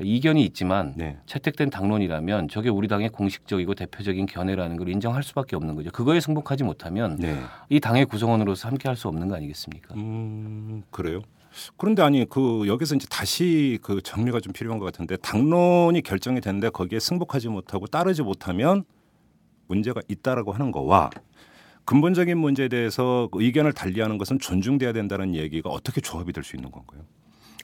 이견이 0.00 0.42
있지만 0.46 0.94
네. 0.96 1.18
채택된 1.26 1.70
당론이라면 1.70 2.48
저게 2.48 2.68
우리 2.70 2.88
당의 2.88 3.09
공식적이고 3.11 3.74
대표적인 3.74 4.24
견해라는 4.26 4.76
걸 4.76 4.88
인정할 4.88 5.22
수밖에 5.22 5.57
없는 5.57 5.74
거죠. 5.74 5.90
그거에 5.90 6.20
승복하지 6.20 6.64
못하면 6.64 7.16
네. 7.16 7.37
이 7.68 7.81
당의 7.81 8.05
구성원으로서 8.07 8.68
함께 8.68 8.88
할 8.88 8.96
수 8.96 9.09
없는 9.09 9.28
거 9.28 9.37
아니겠습니까? 9.37 9.94
음, 9.96 10.83
그래요. 10.90 11.22
그런데 11.77 12.03
아니 12.03 12.27
그 12.29 12.67
여기서 12.67 12.95
이제 12.97 13.07
다시 13.11 13.79
그 13.83 14.01
정리가 14.03 14.41
좀 14.41 14.53
필요한 14.53 14.79
것 14.79 14.87
같은데 14.87 15.17
당론이 15.17 16.03
결정이 16.03 16.41
됐는데 16.41 16.71
거기에 16.71 16.99
승복하지 16.99 17.49
못하고 17.49 17.87
따르지 17.87 18.23
못하면 18.23 18.85
문제가 19.69 20.01
있다라고 20.09 20.53
하는 20.53 20.73
거와 20.73 21.11
근본적인 21.85 22.38
문제에 22.38 22.69
대해서 22.69 23.29
그 23.33 23.43
의견을 23.43 23.73
달리하는 23.73 24.19
것은 24.19 24.38
존중돼야 24.38 24.93
된다는 24.93 25.35
얘기가 25.35 25.71
어떻게 25.71 26.01
조합이 26.01 26.33
될 26.33 26.45
수 26.45 26.57
있는 26.57 26.71
건가요? 26.71 27.03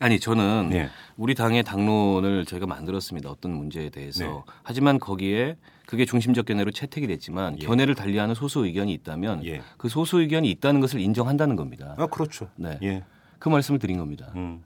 아니 0.00 0.20
저는 0.20 0.68
네. 0.70 0.88
우리 1.16 1.34
당의 1.34 1.64
당론을 1.64 2.44
저희가 2.44 2.66
만들었습니다. 2.66 3.28
어떤 3.30 3.52
문제에 3.52 3.90
대해서. 3.90 4.24
네. 4.24 4.30
하지만 4.62 4.98
거기에 5.00 5.56
그게 5.86 6.04
중심적 6.04 6.46
견해로 6.46 6.70
채택이 6.70 7.08
됐지만 7.08 7.56
예. 7.60 7.66
견해를 7.66 7.96
달리하는 7.96 8.36
소수 8.36 8.64
의견이 8.64 8.92
있다면 8.92 9.44
예. 9.44 9.62
그 9.76 9.88
소수 9.88 10.20
의견이 10.20 10.50
있다는 10.52 10.80
것을 10.80 11.00
인정한다는 11.00 11.56
겁니다. 11.56 11.96
아 11.98 12.06
그렇죠. 12.06 12.48
네. 12.56 12.78
예. 12.84 13.04
그 13.38 13.48
말씀을 13.48 13.78
드린 13.78 13.98
겁니다. 13.98 14.32
음. 14.34 14.62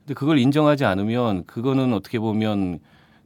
근데 0.00 0.14
그걸 0.14 0.38
인정하지 0.38 0.84
않으면 0.84 1.44
그거는 1.46 1.92
어떻게 1.92 2.18
보면 2.18 2.80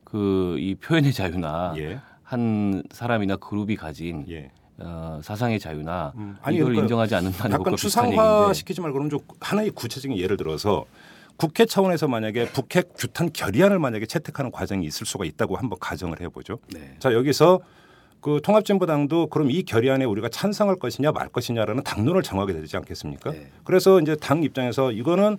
그 0.04 0.56
이 0.58 0.74
표현의 0.76 1.12
자유나 1.12 1.74
예. 1.78 2.00
한 2.22 2.82
사람이나 2.90 3.36
그룹이 3.36 3.76
가진 3.76 4.24
예. 4.28 4.50
어, 4.78 5.20
사상의 5.22 5.58
자유나 5.58 6.12
음. 6.16 6.36
이걸 6.42 6.56
그러니까 6.56 6.82
인정하지 6.82 7.14
않는다는 7.14 7.58
약간 7.58 7.76
추상화 7.76 8.52
시키지 8.52 8.80
말고 8.80 8.94
그럼 8.94 9.10
좀 9.10 9.20
하나의 9.40 9.70
구체적인 9.70 10.16
예를 10.18 10.36
들어서 10.36 10.84
국회 11.36 11.66
차원에서 11.66 12.08
만약에 12.08 12.46
북핵 12.52 12.94
규탄 12.96 13.30
결의안을 13.32 13.78
만약에 13.78 14.06
채택하는 14.06 14.50
과정이 14.50 14.86
있을 14.86 15.06
수가 15.06 15.24
있다고 15.24 15.56
한번 15.56 15.78
가정을 15.80 16.20
해보죠. 16.20 16.58
네. 16.72 16.96
자 16.98 17.12
여기서 17.12 17.60
그 18.26 18.40
통합진보당도 18.42 19.28
그럼 19.28 19.52
이 19.52 19.62
결의안에 19.62 20.04
우리가 20.04 20.28
찬성할 20.28 20.80
것이냐 20.80 21.12
말 21.12 21.28
것이냐라는 21.28 21.84
당론을 21.84 22.24
정하게 22.24 22.54
되지 22.54 22.76
않겠습니까? 22.76 23.30
네. 23.30 23.46
그래서 23.62 24.00
이제 24.00 24.16
당 24.16 24.42
입장에서 24.42 24.90
이거는 24.90 25.38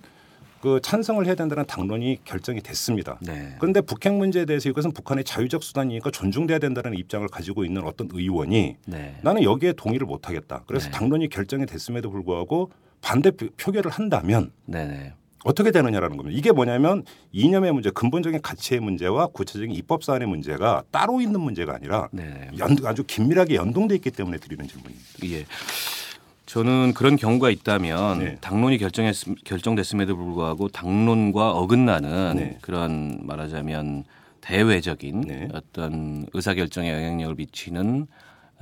그 0.62 0.80
찬성을 0.82 1.24
해야 1.26 1.34
된다는 1.34 1.66
당론이 1.66 2.20
결정이 2.24 2.62
됐습니다. 2.62 3.18
네. 3.20 3.54
그런데 3.58 3.82
북핵 3.82 4.14
문제에 4.14 4.46
대해서 4.46 4.70
이것은 4.70 4.92
북한의 4.92 5.24
자유적 5.24 5.62
수단이니까 5.64 6.10
존중돼야 6.10 6.58
된다는 6.60 6.94
입장을 6.94 7.28
가지고 7.28 7.66
있는 7.66 7.84
어떤 7.84 8.08
의원이 8.10 8.76
네. 8.86 9.18
나는 9.22 9.42
여기에 9.42 9.74
동의를 9.74 10.06
못하겠다. 10.06 10.62
그래서 10.66 10.86
네. 10.86 10.92
당론이 10.92 11.28
결정이 11.28 11.66
됐음에도 11.66 12.10
불구하고 12.10 12.72
반대 13.02 13.30
표- 13.32 13.50
표결을 13.58 13.90
한다면 13.90 14.50
네네. 14.64 15.12
어떻게 15.44 15.70
되느냐라는 15.70 16.16
겁니다. 16.16 16.36
이게 16.36 16.52
뭐냐면 16.52 17.04
이념의 17.32 17.72
문제, 17.72 17.90
근본적인 17.90 18.42
가치의 18.42 18.80
문제와 18.80 19.28
구체적인 19.28 19.74
입법 19.74 20.02
사안의 20.02 20.26
문제가 20.28 20.82
따로 20.90 21.20
있는 21.20 21.40
문제가 21.40 21.74
아니라 21.74 22.08
네. 22.10 22.50
연, 22.58 22.76
아주 22.84 23.04
긴밀하게 23.04 23.54
연동돼 23.54 23.94
있기 23.96 24.10
때문에 24.10 24.38
드리는 24.38 24.66
질문입니다. 24.66 25.08
예. 25.26 25.46
저는 26.46 26.94
그런 26.94 27.16
경우가 27.16 27.50
있다면 27.50 28.18
네. 28.20 28.36
당론이 28.40 28.78
결정했 28.78 29.14
결정됐음에도 29.44 30.16
불구하고 30.16 30.68
당론과 30.68 31.52
어긋나는 31.52 32.36
네. 32.36 32.58
그런 32.62 33.20
말하자면 33.22 34.04
대외적인 34.40 35.20
네. 35.20 35.48
어떤 35.52 36.26
의사 36.32 36.54
결정에 36.54 36.90
영향력을 36.90 37.34
미치는 37.34 38.06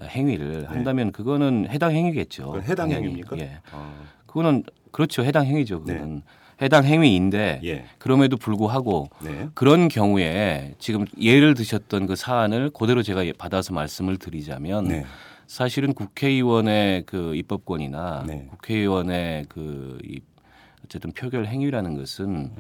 행위를 0.01 0.69
한다면 0.69 1.13
그거는 1.13 1.69
해당 1.71 1.93
행위겠죠. 1.93 2.57
네. 2.57 2.63
해당 2.63 2.89
당연히. 2.89 3.05
행위입니까? 3.07 3.39
예. 3.39 3.61
아, 3.71 3.95
그거는 4.27 4.65
그렇죠. 4.91 5.25
해당 5.25 5.47
행위죠. 5.47 5.81
그거는 5.83 6.23
해당 6.63 6.85
행위인데 6.85 7.61
예. 7.65 7.85
그럼에도 7.99 8.37
불구하고 8.37 9.11
네. 9.23 9.49
그런 9.55 9.89
경우에 9.89 10.75
지금 10.79 11.05
예를 11.21 11.55
드셨던 11.55 12.07
그 12.07 12.17
사안을 12.17 12.71
그대로 12.71 13.03
제가 13.03 13.25
받아서 13.37 13.75
말씀을 13.75 14.17
드리자면 14.17 14.89
네. 14.89 15.05
사실은 15.47 15.93
국회의원의 15.93 17.05
그 17.07 17.35
입법권이나 17.35 18.25
네. 18.27 18.47
국회의원의 18.51 19.47
그이 19.49 20.21
어쨌든 20.85 21.13
표결 21.13 21.47
행위라는 21.47 21.97
것은 21.97 22.53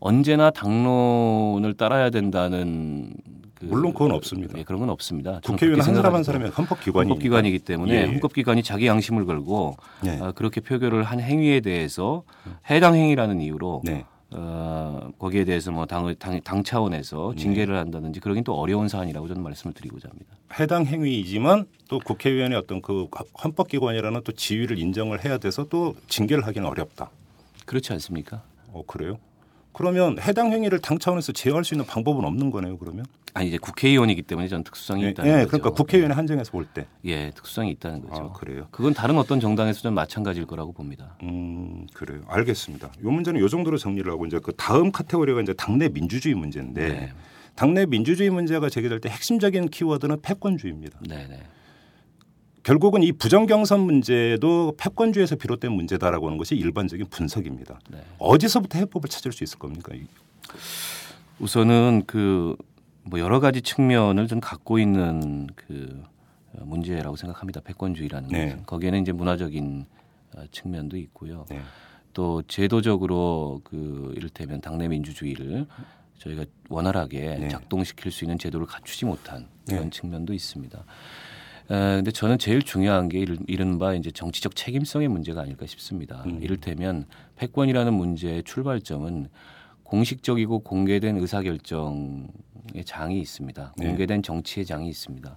언제나 0.00 0.50
당론을 0.50 1.74
따라야 1.74 2.10
된다는 2.10 3.14
그 3.58 3.64
물론 3.64 3.92
그건 3.92 4.12
없습니다. 4.12 4.56
예, 4.56 4.62
그런 4.62 4.80
건 4.80 4.90
없습니다. 4.90 5.40
국회의원 5.44 5.80
한 5.80 5.94
사람 5.94 6.14
한 6.14 6.22
사람이 6.22 6.48
헌법기관이 6.50 7.08
헌법기관이기 7.08 7.58
때문에 7.60 7.92
예, 7.92 7.96
예. 8.02 8.06
헌법기관이 8.06 8.62
자기 8.62 8.86
양심을 8.86 9.26
걸고 9.26 9.76
네. 10.02 10.20
어, 10.20 10.32
그렇게 10.32 10.60
표결을 10.60 11.02
한 11.02 11.20
행위에 11.20 11.60
대해서 11.60 12.22
해당 12.70 12.94
행위라는 12.94 13.40
이유로 13.40 13.82
네. 13.84 14.04
어, 14.30 15.10
거기에 15.18 15.44
대해서 15.44 15.72
뭐 15.72 15.86
당, 15.86 16.14
당, 16.18 16.40
당 16.42 16.62
차원에서 16.62 17.32
네. 17.34 17.42
징계를 17.42 17.76
한다든지 17.76 18.20
그러긴 18.20 18.44
또 18.44 18.54
어려운 18.54 18.86
사안이라고 18.86 19.26
저는 19.26 19.42
말씀을 19.42 19.74
드리고자 19.74 20.08
합니다. 20.08 20.36
해당 20.60 20.86
행위이지만 20.86 21.66
또 21.88 21.98
국회의원의 21.98 22.56
어떤 22.56 22.80
그 22.80 23.08
헌법기관이라는 23.42 24.20
또 24.22 24.32
지위를 24.32 24.78
인정을 24.78 25.24
해야 25.24 25.38
돼서 25.38 25.64
또 25.68 25.96
징계를 26.06 26.46
하기는 26.46 26.68
어렵다. 26.68 27.10
그렇지 27.64 27.92
않습니까? 27.94 28.42
어 28.72 28.84
그래요? 28.86 29.18
그러면 29.72 30.18
해당 30.20 30.52
행위를 30.52 30.80
당 30.80 30.98
차원에서 30.98 31.32
제어할 31.32 31.64
수 31.64 31.74
있는 31.74 31.86
방법은 31.86 32.24
없는 32.24 32.50
거네요. 32.50 32.78
그러면? 32.78 33.06
아니 33.34 33.48
이제 33.48 33.58
국회의원이기 33.58 34.22
때문에 34.22 34.48
저는 34.48 34.64
특수성이 34.64 35.04
예, 35.04 35.10
있다는 35.10 35.30
예, 35.30 35.36
거죠. 35.36 35.48
그러니까 35.48 35.70
국회의원의 35.70 36.16
한정에서 36.16 36.50
볼 36.50 36.66
때. 36.66 36.86
예, 37.04 37.30
특수성이 37.30 37.70
있다는 37.72 38.00
거죠. 38.00 38.22
아, 38.22 38.32
그래요. 38.32 38.66
그건 38.70 38.94
다른 38.94 39.16
어떤 39.18 39.38
정당에서 39.38 39.80
좀 39.80 39.94
마찬가지일 39.94 40.46
거라고 40.46 40.72
봅니다. 40.72 41.16
음, 41.22 41.86
그래요. 41.92 42.22
알겠습니다. 42.26 42.90
이 43.00 43.06
문제는 43.06 43.44
이 43.44 43.48
정도로 43.48 43.76
정리를 43.76 44.10
하고 44.10 44.26
이제 44.26 44.40
그 44.42 44.52
다음 44.56 44.90
카테고리가 44.90 45.42
이제 45.42 45.52
당내 45.52 45.90
민주주의 45.90 46.34
문제인데 46.34 46.88
네. 46.88 47.12
당내 47.54 47.86
민주주의 47.86 48.30
문제가 48.30 48.68
제기될 48.68 49.00
때 49.00 49.08
핵심적인 49.08 49.68
키워드는 49.68 50.22
패권주의입니다. 50.22 50.98
네, 51.08 51.26
네. 51.28 51.40
결국은 52.68 53.02
이 53.02 53.12
부정경선 53.12 53.80
문제도 53.80 54.74
패권주의에서 54.76 55.36
비롯된 55.36 55.72
문제다라고 55.72 56.26
하는 56.26 56.36
것이 56.36 56.54
일반적인 56.54 57.06
분석입니다. 57.08 57.80
네. 57.90 58.02
어디서부터 58.18 58.78
해법을 58.80 59.08
찾을 59.08 59.32
수 59.32 59.42
있을 59.42 59.58
겁니까? 59.58 59.94
이- 59.94 60.06
우선은 61.40 62.02
그 62.06 62.56
뭐 63.04 63.18
여러 63.20 63.40
가지 63.40 63.62
측면을 63.62 64.26
좀 64.28 64.38
갖고 64.38 64.78
있는 64.78 65.46
그 65.56 66.04
어, 66.52 66.62
문제라고 66.66 67.16
생각합니다. 67.16 67.62
패권주의라는 67.62 68.28
네. 68.28 68.44
것은 68.50 68.66
거기에는 68.66 69.00
이제 69.00 69.12
문화적인 69.12 69.86
어, 70.36 70.42
측면도 70.50 70.98
있고요. 70.98 71.46
네. 71.48 71.62
또 72.12 72.42
제도적으로 72.42 73.62
그 73.64 74.12
이를테면 74.14 74.60
당내 74.60 74.88
민주주의를 74.88 75.66
저희가 76.18 76.44
원활하게 76.68 77.36
네. 77.40 77.48
작동시킬 77.48 78.12
수 78.12 78.24
있는 78.24 78.36
제도를 78.36 78.66
갖추지 78.66 79.06
못한 79.06 79.46
그런 79.66 79.84
네. 79.84 79.90
측면도 79.90 80.34
있습니다. 80.34 80.84
에, 81.70 81.96
근데 81.96 82.10
저는 82.10 82.38
제일 82.38 82.62
중요한 82.62 83.08
게 83.08 83.18
이른- 83.18 83.44
이른바 83.46 83.94
이제 83.94 84.10
정치적 84.10 84.56
책임성의 84.56 85.08
문제가 85.08 85.42
아닐까 85.42 85.66
싶습니다. 85.66 86.22
음. 86.26 86.38
이를테면 86.42 87.04
패권이라는 87.36 87.92
문제의 87.92 88.42
출발점은 88.44 89.28
공식적이고 89.82 90.60
공개된 90.60 91.16
의사결정의 91.18 92.28
장이 92.84 93.18
있습니다. 93.20 93.74
네. 93.76 93.86
공개된 93.86 94.22
정치의 94.22 94.66
장이 94.66 94.88
있습니다. 94.88 95.34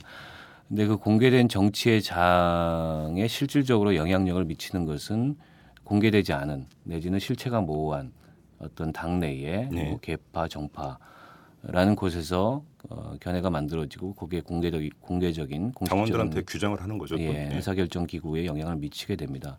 근데 0.67 0.87
그 0.87 0.97
공개된 0.97 1.49
정치의 1.49 2.01
장에 2.01 3.27
실질적으로 3.27 3.95
영향력을 3.95 4.43
미치는 4.45 4.85
것은 4.85 5.35
공개되지 5.83 6.31
않은 6.31 6.67
내지는 6.83 7.19
실체가 7.19 7.59
모호한 7.59 8.13
어떤 8.59 8.93
당내의 8.93 9.69
네. 9.71 9.89
뭐 9.89 9.99
개파 9.99 10.47
정파 10.47 10.97
라는 11.63 11.95
곳에서 11.95 12.63
어, 12.89 13.13
견해가 13.19 13.49
만들어지고 13.49 14.15
거기에 14.15 14.41
공개적 14.41 14.81
공개적인 14.99 15.73
공식적인 15.73 15.87
당원들한테 15.89 16.41
규정을 16.43 16.81
하는 16.81 16.97
거죠. 16.97 17.15
또. 17.15 17.21
예, 17.21 17.49
예. 17.51 17.55
의사결정 17.55 18.07
기구에 18.07 18.45
영향을 18.45 18.77
미치게 18.77 19.15
됩니다. 19.15 19.57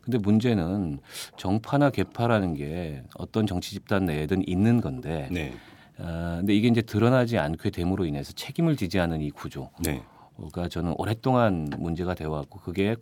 근데 0.00 0.18
문제는 0.18 0.98
정파나 1.36 1.90
개파라는 1.90 2.54
게 2.54 3.04
어떤 3.14 3.46
정치 3.46 3.70
집단 3.70 4.06
내에든 4.06 4.48
있는 4.48 4.80
건데, 4.80 5.28
네. 5.30 5.52
아, 5.98 6.38
근데 6.38 6.54
이게 6.54 6.68
이제 6.68 6.82
드러나지 6.82 7.38
않게 7.38 7.70
됨으로 7.70 8.04
인해서 8.04 8.32
책임을 8.32 8.76
지지 8.76 8.98
않은 8.98 9.20
이 9.20 9.30
구조가 9.30 9.70
네. 9.84 10.02
저는 10.70 10.94
오랫동안 10.98 11.70
문제가 11.78 12.14
되어 12.14 12.30
왔고 12.30 12.58
그게 12.60 12.96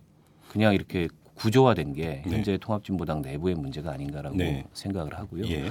그냥 0.49 0.75
이렇게 0.75 1.09
구조화된 1.37 1.95
게 1.95 2.23
네. 2.27 2.35
현재 2.37 2.59
통합진보당 2.59 3.23
내부의 3.23 3.55
문제가 3.55 3.93
아닌가라고 3.93 4.37
네. 4.37 4.67
생각을 4.75 5.19
하고요. 5.19 5.47
예. 5.47 5.71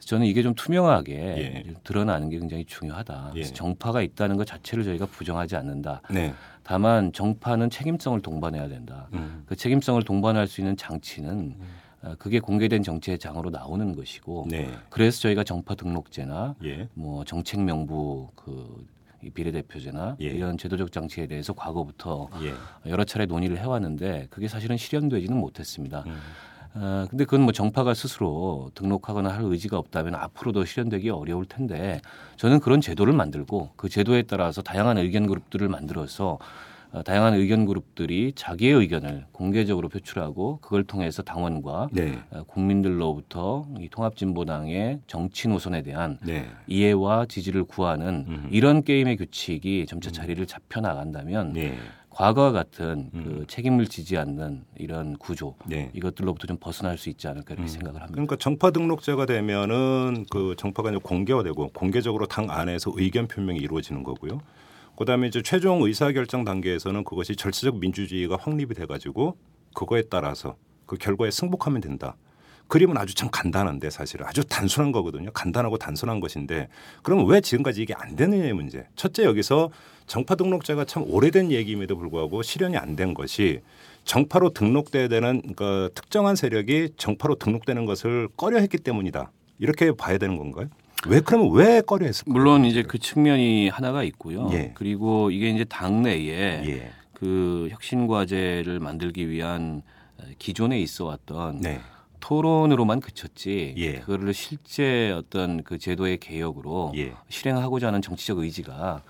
저는 0.00 0.26
이게 0.26 0.42
좀 0.42 0.54
투명하게 0.54 1.14
예. 1.14 1.74
드러나는 1.84 2.30
게 2.30 2.38
굉장히 2.38 2.64
중요하다. 2.64 3.32
예. 3.36 3.42
정파가 3.42 4.00
있다는 4.02 4.36
것 4.36 4.46
자체를 4.46 4.84
저희가 4.84 5.06
부정하지 5.06 5.56
않는다. 5.56 6.02
네. 6.10 6.32
다만 6.62 7.12
정파는 7.12 7.70
책임성을 7.70 8.20
동반해야 8.20 8.68
된다. 8.68 9.08
음. 9.12 9.42
그 9.46 9.56
책임성을 9.56 10.02
동반할 10.02 10.46
수 10.46 10.60
있는 10.60 10.76
장치는 10.76 11.56
어, 12.02 12.14
그게 12.18 12.38
공개된 12.38 12.82
정치의 12.82 13.18
장으로 13.18 13.50
나오는 13.50 13.94
것이고 13.94 14.46
네. 14.48 14.70
그래서 14.88 15.20
저희가 15.20 15.44
정파 15.44 15.74
등록제나 15.74 16.54
예. 16.64 16.88
뭐 16.94 17.24
정책 17.24 17.60
명부 17.60 18.30
그이 18.36 19.30
비례대표제나 19.34 20.16
예. 20.20 20.26
이런 20.26 20.56
제도적 20.56 20.92
장치에 20.92 21.26
대해서 21.26 21.52
과거부터 21.52 22.28
예. 22.42 22.54
여러 22.90 23.04
차례 23.04 23.26
논의를 23.26 23.58
해왔는데 23.58 24.28
그게 24.30 24.46
사실은 24.46 24.76
실현되지는 24.76 25.36
못했습니다. 25.36 26.04
음. 26.06 26.16
어, 26.80 27.06
근데 27.10 27.24
그건 27.24 27.42
뭐 27.42 27.52
정파가 27.52 27.92
스스로 27.94 28.70
등록하거나 28.74 29.30
할 29.30 29.42
의지가 29.42 29.76
없다면 29.78 30.14
앞으로도 30.14 30.64
실현되기 30.64 31.10
어려울 31.10 31.44
텐데 31.44 32.00
저는 32.36 32.60
그런 32.60 32.80
제도를 32.80 33.12
만들고 33.12 33.70
그 33.76 33.88
제도에 33.88 34.22
따라서 34.22 34.62
다양한 34.62 34.98
의견 34.98 35.26
그룹들을 35.26 35.68
만들어서 35.68 36.38
어, 36.90 37.02
다양한 37.02 37.34
의견 37.34 37.66
그룹들이 37.66 38.32
자기의 38.34 38.72
의견을 38.72 39.26
공개적으로 39.32 39.88
표출하고 39.88 40.60
그걸 40.62 40.84
통해서 40.84 41.22
당원과 41.22 41.88
네. 41.92 42.18
어, 42.30 42.44
국민들로부터 42.44 43.66
이 43.78 43.88
통합진보당의 43.90 45.00
정치 45.06 45.48
노선에 45.48 45.82
대한 45.82 46.18
네. 46.22 46.46
이해와 46.66 47.26
지지를 47.26 47.64
구하는 47.64 48.24
음. 48.28 48.48
이런 48.50 48.84
게임의 48.84 49.18
규칙이 49.18 49.84
점차 49.86 50.10
자리를 50.10 50.46
잡혀 50.46 50.80
나간다면 50.80 51.52
네. 51.52 51.76
과거와 52.18 52.50
같은 52.50 53.10
음. 53.14 53.22
그 53.24 53.46
책임을 53.46 53.86
지지 53.86 54.16
않는 54.16 54.64
이런 54.76 55.16
구조 55.18 55.54
네. 55.66 55.88
이것들로부터 55.94 56.48
좀 56.48 56.56
벗어날 56.58 56.98
수 56.98 57.10
있지 57.10 57.28
않을까 57.28 57.54
이렇게 57.54 57.62
음. 57.62 57.68
생각을 57.68 58.00
합니다. 58.00 58.12
그러니까 58.12 58.34
정파 58.34 58.72
등록제가 58.72 59.24
되면은 59.24 60.26
그 60.28 60.56
정파가 60.58 60.90
이제 60.90 60.98
공개화되고 61.00 61.68
공개적으로 61.68 62.26
당 62.26 62.50
안에서 62.50 62.90
의견 62.96 63.28
표명이 63.28 63.60
이루어지는 63.60 64.02
거고요. 64.02 64.40
그다음에 64.96 65.28
이제 65.28 65.42
최종 65.42 65.80
의사 65.84 66.10
결정 66.10 66.42
단계에서는 66.44 67.04
그것이 67.04 67.36
절차적 67.36 67.78
민주주의가 67.78 68.36
확립이 68.40 68.74
돼가지고 68.74 69.36
그거에 69.76 70.02
따라서 70.10 70.56
그 70.86 70.96
결과에 70.96 71.30
승복하면 71.30 71.80
된다. 71.80 72.16
그림은 72.66 72.98
아주 72.98 73.14
참 73.14 73.28
간단한데 73.30 73.90
사실 73.90 74.24
아주 74.24 74.44
단순한 74.44 74.90
거거든요. 74.90 75.30
간단하고 75.32 75.78
단순한 75.78 76.18
것인데 76.18 76.68
그러면 77.04 77.26
왜 77.26 77.40
지금까지 77.40 77.80
이게 77.80 77.94
안 77.96 78.16
되느냐의 78.16 78.54
문제. 78.54 78.88
첫째 78.96 79.22
여기서 79.22 79.70
정파 80.08 80.34
등록제가 80.34 80.84
참 80.86 81.04
오래된 81.06 81.52
얘기임에도 81.52 81.96
불구하고 81.96 82.42
실현이 82.42 82.76
안 82.76 82.96
된 82.96 83.14
것이 83.14 83.60
정파로 84.04 84.50
등록돼야 84.54 85.06
되는 85.08 85.42
그 85.54 85.90
특정한 85.94 86.34
세력이 86.34 86.94
정파로 86.96 87.34
등록되는 87.36 87.84
것을 87.84 88.28
꺼려했기 88.36 88.78
때문이다. 88.78 89.30
이렇게 89.58 89.92
봐야 89.92 90.16
되는 90.18 90.36
건가요? 90.38 90.68
왜 91.06 91.20
그러면 91.20 91.52
왜 91.52 91.80
꺼려했을까요? 91.82 92.32
물론 92.32 92.64
이제 92.64 92.82
그 92.82 92.98
측면이 92.98 93.68
하나가 93.68 94.02
있고요. 94.04 94.48
예. 94.52 94.72
그리고 94.74 95.30
이게 95.30 95.50
이제 95.50 95.64
당내에 95.64 96.64
예. 96.66 96.90
그 97.12 97.68
혁신 97.70 98.06
과제를 98.08 98.80
만들기 98.80 99.28
위한 99.28 99.82
기존에 100.38 100.80
있어 100.80 101.04
왔던 101.04 101.60
네. 101.60 101.80
토론으로만 102.20 103.00
그쳤지 103.00 103.74
예. 103.76 103.92
그거를 104.00 104.34
실제 104.34 105.10
어떤 105.12 105.62
그 105.62 105.78
제도의 105.78 106.18
개혁으로 106.18 106.92
예. 106.96 107.12
실행하고자 107.28 107.88
하는 107.88 108.02
정치적 108.02 108.38
의지가 108.38 109.02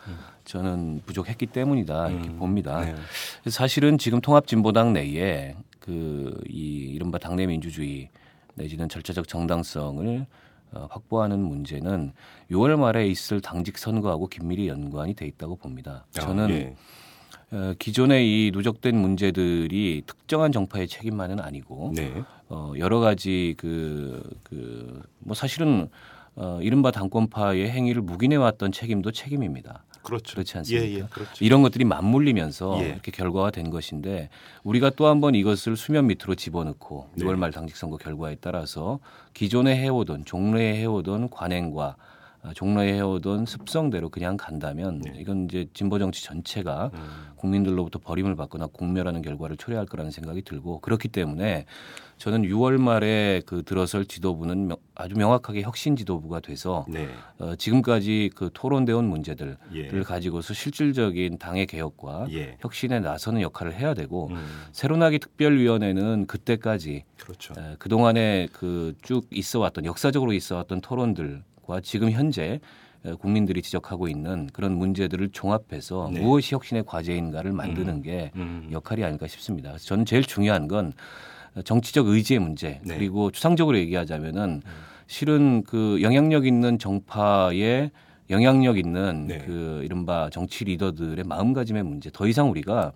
저는 0.49 1.03
부족했기 1.05 1.47
때문이다 1.47 2.09
이렇게 2.09 2.29
음. 2.31 2.39
봅니다. 2.39 2.81
네. 2.81 2.95
사실은 3.51 3.99
지금 3.99 4.21
통합진보당 4.21 4.95
내에 4.95 5.55
그 5.79 6.19
이 6.49 6.91
이른바 6.95 7.19
당내 7.19 7.47
민주주의 7.47 8.09
내지는 8.55 8.89
절차적 8.89 9.29
정당성을 9.29 10.27
어, 10.73 10.87
확보하는 10.91 11.39
문제는 11.41 12.13
6월 12.51 12.79
말에 12.79 13.07
있을 13.07 13.41
당직 13.41 13.79
선거하고 13.79 14.27
긴밀히 14.27 14.69
연관이 14.69 15.15
돼 15.15 15.27
있다고 15.27 15.57
봅니다. 15.57 16.05
아, 16.17 16.21
저는 16.21 16.51
예. 16.51 16.77
어, 17.51 17.75
기존의 17.79 18.27
이 18.27 18.51
누적된 18.53 18.95
문제들이 18.97 20.03
특정한 20.07 20.53
정파의 20.53 20.89
책임만은 20.89 21.41
아니고 21.41 21.93
네. 21.95 22.23
어, 22.49 22.75
여러 22.77 23.01
가지 23.01 23.55
그, 23.57 24.23
그, 24.43 25.03
뭐 25.21 25.35
사실은 25.35 25.89
어, 26.35 26.61
이른바 26.63 26.91
당권파의 26.91 27.71
행위를 27.71 28.03
묵인해 28.03 28.37
왔던 28.37 28.73
책임도 28.73 29.13
책임입니다. 29.13 29.85
그렇죠. 30.09 30.35
그렇지 30.35 30.59
않습니까? 30.59 30.87
예, 30.87 30.95
예, 30.95 31.03
그렇죠. 31.11 31.45
이런 31.45 31.63
것들이 31.63 31.85
맞물리면서 31.85 32.79
예. 32.83 32.89
이렇게 32.89 33.11
결과가 33.13 33.51
된 33.51 33.71
것인데 33.71 34.29
우리가 34.65 34.91
또 34.91 35.07
한 35.07 35.21
번 35.21 35.35
이것을 35.35 35.77
수면 35.77 36.07
밑으로 36.07 36.35
집어넣고 36.35 37.11
네. 37.15 37.25
6월 37.25 37.37
말 37.37 37.51
당직 37.51 37.77
선거 37.77 37.97
결과에 37.97 38.37
따라서 38.41 38.99
기존에 39.35 39.77
해오던 39.77 40.25
종래에 40.25 40.77
해오던 40.81 41.31
관행과 41.31 41.85
아, 41.85 42.08
종래에 42.55 42.95
해오던 42.95 43.47
습성대로 43.47 44.09
그냥 44.11 44.37
간다면 44.37 45.01
네. 45.01 45.15
이건 45.19 45.45
이제 45.45 45.67
진보 45.75 45.99
정치 45.99 46.23
전체가 46.25 46.91
음. 46.95 47.01
국민들로부터 47.37 47.99
버림을 48.01 48.35
받거나 48.37 48.67
공멸하는 48.67 49.23
결과를 49.23 49.57
초래할 49.57 49.87
거라는 49.87 50.11
생각이 50.11 50.43
들고 50.43 50.81
그렇기 50.81 51.09
때문에 51.09 51.67
저는 52.17 52.43
6월 52.43 52.79
말에 52.81 53.43
그 53.47 53.63
들어설 53.63 54.05
지도부는 54.05 54.67
명- 54.67 54.77
아주 54.97 55.15
명확하게 55.17 55.63
혁신 55.63 55.95
지도부가 55.95 56.41
돼서 56.41 56.85
네. 56.89 57.09
어, 57.39 57.55
지금까지 57.55 58.31
그 58.35 58.51
토론돼 58.53 58.93
온 58.93 59.05
문제들을 59.09 59.57
예. 59.75 59.89
가지고서 60.03 60.53
실질적인 60.53 61.39
당의 61.39 61.67
개혁과 61.67 62.27
예. 62.33 62.57
혁신에 62.61 62.99
나서는 62.99 63.41
역할을 63.43 63.73
해야 63.75 63.95
되고 63.95 64.29
음. 64.33 64.45
새로나기 64.73 65.21
특별위원회는 65.21 66.27
그때까지 66.27 67.05
그렇죠. 67.21 67.55
에, 67.57 67.77
그동안에 67.79 68.49
그 68.53 68.95
쭉 69.03 69.27
있어왔던 69.31 69.85
역사적으로 69.85 70.33
있어왔던 70.33 70.81
토론들 70.81 71.43
과 71.69 71.81
지금 71.81 72.11
현재 72.11 72.61
에, 73.05 73.13
국민들이 73.13 73.61
지적하고 73.61 74.09
있는 74.09 74.49
그런 74.55 74.77
문제들을 74.77 75.29
종합해서 75.33 76.11
네. 76.15 76.21
무엇이 76.21 76.55
혁신의 76.55 76.85
과제인가를 76.87 77.53
만드는 77.53 78.03
게 78.03 78.33
음. 78.37 78.71
역할이 78.73 79.05
아닐까 79.05 79.27
싶습니다. 79.29 79.71
그래서 79.71 79.85
저는 79.85 80.07
제일 80.07 80.25
중요한 80.25 80.67
건 80.67 80.95
정치적 81.65 82.07
의지의 82.09 82.41
문제 82.41 82.81
네. 82.83 82.97
그리고 82.97 83.31
추상적으로 83.31 83.77
얘기하자면은 83.79 84.63
실은 85.07 85.63
그 85.63 85.99
영향력 86.01 86.47
있는 86.47 86.79
정파의 86.79 87.91
영향력 88.31 88.79
있는 88.79 89.27
네. 89.27 89.39
그 89.39 89.83
이른바 89.85 90.31
정치 90.31 90.65
리더들의 90.65 91.23
마음가짐의 91.25 91.83
문제 91.83 92.11
더 92.11 92.27
이상 92.27 92.51
우리가 92.51 92.93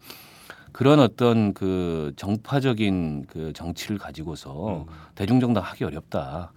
그런 0.73 0.99
어떤 0.99 1.53
그 1.53 2.13
정파적인 2.17 3.27
그 3.29 3.53
정치를 3.53 3.99
가지고서 3.99 4.79
음. 4.79 4.85
대중정당 5.15 5.63
하기 5.63 5.85
어렵다. 5.85 6.53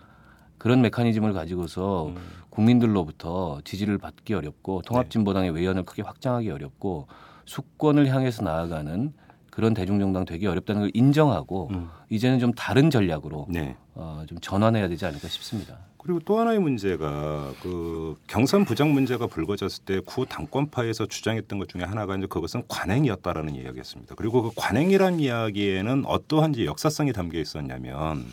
그런 0.66 0.82
메커니즘을 0.82 1.32
가지고서 1.34 2.08
음. 2.08 2.16
국민들로부터 2.50 3.62
지지를 3.64 4.00
받기 4.00 4.34
어렵고 4.34 4.82
통합진보당의 4.82 5.52
외연을 5.52 5.84
크게 5.84 6.02
확장하기 6.02 6.50
어렵고 6.50 7.06
수권을 7.46 8.08
향해서 8.08 8.42
나아가는 8.42 9.14
그런 9.52 9.76
대중정당 9.76 10.26
되기 10.26 10.48
어렵다는 10.48 10.82
걸 10.82 10.92
인정하고 10.96 11.70
음. 11.72 11.90
이제는 12.10 12.40
좀 12.40 12.52
다른 12.52 12.90
전략으로 12.90 13.46
네. 13.48 13.76
어, 13.94 14.24
좀 14.28 14.40
전환해야 14.40 14.88
되지 14.88 15.06
않을까 15.06 15.28
싶습니다. 15.28 15.78
그리고 16.00 16.20
또 16.26 16.40
하나의 16.40 16.58
문제가 16.58 17.52
그 17.62 18.16
경선 18.26 18.66
부정 18.66 18.92
문제가 18.92 19.28
불거졌을 19.28 19.86
때 19.86 20.00
구 20.04 20.26
당권파에서 20.26 21.06
주장했던 21.06 21.60
것 21.60 21.70
중에 21.70 21.84
하나가 21.84 22.16
이제 22.16 22.26
그것은 22.26 22.64
관행이었다라는 22.68 23.54
이야기였습니다. 23.54 24.16
그리고 24.16 24.42
그 24.42 24.50
관행이란 24.56 25.20
이야기에는 25.20 26.06
어떠한지 26.08 26.66
역사성이 26.66 27.14
담겨 27.14 27.38
있었냐면 27.38 28.26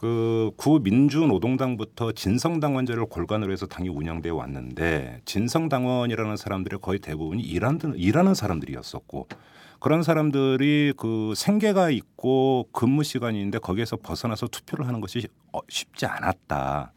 그 0.00 0.50
구민주노동당부터 0.56 2.12
진성당원제를 2.12 3.04
골간으로 3.04 3.52
해서 3.52 3.66
당이 3.66 3.90
운영되어 3.90 4.34
왔는데 4.34 5.20
진성당원이라는 5.26 6.38
사람들의 6.38 6.78
거의 6.80 7.00
대부분이 7.00 7.42
일하는, 7.42 7.92
일하는 7.96 8.32
사람들이었었고 8.32 9.28
그런 9.78 10.02
사람들이 10.02 10.94
그 10.96 11.34
생계가 11.36 11.90
있고 11.90 12.66
근무 12.72 13.04
시간이 13.04 13.36
있는데 13.36 13.58
거기에서 13.58 13.98
벗어나서 13.98 14.46
투표를 14.46 14.86
하는 14.88 15.02
것이 15.02 15.28
어, 15.52 15.58
쉽지 15.68 16.06
않았다. 16.06 16.94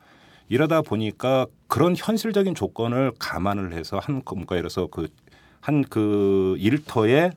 이러다 0.47 0.81
보니까 0.81 1.45
그런 1.67 1.95
현실적인 1.97 2.55
조건을 2.55 3.11
감안을 3.19 3.73
해서 3.73 3.99
한 4.01 4.21
뭔가 4.25 4.55
이래서 4.55 4.87
그 4.87 5.09
한그 5.59 6.55
일터에 6.57 7.31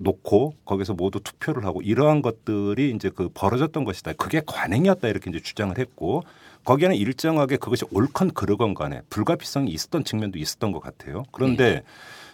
놓고 0.00 0.54
거기서 0.64 0.94
모두 0.94 1.20
투표를 1.20 1.64
하고 1.64 1.82
이러한 1.82 2.22
것들이 2.22 2.90
이제 2.94 3.10
그 3.14 3.28
벌어졌던 3.32 3.84
것이다. 3.84 4.14
그게 4.14 4.40
관행이었다 4.44 5.08
이렇게 5.08 5.30
이제 5.30 5.40
주장을 5.40 5.76
했고 5.78 6.22
거기에는 6.64 6.96
일정하게 6.96 7.56
그것이 7.56 7.84
옳건 7.90 8.32
그르건 8.32 8.74
간에 8.74 9.02
불가피성이 9.10 9.70
있었던 9.70 10.04
측면도 10.04 10.38
있었던 10.38 10.72
것 10.72 10.80
같아요. 10.80 11.24
그런데 11.32 11.74
네. 11.74 11.82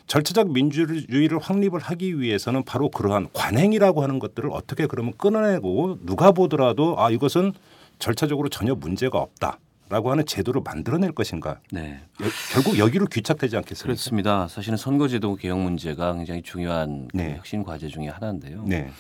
절차적 0.07 0.53
민주주의를 0.53 1.39
확립을 1.39 1.81
하기 1.81 2.21
위해서는 2.21 2.63
바로 2.63 2.89
그러한 2.89 3.29
관행이라고 3.33 4.03
하는 4.03 4.21
것들을 4.21 4.51
어떻게 4.53 4.87
그러면 4.87 5.13
끊어내고 5.17 5.99
누가 6.05 6.31
보더라도 6.31 6.95
아 6.99 7.11
이것은 7.11 7.53
절차적으로 7.99 8.49
전혀 8.49 8.75
문제가 8.75 9.19
없다. 9.19 9.59
라고 9.89 10.11
하는 10.11 10.27
제도를 10.27 10.63
만들어낼 10.65 11.13
것인가? 11.13 11.61
네. 11.71 12.01
여, 12.21 12.27
결국 12.53 12.79
여기로 12.79 13.07
귀착되지 13.07 13.57
않겠습니까? 13.57 13.87
그렇습니다. 13.87 14.49
사실은 14.49 14.77
선거제도 14.77 15.37
개혁 15.37 15.61
문제가 15.61 16.13
굉장히 16.15 16.43
중요한 16.43 17.09
그 17.13 17.17
네. 17.17 17.35
핵심 17.35 17.63
과제 17.63 17.89
중의 17.89 18.11
하나인데요. 18.11 18.65
네. 18.67 18.91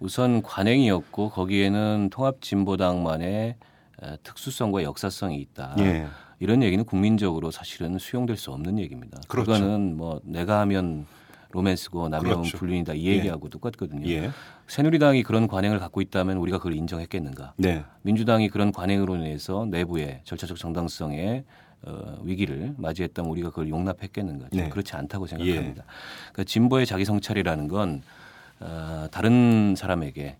우선 0.00 0.42
관행이었고 0.42 1.30
거기에는 1.30 2.10
통합진보당만의 2.10 3.54
특수성과 4.24 4.82
역사성이 4.82 5.40
있다. 5.40 5.76
네. 5.76 6.08
이런 6.40 6.64
얘기는 6.64 6.84
국민적으로 6.84 7.52
사실은 7.52 7.98
수용될 7.98 8.36
수 8.36 8.50
없는 8.50 8.80
얘기입니다. 8.80 9.20
그렇죠. 9.28 9.52
그거는 9.52 9.96
뭐 9.96 10.20
내가 10.24 10.58
하면 10.60 11.06
로맨스고 11.52 12.04
하면 12.04 12.20
그렇죠. 12.20 12.58
불륜이다 12.58 12.94
이 12.94 13.06
얘기하고 13.06 13.46
예. 13.46 13.50
똑같거든요. 13.50 14.08
예. 14.08 14.30
새누리당이 14.66 15.22
그런 15.22 15.46
관행을 15.46 15.78
갖고 15.78 16.00
있다면 16.00 16.38
우리가 16.38 16.58
그걸 16.58 16.74
인정했겠는가? 16.74 17.54
네. 17.56 17.84
민주당이 18.02 18.48
그런 18.48 18.72
관행으로 18.72 19.16
인해서 19.16 19.66
내부의 19.70 20.22
절차적 20.24 20.56
정당성에 20.56 21.44
어, 21.84 22.18
위기를 22.22 22.74
맞이했다면 22.78 23.30
우리가 23.30 23.50
그걸 23.50 23.68
용납했겠는가? 23.68 24.48
네. 24.52 24.68
그렇지 24.68 24.96
않다고 24.96 25.26
생각합니다. 25.26 25.82
예. 25.82 25.86
그러니까 26.32 26.44
진보의 26.44 26.86
자기 26.86 27.04
성찰이라는 27.04 27.68
건 27.68 28.02
어, 28.60 29.06
다른 29.10 29.74
사람에게 29.76 30.36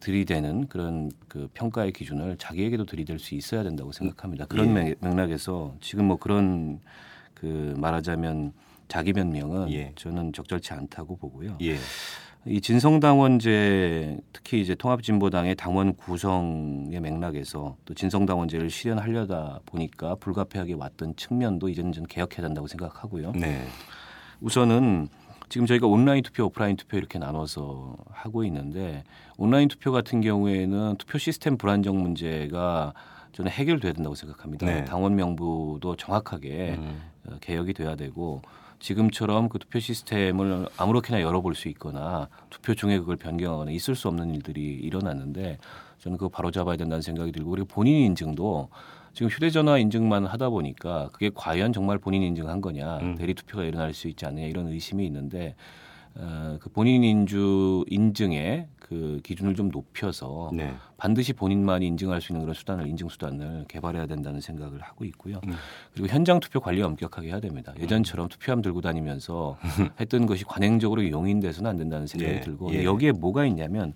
들이대는 0.00 0.66
그런 0.66 1.12
그 1.28 1.48
평가의 1.54 1.92
기준을 1.92 2.36
자기에게도 2.38 2.84
들이댈 2.84 3.20
수 3.20 3.36
있어야 3.36 3.62
된다고 3.62 3.92
생각합니다. 3.92 4.46
그런 4.46 4.76
예. 4.76 4.94
맥락에서 5.00 5.74
지금 5.80 6.06
뭐 6.06 6.16
그런 6.16 6.80
그 7.34 7.74
말하자면 7.76 8.52
자기 8.88 9.12
변명은 9.12 9.70
예. 9.72 9.92
저는 9.94 10.32
적절치 10.32 10.72
않다고 10.72 11.16
보고요. 11.16 11.58
예. 11.62 11.76
이 12.46 12.60
진성당원제 12.60 14.16
특히 14.32 14.60
이제 14.60 14.74
통합진보당의 14.74 15.56
당원 15.56 15.94
구성의 15.94 16.98
맥락에서 17.00 17.76
또 17.84 17.94
진성당원제를 17.94 18.70
실현하려다 18.70 19.60
보니까 19.66 20.14
불가피하게 20.14 20.74
왔던 20.74 21.16
측면도 21.16 21.68
이제는 21.68 21.92
좀 21.92 22.04
개혁해야 22.04 22.46
된다고 22.46 22.66
생각하고요. 22.66 23.32
네. 23.32 23.66
우선은 24.40 25.08
지금 25.50 25.66
저희가 25.66 25.86
온라인 25.86 26.22
투표, 26.22 26.44
오프라인 26.44 26.76
투표 26.76 26.96
이렇게 26.96 27.18
나눠서 27.18 27.96
하고 28.10 28.44
있는데 28.44 29.04
온라인 29.36 29.68
투표 29.68 29.92
같은 29.92 30.20
경우에는 30.20 30.96
투표 30.98 31.18
시스템 31.18 31.58
불안정 31.58 32.00
문제가 32.00 32.94
저는 33.32 33.50
해결돼야 33.50 33.92
된다고 33.92 34.14
생각합니다. 34.14 34.66
네. 34.66 34.84
당원 34.84 35.16
명부도 35.16 35.96
정확하게 35.96 36.76
음. 36.78 37.02
어, 37.26 37.36
개혁이 37.40 37.74
돼야 37.74 37.94
되고 37.94 38.42
지금처럼 38.78 39.48
그 39.48 39.58
투표 39.58 39.80
시스템을 39.80 40.68
아무렇게나 40.76 41.20
열어볼 41.20 41.54
수 41.54 41.68
있거나 41.68 42.28
투표 42.50 42.74
중에 42.74 42.98
그걸 42.98 43.16
변경하거나 43.16 43.70
있을 43.72 43.94
수 43.94 44.08
없는 44.08 44.34
일들이 44.34 44.62
일어났는데 44.62 45.58
저는 45.98 46.16
그거 46.16 46.28
바로 46.28 46.50
잡아야 46.50 46.76
된다는 46.76 47.02
생각이 47.02 47.32
들고 47.32 47.50
그리고 47.50 47.66
본인 47.66 48.04
인증도 48.06 48.68
지금 49.12 49.30
휴대전화 49.30 49.78
인증만 49.78 50.26
하다 50.26 50.50
보니까 50.50 51.08
그게 51.12 51.30
과연 51.34 51.72
정말 51.72 51.98
본인 51.98 52.22
인증한 52.22 52.60
거냐 52.60 52.98
음. 52.98 53.14
대리 53.16 53.34
투표가 53.34 53.64
일어날 53.64 53.92
수 53.94 54.08
있지 54.08 54.26
않느냐 54.26 54.46
이런 54.46 54.68
의심이 54.68 55.04
있는데 55.06 55.56
어, 56.20 56.58
그 56.60 56.68
본인 56.68 57.04
인주 57.04 57.84
인증의 57.88 58.66
그 58.80 59.20
기준을 59.22 59.54
좀 59.54 59.68
높여서 59.68 60.50
네. 60.52 60.74
반드시 60.96 61.32
본인만이 61.32 61.86
인증할 61.86 62.20
수 62.20 62.32
있는 62.32 62.40
그런 62.40 62.54
수단을 62.54 62.88
인증 62.88 63.08
수단을 63.08 63.66
개발해야 63.68 64.06
된다는 64.06 64.40
생각을 64.40 64.80
하고 64.80 65.04
있고요. 65.04 65.40
음. 65.46 65.52
그리고 65.92 66.08
현장 66.08 66.40
투표 66.40 66.58
관리 66.60 66.82
엄격하게 66.82 67.28
해야 67.28 67.38
됩니다. 67.38 67.72
예전처럼 67.78 68.26
음. 68.26 68.28
투표함 68.28 68.62
들고 68.62 68.80
다니면서 68.80 69.58
했던 70.00 70.26
것이 70.26 70.44
관행적으로 70.44 71.08
용인돼서는 71.08 71.70
안 71.70 71.76
된다는 71.76 72.06
생각이 72.06 72.34
예. 72.34 72.40
들고 72.40 72.72
예. 72.74 72.84
여기에 72.84 73.12
뭐가 73.12 73.44
있냐면 73.46 73.92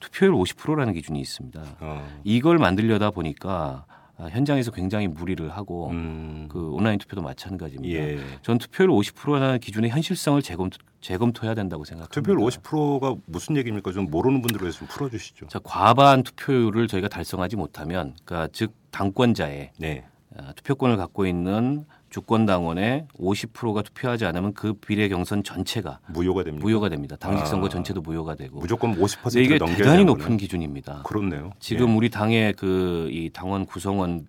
투표율 0.00 0.34
50%라는 0.34 0.92
기준이 0.92 1.20
있습니다. 1.20 1.62
어. 1.80 2.06
이걸 2.24 2.58
만들려다 2.58 3.12
보니까 3.12 3.86
아, 3.88 4.01
현장에서 4.30 4.70
굉장히 4.70 5.08
무리를 5.08 5.48
하고 5.50 5.90
음. 5.90 6.48
그 6.50 6.70
온라인 6.70 6.98
투표도 6.98 7.22
마찬가지입니다. 7.22 7.94
예. 7.94 8.18
전 8.42 8.58
투표율 8.58 8.90
50%라는 8.90 9.58
기준의 9.58 9.90
현실성을 9.90 10.40
재검, 10.42 10.70
재검토해야 11.00 11.54
된다고 11.54 11.84
생각합니다. 11.84 12.14
투표율 12.14 12.38
50%가 12.38 13.16
무슨 13.26 13.56
얘기입니까? 13.56 13.92
좀 13.92 14.10
모르는 14.10 14.42
분들을 14.42 14.64
위해서 14.64 14.78
좀 14.78 14.88
풀어주시죠. 14.88 15.48
자, 15.48 15.58
과반 15.62 16.22
투표율을 16.22 16.88
저희가 16.88 17.08
달성하지 17.08 17.56
못하면, 17.56 18.14
그러니까 18.24 18.48
즉 18.52 18.72
당권자의 18.90 19.72
네. 19.78 20.04
아, 20.36 20.52
투표권을 20.52 20.96
갖고 20.96 21.26
있는 21.26 21.84
주권당원의 22.12 23.06
50%가 23.18 23.82
투표하지 23.82 24.26
않으면 24.26 24.52
그 24.54 24.74
비례 24.74 25.08
경선 25.08 25.42
전체가 25.42 25.98
무효가 26.08 26.44
됩니다. 26.44 26.64
무효가 26.64 26.88
됩니다. 26.88 27.16
당직 27.18 27.46
선거 27.46 27.66
아, 27.66 27.68
전체도 27.70 28.02
무효가 28.02 28.34
되고 28.34 28.60
무조건 28.60 28.94
50%를 28.96 29.42
이게 29.42 29.58
대단히 29.58 30.04
높은 30.04 30.36
기준입니다. 30.36 31.02
그렇네요. 31.04 31.52
지금 31.58 31.90
예. 31.90 31.94
우리 31.94 32.10
당의 32.10 32.52
그 32.54 33.02
이 33.12 33.30
당원 33.32 33.66
구성원 33.66 34.26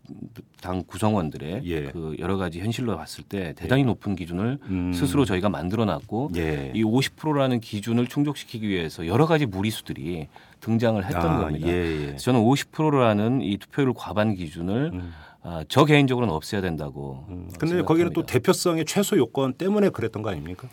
당 0.61 0.84
구성원들의 0.86 1.61
예. 1.65 1.86
그 1.86 2.15
여러 2.19 2.38
가지 2.38 2.59
현실로 2.59 2.95
봤을 2.97 3.23
때 3.23 3.53
대단히 3.55 3.81
예. 3.81 3.86
높은 3.86 4.15
기준을 4.15 4.59
음. 4.63 4.93
스스로 4.93 5.25
저희가 5.25 5.49
만들어 5.49 5.86
놨고 5.86 6.31
예. 6.36 6.71
이 6.73 6.84
50%라는 6.84 7.59
기준을 7.59 8.07
충족시키기 8.07 8.67
위해서 8.67 9.07
여러 9.07 9.25
가지 9.25 9.45
무리수들이 9.45 10.27
등장을 10.59 11.03
했던 11.03 11.25
아, 11.25 11.39
겁니다. 11.39 11.67
예, 11.67 12.11
예. 12.11 12.15
저는 12.15 12.39
50%라는 12.41 13.41
이 13.41 13.57
투표율 13.57 13.93
과반 13.93 14.34
기준을 14.36 14.91
음. 14.93 15.13
아, 15.43 15.63
저 15.67 15.85
개인적으로는 15.85 16.33
없애야 16.33 16.61
된다고. 16.61 17.25
음. 17.29 17.49
근데 17.59 17.81
거기는 17.81 18.13
또 18.13 18.25
대표성의 18.25 18.85
최소 18.85 19.17
요건 19.17 19.53
때문에 19.53 19.89
그랬던 19.89 20.23
거 20.23 20.29
아닙니까? 20.29 20.69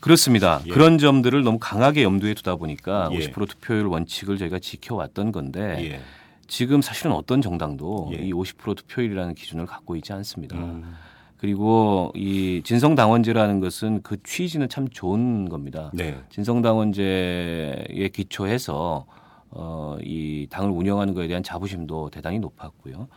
그렇습니다. 0.00 0.60
예. 0.66 0.70
그런 0.70 0.98
점들을 0.98 1.42
너무 1.44 1.58
강하게 1.58 2.02
염두에 2.02 2.34
두다 2.34 2.56
보니까 2.56 3.08
예. 3.12 3.18
50% 3.18 3.48
투표율 3.48 3.86
원칙을 3.86 4.36
저희가 4.36 4.58
지켜왔던 4.58 5.32
건데 5.32 5.92
예. 5.92 6.00
지금 6.46 6.82
사실은 6.82 7.12
어떤 7.12 7.40
정당도 7.40 8.10
예. 8.12 8.18
이50% 8.28 8.76
투표율이라는 8.76 9.34
기준을 9.34 9.64
갖고 9.64 9.96
있지 9.96 10.12
않습니다. 10.12 10.56
음. 10.56 10.94
그리고 11.38 12.12
이 12.14 12.62
진성당원제라는 12.64 13.60
것은 13.60 14.02
그 14.02 14.16
취지는 14.22 14.68
참 14.68 14.88
좋은 14.88 15.48
겁니다. 15.48 15.90
네. 15.92 16.16
진성당원제에 16.30 18.10
기초해서 18.12 19.06
어, 19.50 19.96
이 20.02 20.46
당을 20.50 20.70
운영하는 20.70 21.14
것에 21.14 21.26
대한 21.26 21.42
자부심도 21.42 22.10
대단히 22.10 22.38
높았고요. 22.38 23.08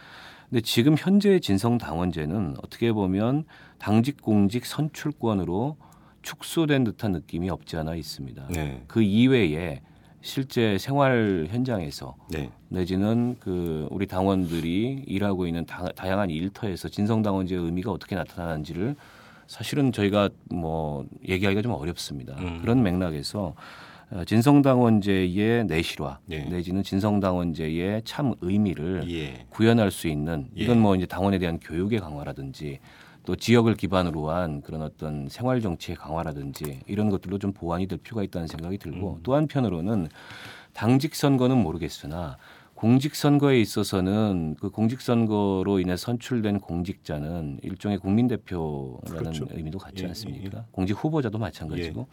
근데 0.50 0.62
지금 0.62 0.96
현재 0.98 1.40
진성 1.40 1.78
당원제는 1.78 2.56
어떻게 2.64 2.92
보면 2.92 3.46
당직 3.78 4.22
공직 4.22 4.66
선출권으로 4.66 5.78
축소된 6.22 6.84
듯한 6.84 7.12
느낌이 7.12 7.50
없지 7.50 7.78
않아 7.78 7.96
있습니다. 7.96 8.48
네. 8.50 8.84
그 8.88 9.02
이외에 9.02 9.82
실제 10.22 10.78
생활 10.80 11.48
현장에서 11.50 12.16
네. 12.32 12.50
내지는 12.70 13.36
그 13.40 13.88
우리 13.92 14.08
당원들이 14.08 15.04
일하고 15.06 15.46
있는 15.46 15.66
다, 15.66 15.88
양한 16.08 16.32
일터에서 16.32 16.90
진성 16.90 17.22
당원제의 17.22 17.64
의미가 17.64 17.92
어떻게 17.92 18.16
나타나는지를 18.16 18.96
사실은 19.46 19.92
저희가 19.92 20.30
뭐 20.50 21.06
얘기하기가 21.28 21.62
좀 21.62 21.74
어렵습니다. 21.74 22.36
음. 22.40 22.60
그런 22.62 22.82
맥락에서 22.82 23.54
어, 23.54 23.56
진성당원제의 24.26 25.66
내실화 25.66 26.20
예. 26.30 26.40
내지는 26.46 26.84
진성당원제의 26.84 28.04
참 28.06 28.34
의미를 28.42 29.04
예. 29.10 29.46
구현할 29.50 29.92
수 29.92 30.08
있는 30.08 30.50
예. 30.58 30.64
이건 30.64 30.80
뭐 30.80 30.96
이제 30.96 31.06
당원에 31.06 31.40
대한 31.40 31.60
교육의 31.60 32.00
강화라든지 32.00 32.80
또 33.26 33.36
지역을 33.36 33.76
기반으로 33.76 34.30
한 34.30 34.62
그런 34.62 34.84
어떤 34.84 35.28
생활 35.30 35.60
정치의 35.60 35.96
강화라든지 35.98 36.82
이런 36.86 37.10
것들로 37.10 37.40
좀 37.40 37.54
보완이 37.54 37.88
될 37.88 37.98
필요가 37.98 38.24
있다는 38.24 38.48
생각이 38.48 38.78
들고 38.78 39.16
음. 39.16 39.20
또 39.24 39.34
한편으로는 39.36 40.08
당직 40.74 41.16
선거는 41.16 41.58
모르겠으나 41.58 42.38
공직선거에 42.76 43.60
있어서는 43.62 44.58
그 44.60 44.70
공직선거로 44.70 45.80
인해 45.80 45.96
선출된 45.96 46.60
공직자는 46.60 47.62
일종의 47.64 48.00
국민대표라는 48.00 49.00
그렇죠. 49.18 49.48
의미도 49.52 49.80
갖지 49.80 50.04
예, 50.04 50.08
않습니까? 50.10 50.66
공직 50.72 50.94
후보자도 50.94 51.38
마찬가지고 51.38 52.08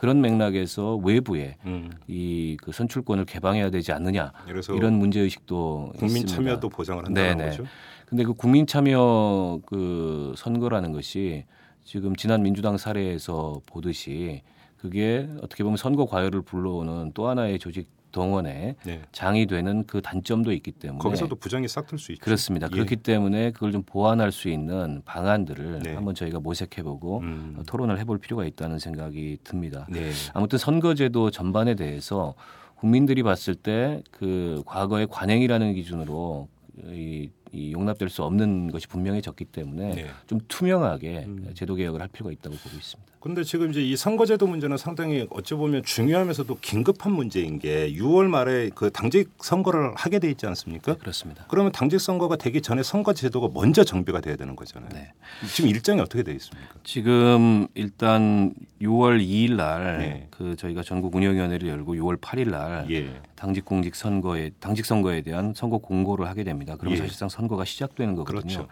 그런 0.00 0.22
맥락에서 0.22 0.96
외부에 0.96 1.56
음. 1.66 1.90
이그 2.08 2.72
선출권을 2.72 3.26
개방해야 3.26 3.68
되지 3.68 3.92
않느냐 3.92 4.32
이런 4.74 4.94
문제 4.94 5.20
의식도 5.20 5.92
국민 5.98 6.22
있습니다. 6.22 6.34
참여도 6.34 6.70
보장을 6.70 7.04
한다는 7.04 7.36
네네. 7.36 7.50
거죠. 7.50 7.64
근데 8.06 8.24
그 8.24 8.32
국민 8.32 8.66
참여 8.66 9.60
그 9.66 10.32
선거라는 10.38 10.92
것이 10.92 11.44
지금 11.84 12.16
지난 12.16 12.42
민주당 12.42 12.78
사례에서 12.78 13.60
보듯이 13.66 14.40
그게 14.78 15.28
어떻게 15.42 15.62
보면 15.62 15.76
선거 15.76 16.06
과열을 16.06 16.42
불러오는 16.42 17.12
또 17.12 17.28
하나의 17.28 17.58
조직 17.58 17.86
동원의 18.12 18.76
네. 18.84 19.02
장이 19.12 19.46
되는 19.46 19.84
그 19.86 20.00
단점도 20.02 20.52
있기 20.52 20.72
때문에 20.72 20.98
거기서도 20.98 21.36
부정이 21.36 21.68
싹틀수 21.68 22.12
있죠. 22.12 22.24
그렇습니다. 22.24 22.66
예. 22.70 22.74
그렇기 22.74 22.96
때문에 22.96 23.52
그걸 23.52 23.72
좀 23.72 23.82
보완할 23.82 24.32
수 24.32 24.48
있는 24.48 25.02
방안들을 25.04 25.80
네. 25.82 25.94
한번 25.94 26.14
저희가 26.14 26.40
모색해보고 26.40 27.18
음. 27.20 27.56
어, 27.58 27.62
토론을 27.66 27.98
해볼 27.98 28.18
필요가 28.18 28.44
있다는 28.44 28.78
생각이 28.78 29.38
듭니다. 29.44 29.86
네. 29.88 30.10
아무튼 30.34 30.58
선거제도 30.58 31.30
전반에 31.30 31.74
대해서 31.74 32.34
국민들이 32.76 33.22
봤을 33.22 33.54
때 33.54 34.02
그 34.10 34.62
과거의 34.66 35.06
관행이라는 35.06 35.74
기준으로 35.74 36.48
이, 36.84 37.30
이 37.52 37.72
용납될 37.72 38.08
수 38.08 38.22
없는 38.22 38.70
것이 38.70 38.86
분명해졌기 38.86 39.46
때문에 39.46 39.94
네. 39.94 40.06
좀 40.26 40.40
투명하게 40.48 41.24
음. 41.26 41.50
제도 41.54 41.74
개혁을 41.74 42.00
할 42.00 42.08
필요가 42.08 42.30
있다고 42.32 42.56
보고 42.56 42.76
있습니다. 42.76 43.10
근데 43.20 43.44
지금 43.44 43.70
이제 43.70 43.82
이 43.82 43.96
선거제도 43.96 44.46
문제는 44.46 44.78
상당히 44.78 45.26
어찌 45.28 45.54
보면 45.54 45.82
중요하면서도 45.82 46.58
긴급한 46.62 47.12
문제인 47.12 47.58
게 47.58 47.92
6월 47.92 48.26
말에 48.28 48.70
그 48.74 48.90
당직 48.90 49.30
선거를 49.38 49.92
하게 49.94 50.18
돼 50.18 50.30
있지 50.30 50.46
않습니까? 50.46 50.94
그렇습니다. 50.94 51.44
그러면 51.48 51.70
당직 51.70 52.00
선거가 52.00 52.36
되기 52.36 52.62
전에 52.62 52.82
선거제도가 52.82 53.48
먼저 53.52 53.84
정비가 53.84 54.22
돼야 54.22 54.36
되는 54.36 54.56
거잖아요. 54.56 54.88
네. 54.94 55.12
지금 55.54 55.68
일정이 55.68 56.00
어떻게 56.00 56.22
돼 56.22 56.32
있습니까? 56.32 56.74
지금 56.82 57.68
일단 57.74 58.54
6월 58.80 59.20
2일 59.22 59.56
날 59.56 59.98
네. 59.98 60.28
그 60.30 60.56
저희가 60.56 60.82
전국 60.82 61.14
운영위원회를 61.14 61.68
열고 61.68 61.96
6월 61.96 62.18
8일 62.18 62.50
날 62.50 62.90
예. 62.90 63.20
당직 63.34 63.66
공직 63.66 63.94
선거에 63.94 64.50
당직 64.60 64.86
선거에 64.86 65.20
대한 65.20 65.52
선거 65.54 65.76
공고를 65.76 66.26
하게 66.26 66.42
됩니다. 66.44 66.76
그럼 66.76 66.94
예. 66.94 66.96
사실상 66.96 67.28
선거가 67.40 67.64
시작되는 67.64 68.14
거거든요. 68.14 68.42
그렇죠. 68.42 68.68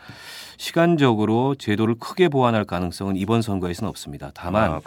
시간적으로 0.58 1.54
제도를 1.54 1.94
크게 1.94 2.28
보완할 2.28 2.64
가능성은 2.64 3.16
이번 3.16 3.42
선거에서는 3.42 3.88
없습니다. 3.88 4.30
다만 4.34 4.70
아? 4.72 4.80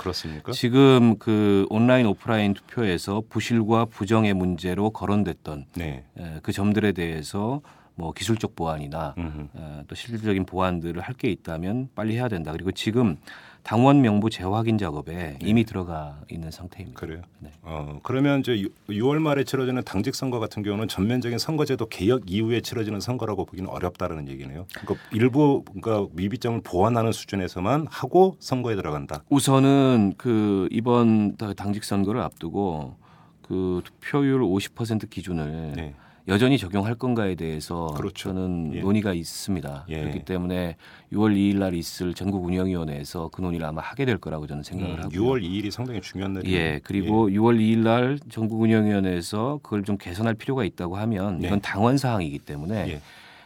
지금 0.54 1.18
그 1.18 1.66
온라인 1.70 2.06
오프라인 2.06 2.54
투표에서 2.54 3.24
부실과 3.30 3.86
부정의 3.86 4.34
문제로 4.34 4.90
거론됐던 4.92 5.66
네. 5.76 6.04
에, 6.18 6.40
그 6.44 6.52
점들에 6.52 6.92
대해서 6.92 7.62
뭐 7.96 8.14
기술적 8.14 8.56
보완이나. 8.56 9.14
어, 9.18 9.84
또 9.88 9.96
실질적인 9.96 10.46
보완들을 10.46 11.02
할 11.02 11.12
게 11.16 11.30
있다면 11.30 11.90
빨리 11.94 12.16
해야 12.16 12.28
된다. 12.30 12.52
그리고 12.52 12.72
지금 12.72 13.18
당원 13.64 14.02
명부 14.02 14.30
재확인 14.30 14.78
작업에 14.78 15.38
이미 15.42 15.64
들어가 15.64 16.20
있는 16.32 16.52
상태입니다. 16.52 17.00
그래요. 17.00 17.22
네. 17.40 17.52
어, 17.62 18.00
그러면 18.04 18.40
이제 18.40 18.66
6월 18.90 19.20
말에 19.20 19.44
치러지는 19.44 19.84
당직 19.84 20.16
선거 20.16 20.40
같은 20.40 20.64
경우는 20.64 20.88
전면적인 20.88 21.38
선거제도 21.38 21.86
개혁 21.88 22.30
이후에 22.30 22.62
치러지는 22.62 23.00
선거라고 23.00 23.46
보기는 23.46 23.70
어렵다라는 23.70 24.28
얘기네요. 24.30 24.66
그러니까 24.72 24.96
일부 25.12 25.64
그러니까 25.64 26.12
미비점을 26.14 26.62
보완하는 26.64 27.12
수준에서만 27.12 27.88
하고 27.90 28.36
선거에 28.40 28.76
들어간다. 28.76 29.24
우선은 29.30 30.16
그 30.18 30.68
이번 30.72 31.36
당직 31.56 31.84
선거를 31.84 32.22
앞두고 32.22 32.96
그 33.44 33.82
투표율 33.84 34.42
50% 34.42 35.10
기준을 35.10 35.74
네. 35.76 35.96
여전히 36.32 36.58
적용할 36.58 36.96
건가에 36.96 37.36
대해서 37.36 37.88
그렇죠. 37.88 38.30
저는 38.30 38.76
예. 38.76 38.80
논의가 38.80 39.14
있습니다. 39.14 39.86
예. 39.90 40.00
그렇기 40.00 40.24
때문에 40.24 40.78
6월 41.12 41.36
2일 41.36 41.58
날 41.58 41.74
있을 41.74 42.14
전국 42.14 42.46
운영위원회에서 42.46 43.30
그 43.34 43.42
논의를 43.42 43.66
아마 43.66 43.82
하게 43.82 44.06
될 44.06 44.18
거라고 44.18 44.48
저는 44.48 44.64
생각을 44.64 44.96
음, 44.96 45.04
하고요. 45.04 45.22
6월 45.22 45.44
2일이 45.44 45.70
상당히 45.70 46.00
중요한 46.00 46.34
날이에요. 46.34 46.58
예, 46.58 46.80
그리고 46.86 47.28
6월 47.28 47.60
2일 47.60 47.80
날 47.80 48.18
전국 48.30 48.62
운영위원회에서 48.62 49.60
그걸 49.62 49.84
좀 49.84 49.98
개선할 49.98 50.36
필요가 50.36 50.64
있다고 50.64 50.96
하면 50.96 51.40
네. 51.40 51.48
이건 51.48 51.60
당원 51.60 51.98
사항이기 51.98 52.40
때문에 52.40 52.92
예. 52.92 53.02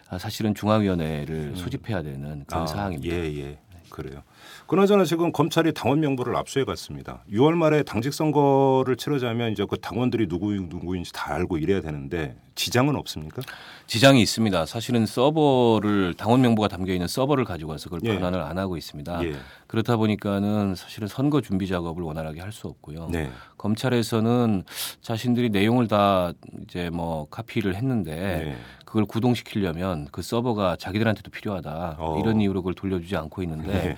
아, 0.09 0.19
사실은 0.19 0.53
중앙위원회를 0.53 1.55
소집해야 1.55 2.03
되는 2.03 2.43
그런 2.45 2.63
아, 2.63 2.67
사항입니다. 2.67 3.15
예, 3.15 3.36
예. 3.36 3.57
그래요. 3.89 4.21
그나저나 4.67 5.05
지금 5.05 5.31
검찰이 5.31 5.73
당원 5.73 5.99
명부를 5.99 6.36
압수해 6.36 6.65
갔습니다. 6.65 7.23
6월 7.31 7.53
말에 7.53 7.83
당직 7.83 8.13
선거를 8.13 8.95
치르자면 8.95 9.51
이제 9.51 9.65
그 9.69 9.77
당원들이 9.77 10.27
누구 10.27 10.53
누구인지 10.53 11.13
다 11.13 11.33
알고 11.33 11.57
이래야 11.57 11.81
되는데 11.81 12.36
지장은 12.55 12.95
없습니까? 12.95 13.41
지장이 13.86 14.21
있습니다. 14.21 14.65
사실은 14.65 15.05
서버를 15.05 16.13
당원 16.15 16.41
명부가 16.41 16.67
담겨 16.69 16.93
있는 16.93 17.07
서버를 17.07 17.43
가지고 17.43 17.71
와서 17.71 17.89
그걸 17.89 17.99
예. 18.05 18.15
변환을 18.15 18.41
안 18.41 18.57
하고 18.57 18.77
있습니다. 18.77 19.23
예. 19.25 19.36
그렇다 19.67 19.97
보니까는 19.97 20.75
사실은 20.75 21.07
선거 21.07 21.41
준비 21.41 21.67
작업을 21.67 22.01
원활하게 22.03 22.41
할 22.41 22.55
수 22.55 22.67
없고요. 22.67 23.09
네. 23.11 23.29
검찰에서는 23.57 24.63
자신들이 25.01 25.49
내용을 25.49 25.89
다 25.89 26.31
이제 26.63 26.89
뭐 26.89 27.27
카피를 27.29 27.75
했는데 27.75 28.15
네. 28.15 28.57
그걸 28.96 29.06
구동시키려면 29.06 30.08
그 30.10 30.22
서버가 30.22 30.78
자기들한테도 30.78 31.30
필요하다 31.30 31.98
어. 32.00 32.18
이런 32.18 32.39
이유로 32.39 32.62
그걸 32.62 32.74
돌려주지 32.76 33.18
않고 33.18 33.43
있는데 33.43 33.68
네. 33.68 33.96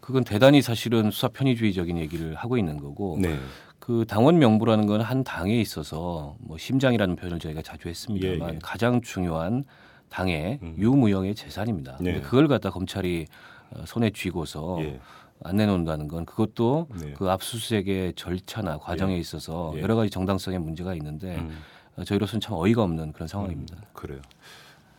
그건 0.00 0.24
대단히 0.24 0.62
사실은 0.62 1.10
수사 1.10 1.28
편의주의적인 1.28 1.98
얘기를 1.98 2.34
하고 2.36 2.56
있는 2.56 2.78
거고 2.78 3.18
네. 3.20 3.38
그 3.78 4.06
당원 4.08 4.38
명부라는 4.38 4.86
건 4.86 5.02
한 5.02 5.24
당에 5.24 5.60
있어서 5.60 6.36
뭐 6.40 6.56
심장이라는 6.56 7.16
표현을 7.16 7.38
저희가 7.38 7.60
자주 7.60 7.88
했습니다만 7.88 8.48
예, 8.48 8.54
예. 8.54 8.58
가장 8.62 9.02
중요한 9.02 9.64
당의 10.08 10.58
음. 10.62 10.74
유무형의 10.78 11.34
재산입니다. 11.34 11.98
네. 12.00 12.12
근데 12.12 12.26
그걸 12.26 12.48
갖다 12.48 12.70
검찰이 12.70 13.26
어, 13.72 13.84
손에 13.86 14.08
쥐고서 14.08 14.78
예. 14.80 15.00
안 15.44 15.56
내놓는다는 15.56 16.08
건 16.08 16.24
그것도 16.24 16.88
네. 16.98 17.12
그 17.12 17.30
압수수색의 17.30 18.14
절차나 18.14 18.78
과정에 18.78 19.18
있어서 19.18 19.74
예. 19.76 19.82
여러 19.82 19.96
가지 19.96 20.08
정당성의 20.08 20.60
문제가 20.60 20.94
있는데 20.94 21.36
음. 21.36 21.58
어, 21.96 22.04
저희로서는 22.04 22.40
참 22.40 22.54
어이가 22.56 22.82
없는 22.82 23.12
그런 23.12 23.28
상황입니다. 23.28 23.76
그래요. 23.92 24.20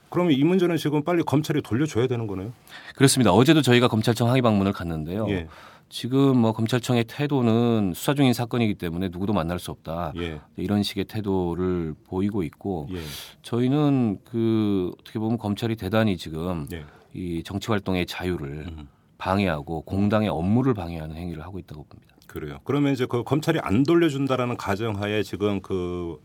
그러면 0.10 0.34
이 0.34 0.44
문제는 0.44 0.76
지금 0.78 1.04
빨리 1.04 1.24
검찰이 1.24 1.62
돌려줘야 1.62 2.08
되는 2.08 2.28
거네요. 2.28 2.52
그렇습니다. 2.96 3.32
어제도 3.32 3.62
저희가 3.62 3.88
검찰청 3.88 4.28
항의 4.28 4.42
방문을 4.42 4.74
갔는데요. 4.74 5.28
예. 5.30 5.48
지금 5.88 6.38
뭐 6.38 6.52
검찰청의 6.54 7.06
태도는 7.06 7.94
수사 7.96 8.14
중인 8.14 8.34
사건이기 8.34 8.76
때문에 8.76 9.10
누구도 9.10 9.34
만날 9.34 9.60
수 9.60 9.72
없다. 9.72 10.14
예. 10.18 10.40
이런 10.58 10.84
식의 10.84 11.06
태도를 11.06 11.96
보이고 12.06 12.44
있고 12.44 12.88
예. 12.92 13.00
저희는 13.42 14.20
그 14.26 14.92
어떻게 15.00 15.20
보면 15.20 15.38
검찰이 15.38 15.76
대단히 15.78 16.18
지금 16.18 16.68
예. 16.74 16.86
이 17.14 17.42
정치 17.44 17.72
활동의 17.72 18.06
자유를 18.06 18.68
음. 18.70 18.88
방해하고 19.18 19.82
공당의 19.82 20.30
업무를 20.30 20.74
방해하는 20.74 21.16
행위를 21.16 21.44
하고 21.44 21.60
있다고 21.60 21.84
봅니다. 21.84 22.16
그래요. 22.28 22.60
그러면 22.64 22.94
이제 22.94 23.06
그 23.06 23.24
검찰이 23.24 23.60
안 23.62 23.84
돌려준다라는 23.84 24.58
가정하에 24.58 25.24
지금 25.24 25.62
그 25.62 26.22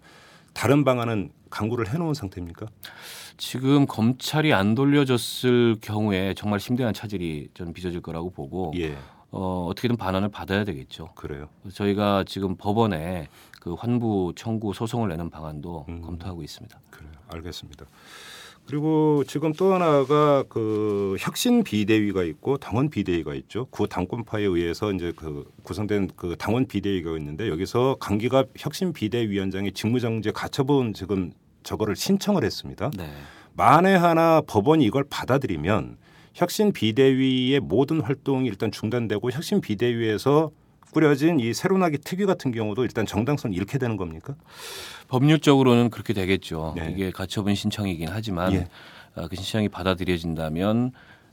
다른 0.57 0.85
방안은 0.85 1.33
강구를 1.51 1.89
해놓은 1.93 2.15
상태입니까? 2.15 2.67
지금 3.37 3.87
검찰이 3.87 4.55
안 4.55 4.75
돌려줬을 4.75 5.77
경우에 5.83 6.33
정말 6.33 6.61
심대한 6.61 6.95
차질이 6.95 7.51
저는 7.53 7.75
빚어질 7.75 8.01
거라고 8.01 8.31
보고 8.31 8.73
예. 8.77 8.97
어, 9.31 9.67
어떻게든 9.69 9.99
반환을 9.99 10.31
받아야 10.31 10.65
되겠죠. 10.65 11.11
그래요. 11.15 11.51
저희가 11.71 12.25
지금 12.27 12.57
법원에 12.57 13.29
그 13.61 13.75
환부 13.75 14.33
청구 14.35 14.73
소송을 14.73 15.11
내는 15.11 15.29
방안도 15.29 15.85
음. 15.91 16.01
검토하고 16.01 16.43
있습니다. 16.43 16.81
그래요. 16.89 17.13
알겠습니다. 17.29 17.85
그리고 18.67 19.23
지금 19.29 19.53
또 19.53 19.73
하나가 19.73 20.43
그 20.49 21.17
혁신 21.21 21.63
비대위가 21.63 22.25
있고 22.25 22.57
당원 22.59 22.91
비대위가 22.91 23.35
있죠. 23.35 23.67
구 23.71 23.89
당권파에 23.89 24.43
의해서 24.43 24.93
이제 24.93 25.13
그 25.15 25.49
구성된 25.63 26.11
그 26.17 26.35
당원 26.37 26.67
비대위가 26.67 27.17
있는데 27.19 27.49
여기서 27.49 27.97
강기가 28.01 28.45
혁신 28.57 28.93
비대위원장의 28.93 29.73
직무정지 29.73 30.33
가처분 30.33 30.95
지금 30.95 31.33
저거를 31.63 31.95
신청을 31.95 32.45
했습니다. 32.45 32.91
네. 32.97 33.09
만에 33.55 33.95
하나 33.95 34.43
법원이 34.47 34.85
이걸 34.85 35.05
받아들이면 35.09 35.97
혁신 36.35 36.73
비대위의 36.73 37.61
모든 37.61 38.01
활동이 38.01 38.49
일단 38.49 38.71
중단되고 38.71 39.31
혁신 39.31 39.61
비대위에서 39.61 40.51
꾸려진 40.97 41.41
이 41.41 41.53
새로나기 41.53 41.99
특위 41.99 42.25
같은 42.25 42.53
경우도 42.53 42.83
일단 42.83 43.05
정당성 43.05 43.53
잃게 43.53 43.77
되는 43.77 43.99
겁니까? 43.99 44.35
법률적으로는 45.09 45.91
그렇게 45.91 46.15
되겠죠. 46.15 46.73
네. 46.75 46.91
이게 46.91 47.11
가처분 47.11 47.55
신청이긴 47.55 48.09
하지만 48.11 48.55
예. 48.55 48.69
어, 49.15 49.29
그 49.29 49.37
신청이 49.37 49.69
받아들여진다면 49.69 50.93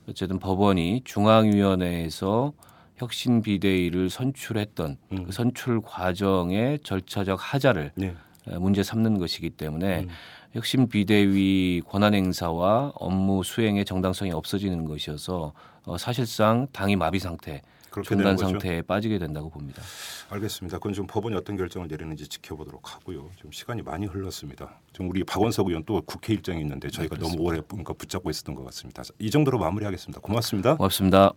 어쨌든 0.10 0.38
법원이 0.40 1.04
중앙위원회에서 1.06 2.52
혁신 2.98 3.42
비대위를 3.42 4.10
선출했던 4.10 4.98
음. 5.14 5.24
그 5.24 5.32
선출 5.32 5.80
과정의 5.82 6.80
절차적 6.84 7.40
하자를 7.42 7.94
네. 7.96 8.14
어, 8.48 8.60
문제 8.60 8.84
삼는 8.84 9.18
것이기 9.18 9.52
때문에 9.52 10.02
음. 10.02 10.10
혁신 10.52 10.90
비대위 10.90 11.84
권한 11.88 12.14
행사와 12.14 12.92
업무 12.96 13.46
수행의 13.46 13.86
정당성이 13.86 14.34
없어지는 14.34 14.84
것이어서 14.84 15.54
어, 15.86 15.98
사실상 15.98 16.68
당이 16.74 16.98
마비 16.98 17.20
상태 17.20 17.62
중단 18.02 18.24
되는 18.26 18.36
거죠? 18.36 18.50
상태에 18.50 18.82
빠지게 18.82 19.20
된다고 19.20 19.50
봅니다. 19.50 19.82
알겠습니다. 20.30 20.78
그건 20.78 20.94
좀 20.94 21.06
법원이 21.08 21.36
어떤 21.36 21.56
결정을 21.56 21.88
내리는지 21.88 22.28
지켜보도록 22.28 22.94
하고요. 22.96 23.30
좀 23.36 23.52
시간이 23.52 23.82
많이 23.84 24.06
흘렀습니다. 24.08 24.80
좀 24.92 25.10
우리 25.10 25.24
박원석 25.24 25.68
의원 25.68 25.84
또 25.86 26.02
국회 26.02 26.34
일정이 26.34 26.62
있는데 26.62 26.90
저희가 26.90 27.18
너무 27.18 27.36
오래 27.40 27.62
뭔가 27.70 27.94
붙잡고 27.94 28.30
있었던 28.30 28.56
것 28.56 28.64
같습니다. 28.66 29.04
자, 29.04 29.14
이 29.20 29.30
정도로 29.30 29.60
마무리하겠습니다. 29.60 30.22
고맙습니다. 30.22 30.76
고맙습니다. 30.78 31.32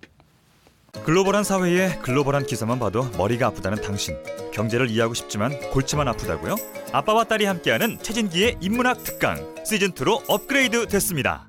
글로벌한 1.05 1.45
사회에 1.45 1.99
글로벌한 1.99 2.47
기사만 2.47 2.79
봐도 2.79 3.05
머리가 3.19 3.49
아프다는 3.49 3.83
당신. 3.83 4.17
경제를 4.53 4.89
이해하고 4.89 5.13
싶지만 5.13 5.53
골치만 5.71 6.09
아프다고요? 6.09 6.55
아빠와 6.93 7.25
딸이 7.25 7.45
함께하는 7.45 7.99
최진기의 8.03 8.57
인문학 8.63 9.05
특강 9.05 9.37
시즌 9.65 9.93
2로 9.93 10.23
업그레이드 10.29 10.87
됐습니다. 10.87 11.49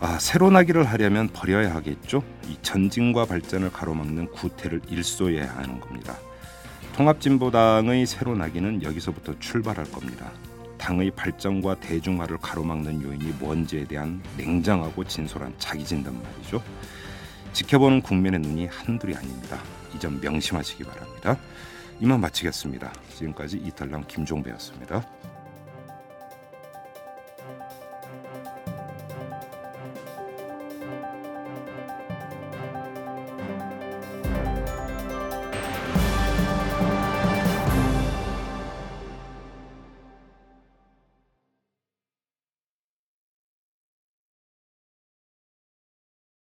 아, 0.00 0.18
새로 0.18 0.50
나기를 0.50 0.84
하려면 0.84 1.28
버려야 1.28 1.74
하겠죠. 1.74 2.22
이 2.48 2.56
전진과 2.62 3.26
발전을 3.26 3.70
가로막는 3.70 4.30
구태를 4.32 4.80
일소해야 4.88 5.54
하는 5.56 5.78
겁니다. 5.78 6.16
통합진보당의 6.94 8.06
새로 8.06 8.34
나기는 8.34 8.82
여기서부터 8.82 9.38
출발할 9.38 9.90
겁니다. 9.90 10.30
당의 10.78 11.10
발전과 11.10 11.76
대중화를 11.80 12.38
가로막는 12.38 13.02
요인이 13.02 13.24
뭔지에 13.38 13.84
대한 13.84 14.22
냉정하고 14.38 15.04
진솔한 15.04 15.54
자기 15.58 15.84
진단 15.84 16.14
말이죠. 16.22 16.62
지켜보는 17.52 18.00
국민의 18.00 18.40
눈이 18.40 18.66
한둘이 18.66 19.14
아닙니다. 19.14 19.58
이 19.94 19.98
점 19.98 20.18
명심하시기 20.20 20.84
바랍니다. 20.84 21.36
이만 22.00 22.20
마치겠습니다. 22.20 22.90
지금까지 23.16 23.58
이탈남 23.58 24.04
김종배였습니다. 24.08 25.04